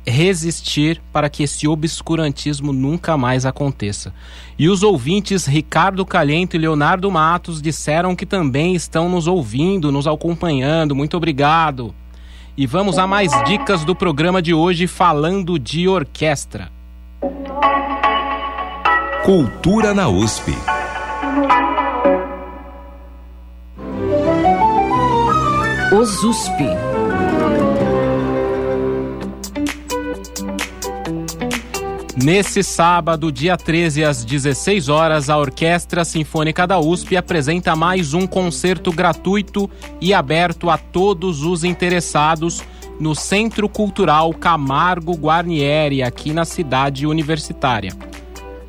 resistir 0.07 1.01
para 1.13 1.29
que 1.29 1.43
esse 1.43 1.69
obscurantismo 1.69 2.73
nunca 2.73 3.17
mais 3.17 3.45
aconteça. 3.45 4.13
E 4.59 4.69
os 4.69 4.83
ouvintes 4.83 5.47
Ricardo 5.47 6.05
Calhento 6.05 6.57
e 6.57 6.59
Leonardo 6.59 7.11
Matos 7.11 7.61
disseram 7.61 8.17
que 8.17 8.27
também 8.27 8.75
estão 8.75 9.09
nos 9.09 9.27
ouvindo, 9.27 9.93
nos 9.93 10.07
acompanhando. 10.07 10.95
Muito 10.95 11.17
obrigado. 11.17 11.95
E 12.57 12.67
vamos 12.67 12.99
a 12.99 13.07
mais 13.07 13.31
dicas 13.45 13.85
do 13.85 13.95
programa 13.95 14.43
de 14.43 14.53
hoje 14.53 14.87
falando 14.87 15.59
de 15.59 15.89
orquestra. 15.89 16.71
Cultura 19.25 19.95
na 19.95 20.09
USP. 20.09 20.55
Os 25.93 26.23
USP. 26.25 26.90
Nesse 32.23 32.63
sábado, 32.63 33.33
dia 33.33 33.57
13 33.57 34.05
às 34.05 34.23
16 34.27 34.91
horas, 34.91 35.31
a 35.31 35.39
Orquestra 35.39 36.05
Sinfônica 36.05 36.67
da 36.67 36.79
USP 36.79 37.17
apresenta 37.17 37.75
mais 37.75 38.13
um 38.13 38.27
concerto 38.27 38.93
gratuito 38.93 39.71
e 40.03 40.13
aberto 40.13 40.69
a 40.69 40.77
todos 40.77 41.43
os 41.43 41.65
interessados 41.65 42.63
no 42.99 43.15
Centro 43.15 43.71
Cultural 43.71 44.35
Camargo 44.35 45.15
Guarnieri, 45.15 46.03
aqui 46.03 46.35
na 46.35 46.45
cidade 46.45 47.07
universitária. 47.07 47.97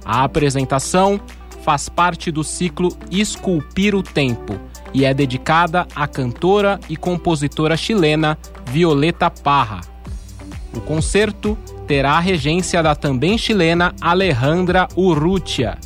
A 0.06 0.24
apresentação 0.24 1.20
faz 1.62 1.90
parte 1.90 2.32
do 2.32 2.46
ciclo 2.46 2.98
Esculpir 3.12 3.94
o 3.96 4.02
Tempo 4.02 4.58
e 4.94 5.04
é 5.04 5.14
dedicada 5.14 5.86
à 5.94 6.08
cantora 6.08 6.80
e 6.88 6.96
compositora 6.96 7.76
chilena 7.76 8.38
Violeta 8.68 9.30
Parra. 9.30 9.82
O 10.74 10.82
concerto 10.82 11.58
terá 11.88 12.14
a 12.14 12.20
regência 12.20 12.82
da 12.82 12.96
também 12.96 13.38
chilena 13.38 13.94
Alejandra 14.00 14.88
Urrutia. 14.96 15.78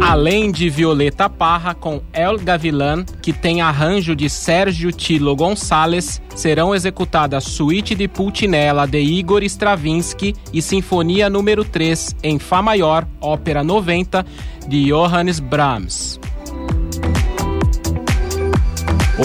Além 0.00 0.50
de 0.50 0.68
Violeta 0.68 1.28
Parra 1.28 1.74
com 1.74 2.00
El 2.12 2.38
Gavilan, 2.38 3.04
que 3.22 3.32
tem 3.32 3.60
arranjo 3.60 4.16
de 4.16 4.28
Sérgio 4.28 4.90
Tilo 4.90 5.36
Gonçalves, 5.36 6.20
serão 6.34 6.74
executadas 6.74 7.44
Suíte 7.44 7.94
de 7.94 8.08
Pulcinella 8.08 8.88
de 8.88 8.98
Igor 8.98 9.44
Stravinsky 9.44 10.34
e 10.52 10.60
Sinfonia 10.60 11.30
número 11.30 11.64
3 11.64 12.16
em 12.24 12.38
Fá 12.40 12.60
maior, 12.60 13.06
ópera 13.20 13.62
90 13.62 14.26
de 14.66 14.86
Johannes 14.86 15.38
Brahms. 15.38 16.18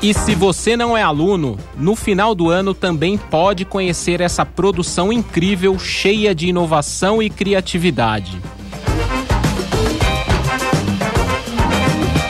E 0.00 0.14
se 0.14 0.32
você 0.32 0.76
não 0.76 0.96
é 0.96 1.02
aluno, 1.02 1.58
no 1.76 1.96
final 1.96 2.32
do 2.32 2.48
ano 2.48 2.72
também 2.72 3.18
pode 3.18 3.64
conhecer 3.64 4.20
essa 4.20 4.46
produção 4.46 5.12
incrível, 5.12 5.76
cheia 5.76 6.32
de 6.32 6.46
inovação 6.46 7.20
e 7.20 7.28
criatividade. 7.28 8.40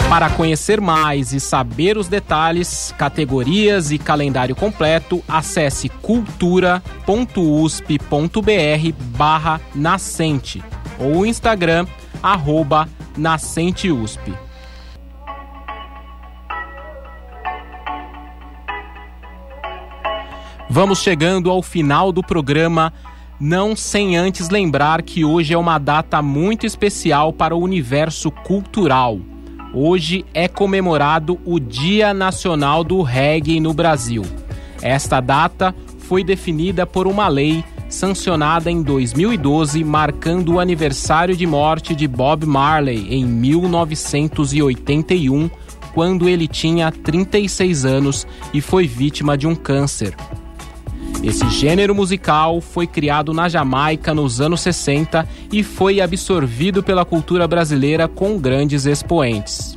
Para 0.09 0.31
conhecer 0.31 0.81
mais 0.81 1.35
e 1.35 1.41
saber 1.41 1.99
os 1.99 2.09
detalhes, 2.09 2.95
categorias 2.97 3.91
e 3.91 3.99
calendário 3.99 4.57
completo, 4.57 5.23
acesse 5.29 5.91
cultura.usp.br 5.91 6.81
barra 9.15 9.61
nascente 9.75 10.65
ou 10.99 11.27
Instagram 11.27 11.87
arroba 12.23 12.89
nascenteusp. 13.15 14.48
Vamos 20.71 20.99
chegando 20.99 21.51
ao 21.51 21.63
final 21.63 22.13
do 22.13 22.23
programa, 22.23 22.93
não 23.41 23.75
sem 23.75 24.19
antes 24.19 24.51
lembrar 24.51 25.01
que 25.01 25.25
hoje 25.25 25.55
é 25.55 25.59
uma 25.59 25.79
data 25.79 26.21
muito 26.21 26.67
especial 26.67 27.33
para 27.33 27.57
o 27.57 27.63
universo 27.63 28.31
cultural. 28.31 29.19
Hoje 29.73 30.27
é 30.35 30.47
comemorado 30.47 31.39
o 31.43 31.59
Dia 31.59 32.13
Nacional 32.13 32.85
do 32.85 33.01
Reggae 33.01 33.61
no 33.61 33.73
Brasil. 33.73 34.23
Esta 34.83 35.21
data 35.21 35.75
foi 36.01 36.23
definida 36.23 36.87
por 36.87 37.07
uma 37.07 37.29
lei 37.29 37.65
sancionada 37.89 38.71
em 38.71 38.83
2012, 38.83 39.83
marcando 39.83 40.53
o 40.55 40.61
aniversário 40.61 41.35
de 41.35 41.47
morte 41.47 41.95
de 41.95 42.07
Bob 42.07 42.45
Marley 42.45 43.07
em 43.09 43.25
1981, 43.25 45.49
quando 45.95 46.29
ele 46.29 46.47
tinha 46.47 46.93
36 46.93 47.87
anos 47.87 48.27
e 48.53 48.61
foi 48.61 48.87
vítima 48.87 49.39
de 49.39 49.47
um 49.47 49.55
câncer. 49.55 50.15
Esse 51.23 51.49
gênero 51.51 51.95
musical 51.95 52.61
foi 52.61 52.87
criado 52.87 53.33
na 53.35 53.49
Jamaica 53.49 54.15
nos 54.15 54.41
anos 54.41 54.61
60 54.61 55.29
e 55.53 55.63
foi 55.63 56.01
absorvido 56.01 56.83
pela 56.83 57.05
cultura 57.05 57.47
brasileira 57.49 58.07
com 58.07 58.39
grandes 58.39 58.87
expoentes. 58.87 59.77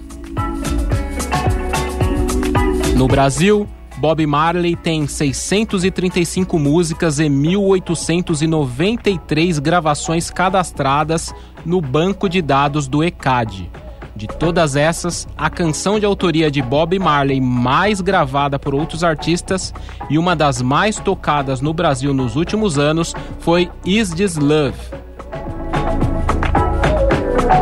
No 2.95 3.07
Brasil, 3.07 3.67
Bob 3.97 4.23
Marley 4.25 4.75
tem 4.75 5.07
635 5.07 6.57
músicas 6.57 7.19
e 7.19 7.25
1.893 7.25 9.59
gravações 9.59 10.29
cadastradas 10.29 11.33
no 11.65 11.81
banco 11.81 12.29
de 12.29 12.41
dados 12.41 12.87
do 12.87 13.03
ECAD. 13.03 13.69
De 14.21 14.27
todas 14.27 14.75
essas, 14.75 15.27
a 15.35 15.49
canção 15.49 15.99
de 15.99 16.05
autoria 16.05 16.51
de 16.51 16.61
Bob 16.61 16.99
Marley 16.99 17.41
mais 17.41 18.01
gravada 18.01 18.59
por 18.59 18.75
outros 18.75 19.03
artistas 19.03 19.73
e 20.11 20.17
uma 20.19 20.35
das 20.35 20.61
mais 20.61 20.97
tocadas 20.97 21.59
no 21.59 21.73
Brasil 21.73 22.13
nos 22.13 22.35
últimos 22.35 22.77
anos 22.77 23.15
foi 23.39 23.71
Is 23.83 24.11
This 24.11 24.35
Love. 24.35 24.77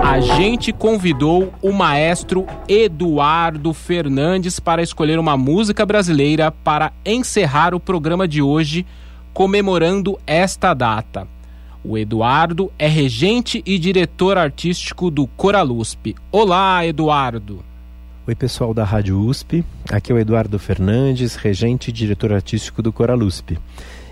A 0.04 0.20
gente 0.20 0.74
convidou 0.74 1.54
o 1.62 1.72
maestro 1.72 2.46
Eduardo 2.68 3.74
Fernandes 3.74 4.60
para 4.60 4.84
escolher 4.84 5.18
uma 5.18 5.38
música 5.38 5.86
brasileira 5.86 6.52
para 6.52 6.92
encerrar 7.06 7.74
o 7.74 7.80
programa 7.80 8.28
de 8.28 8.42
hoje, 8.42 8.86
comemorando 9.34 10.20
esta 10.28 10.74
data. 10.74 11.26
O 11.84 11.98
Eduardo 11.98 12.72
é 12.78 12.88
regente 12.88 13.64
e 13.66 13.80
diretor 13.80 14.38
artístico 14.38 15.10
do 15.10 15.26
Coralusp. 15.26 16.14
Olá, 16.30 16.86
Eduardo. 16.86 17.64
Oi, 18.28 18.36
pessoal 18.36 18.74
da 18.74 18.84
Rádio 18.84 19.18
USP. 19.18 19.64
Aqui 19.90 20.12
é 20.12 20.16
o 20.16 20.20
Eduardo 20.20 20.60
Fernandes, 20.60 21.36
regente 21.36 21.90
e 21.90 21.94
diretor 21.94 22.34
artístico 22.34 22.82
do 22.82 22.92
Coralusp. 22.92 23.58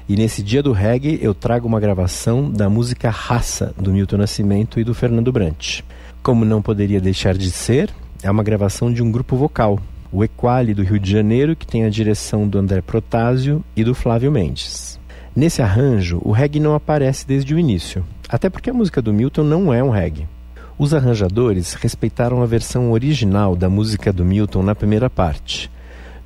E 0.07 0.15
nesse 0.15 0.41
dia 0.41 0.63
do 0.63 0.71
reggae 0.71 1.19
eu 1.21 1.33
trago 1.33 1.67
uma 1.67 1.81
gravação 1.81 2.49
da 2.49 2.69
música 2.69 3.09
Raça, 3.09 3.73
do 3.77 3.91
Milton 3.91 4.17
Nascimento 4.17 4.79
e 4.79 4.83
do 4.85 4.93
Fernando 4.93 5.31
Brant. 5.33 5.81
Como 6.23 6.45
não 6.45 6.61
poderia 6.61 7.01
deixar 7.01 7.35
de 7.35 7.51
ser, 7.51 7.93
é 8.23 8.31
uma 8.31 8.43
gravação 8.43 8.93
de 8.93 9.03
um 9.03 9.11
grupo 9.11 9.35
vocal, 9.35 9.77
o 10.09 10.23
Equali 10.23 10.73
do 10.73 10.83
Rio 10.83 10.99
de 10.99 11.11
Janeiro, 11.11 11.53
que 11.53 11.67
tem 11.67 11.83
a 11.83 11.89
direção 11.89 12.47
do 12.47 12.57
André 12.57 12.79
Protásio 12.81 13.61
e 13.75 13.83
do 13.83 13.93
Flávio 13.93 14.31
Mendes. 14.31 14.96
Nesse 15.37 15.61
arranjo, 15.61 16.19
o 16.25 16.31
reggae 16.31 16.59
não 16.59 16.73
aparece 16.73 17.27
desde 17.27 17.53
o 17.53 17.59
início, 17.59 18.03
até 18.27 18.49
porque 18.49 18.71
a 18.71 18.73
música 18.73 19.03
do 19.03 19.13
Milton 19.13 19.43
não 19.43 19.71
é 19.71 19.83
um 19.83 19.91
reggae. 19.91 20.27
Os 20.79 20.95
arranjadores 20.95 21.75
respeitaram 21.75 22.41
a 22.41 22.47
versão 22.47 22.91
original 22.91 23.55
da 23.55 23.69
música 23.69 24.11
do 24.11 24.25
Milton 24.25 24.63
na 24.63 24.73
primeira 24.73 25.11
parte. 25.11 25.69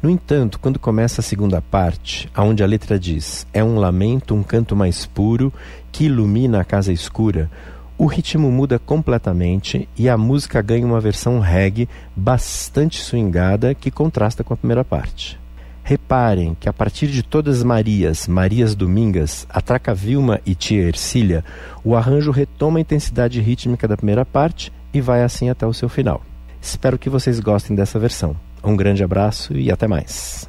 No 0.02 0.10
entanto, 0.10 0.58
quando 0.58 0.80
começa 0.80 1.20
a 1.20 1.24
segunda 1.26 1.62
parte, 1.62 2.32
onde 2.38 2.64
a 2.64 2.66
letra 2.66 2.98
diz: 2.98 3.46
É 3.52 3.62
um 3.62 3.80
lamento, 3.80 4.34
um 4.34 4.44
canto 4.44 4.78
mais 4.78 5.06
puro 5.06 5.52
que 5.92 6.06
ilumina 6.06 6.62
a 6.62 6.64
casa 6.64 6.94
escura, 6.94 7.52
o 7.98 8.06
ritmo 8.06 8.50
muda 8.50 8.80
completamente 8.80 9.90
e 9.98 10.08
a 10.08 10.18
música 10.18 10.62
ganha 10.62 10.86
uma 10.86 11.02
versão 11.02 11.42
reggae 11.42 11.90
bastante 12.16 13.02
swingada 13.02 13.76
que 13.76 13.92
contrasta 13.92 14.42
com 14.42 14.54
a 14.54 14.58
primeira 14.58 14.86
parte. 14.86 15.38
Reparem 15.84 16.56
que 16.60 16.70
a 16.70 16.74
partir 16.74 17.08
de 17.08 17.24
todas 17.24 17.64
Marias, 17.64 18.28
Marias 18.28 18.76
Domingas, 18.76 19.48
Atraca 19.50 19.94
Vilma 19.94 20.40
e 20.46 20.54
Tia 20.56 20.84
Ercília, 20.84 21.44
o 21.84 21.96
arranjo 21.96 22.32
retoma 22.32 22.78
a 22.80 22.82
intensidade 22.82 23.42
rítmica 23.42 23.88
da 23.88 23.98
primeira 23.98 24.26
parte 24.26 24.72
e 24.94 25.02
vai 25.02 25.24
assim 25.24 25.50
até 25.50 25.66
o 25.66 25.74
seu 25.74 25.90
final. 25.90 26.22
Espero 26.62 26.98
que 26.98 27.10
vocês 27.10 27.40
gostem 27.40 27.76
dessa 27.76 27.98
versão. 27.98 28.36
Um 28.64 28.76
grande 28.76 29.04
abraço 29.04 29.58
e 29.58 29.72
até 29.72 29.88
mais. 29.88 30.48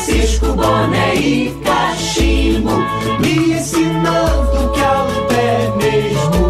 Cisco, 0.00 0.54
boné 0.54 1.14
e 1.14 1.50
cachimbo, 1.62 2.72
me 3.20 3.52
ensinando 3.52 4.70
que 4.72 4.80
a 4.80 5.06
é 5.36 5.76
mesmo 5.76 6.49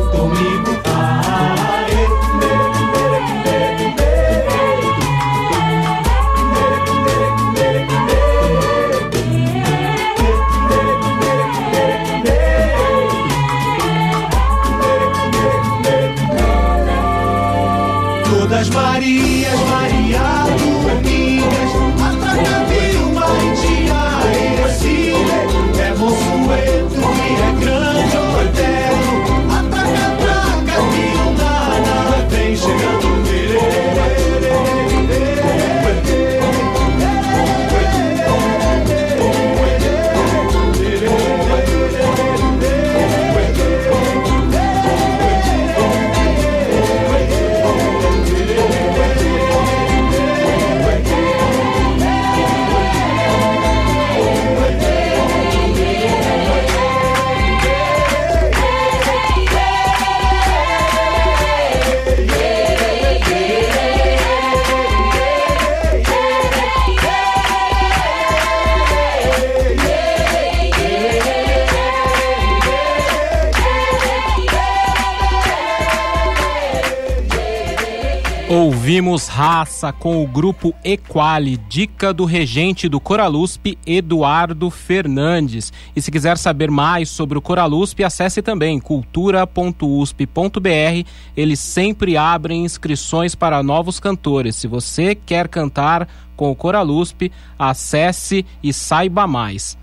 Ouvimos 78.81 79.29
Raça 79.29 79.93
com 79.93 80.25
o 80.25 80.27
grupo 80.27 80.75
Equali, 80.83 81.59
dica 81.69 82.15
do 82.15 82.25
regente 82.25 82.89
do 82.89 82.99
Coralusp, 82.99 83.77
Eduardo 83.87 84.71
Fernandes. 84.71 85.71
E 85.95 86.01
se 86.01 86.11
quiser 86.11 86.39
saber 86.39 86.71
mais 86.71 87.11
sobre 87.11 87.37
o 87.37 87.43
Coralusp, 87.43 88.03
acesse 88.03 88.41
também 88.41 88.81
cultura.usp.br. 88.81 91.07
Eles 91.37 91.61
sempre 91.61 92.17
abrem 92.17 92.65
inscrições 92.65 93.35
para 93.35 93.63
novos 93.63 94.01
cantores. 94.01 94.57
Se 94.57 94.67
você 94.67 95.15
quer 95.15 95.47
cantar 95.47 96.09
com 96.35 96.51
o 96.51 96.57
Coralusp, 96.57 97.31
acesse 97.59 98.47
e 98.63 98.73
saiba 98.73 99.27
mais. 99.27 99.77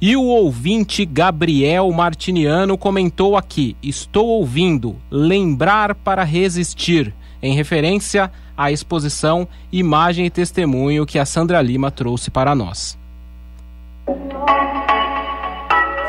E 0.00 0.16
o 0.16 0.24
ouvinte 0.24 1.04
Gabriel 1.04 1.92
Martiniano 1.92 2.78
comentou 2.78 3.36
aqui: 3.36 3.76
Estou 3.82 4.28
ouvindo 4.28 4.96
Lembrar 5.10 5.94
para 5.94 6.24
Resistir 6.24 7.14
em 7.42 7.54
referência 7.54 8.30
à 8.56 8.70
exposição 8.70 9.48
Imagem 9.72 10.26
e 10.26 10.30
Testemunho 10.30 11.06
que 11.06 11.18
a 11.18 11.24
Sandra 11.24 11.60
Lima 11.62 11.90
trouxe 11.90 12.30
para 12.30 12.54
nós. 12.54 12.98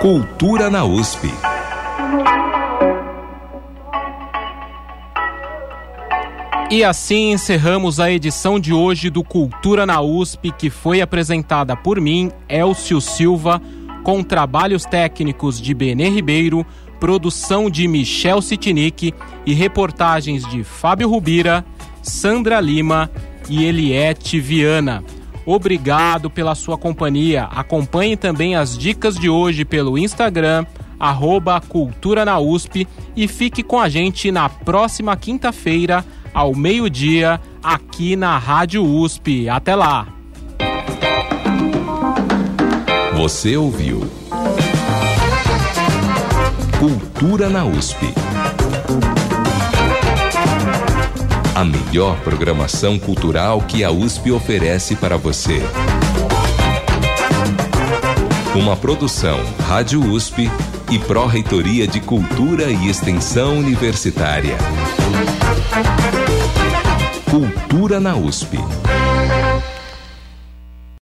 Cultura 0.01 0.69
na 0.69 0.83
USP. 0.83 1.31
E 6.71 6.85
assim 6.85 7.33
encerramos 7.33 7.99
a 7.99 8.09
edição 8.09 8.57
de 8.57 8.71
hoje 8.73 9.09
do 9.09 9.25
Cultura 9.25 9.85
na 9.85 10.01
USP, 10.01 10.51
que 10.51 10.69
foi 10.69 11.01
apresentada 11.01 11.75
por 11.75 11.99
mim, 11.99 12.31
Elcio 12.47 13.01
Silva, 13.01 13.61
com 14.03 14.23
trabalhos 14.23 14.85
técnicos 14.85 15.59
de 15.59 15.73
Benê 15.73 16.07
Ribeiro, 16.09 16.65
produção 17.01 17.67
de 17.67 17.87
Michel 17.87 18.43
Sitnik 18.43 19.11
e 19.43 19.53
reportagens 19.55 20.47
de 20.47 20.63
Fábio 20.63 21.09
Rubira, 21.09 21.65
Sandra 22.03 22.61
Lima 22.61 23.09
e 23.49 23.65
Eliette 23.65 24.39
Viana. 24.39 25.03
Obrigado 25.43 26.29
pela 26.29 26.53
sua 26.53 26.77
companhia. 26.77 27.45
Acompanhe 27.45 28.15
também 28.15 28.55
as 28.55 28.77
dicas 28.77 29.15
de 29.15 29.27
hoje 29.27 29.65
pelo 29.65 29.97
Instagram, 29.97 30.63
arroba 30.99 31.59
Cultura 31.59 32.23
na 32.23 32.39
USP 32.39 32.87
e 33.17 33.27
fique 33.27 33.63
com 33.63 33.79
a 33.79 33.89
gente 33.89 34.31
na 34.31 34.47
próxima 34.47 35.17
quinta-feira, 35.17 36.05
ao 36.31 36.55
meio-dia, 36.55 37.41
aqui 37.63 38.15
na 38.15 38.37
Rádio 38.37 38.85
USP. 38.85 39.49
Até 39.49 39.75
lá! 39.75 40.07
Você 43.17 43.57
ouviu 43.57 44.20
Cultura 46.81 47.47
na 47.47 47.63
USP. 47.63 48.11
A 51.53 51.63
melhor 51.63 52.19
programação 52.21 52.97
cultural 52.97 53.61
que 53.61 53.83
a 53.83 53.91
USP 53.91 54.31
oferece 54.31 54.95
para 54.95 55.15
você. 55.15 55.61
Uma 58.55 58.75
produção 58.75 59.39
Rádio 59.67 60.03
USP 60.03 60.49
e 60.89 60.97
Pró-Reitoria 60.97 61.85
de 61.85 61.99
Cultura 61.99 62.71
e 62.71 62.89
Extensão 62.89 63.59
Universitária. 63.59 64.57
Cultura 67.29 67.99
na 67.99 68.15
USP. 68.15 68.57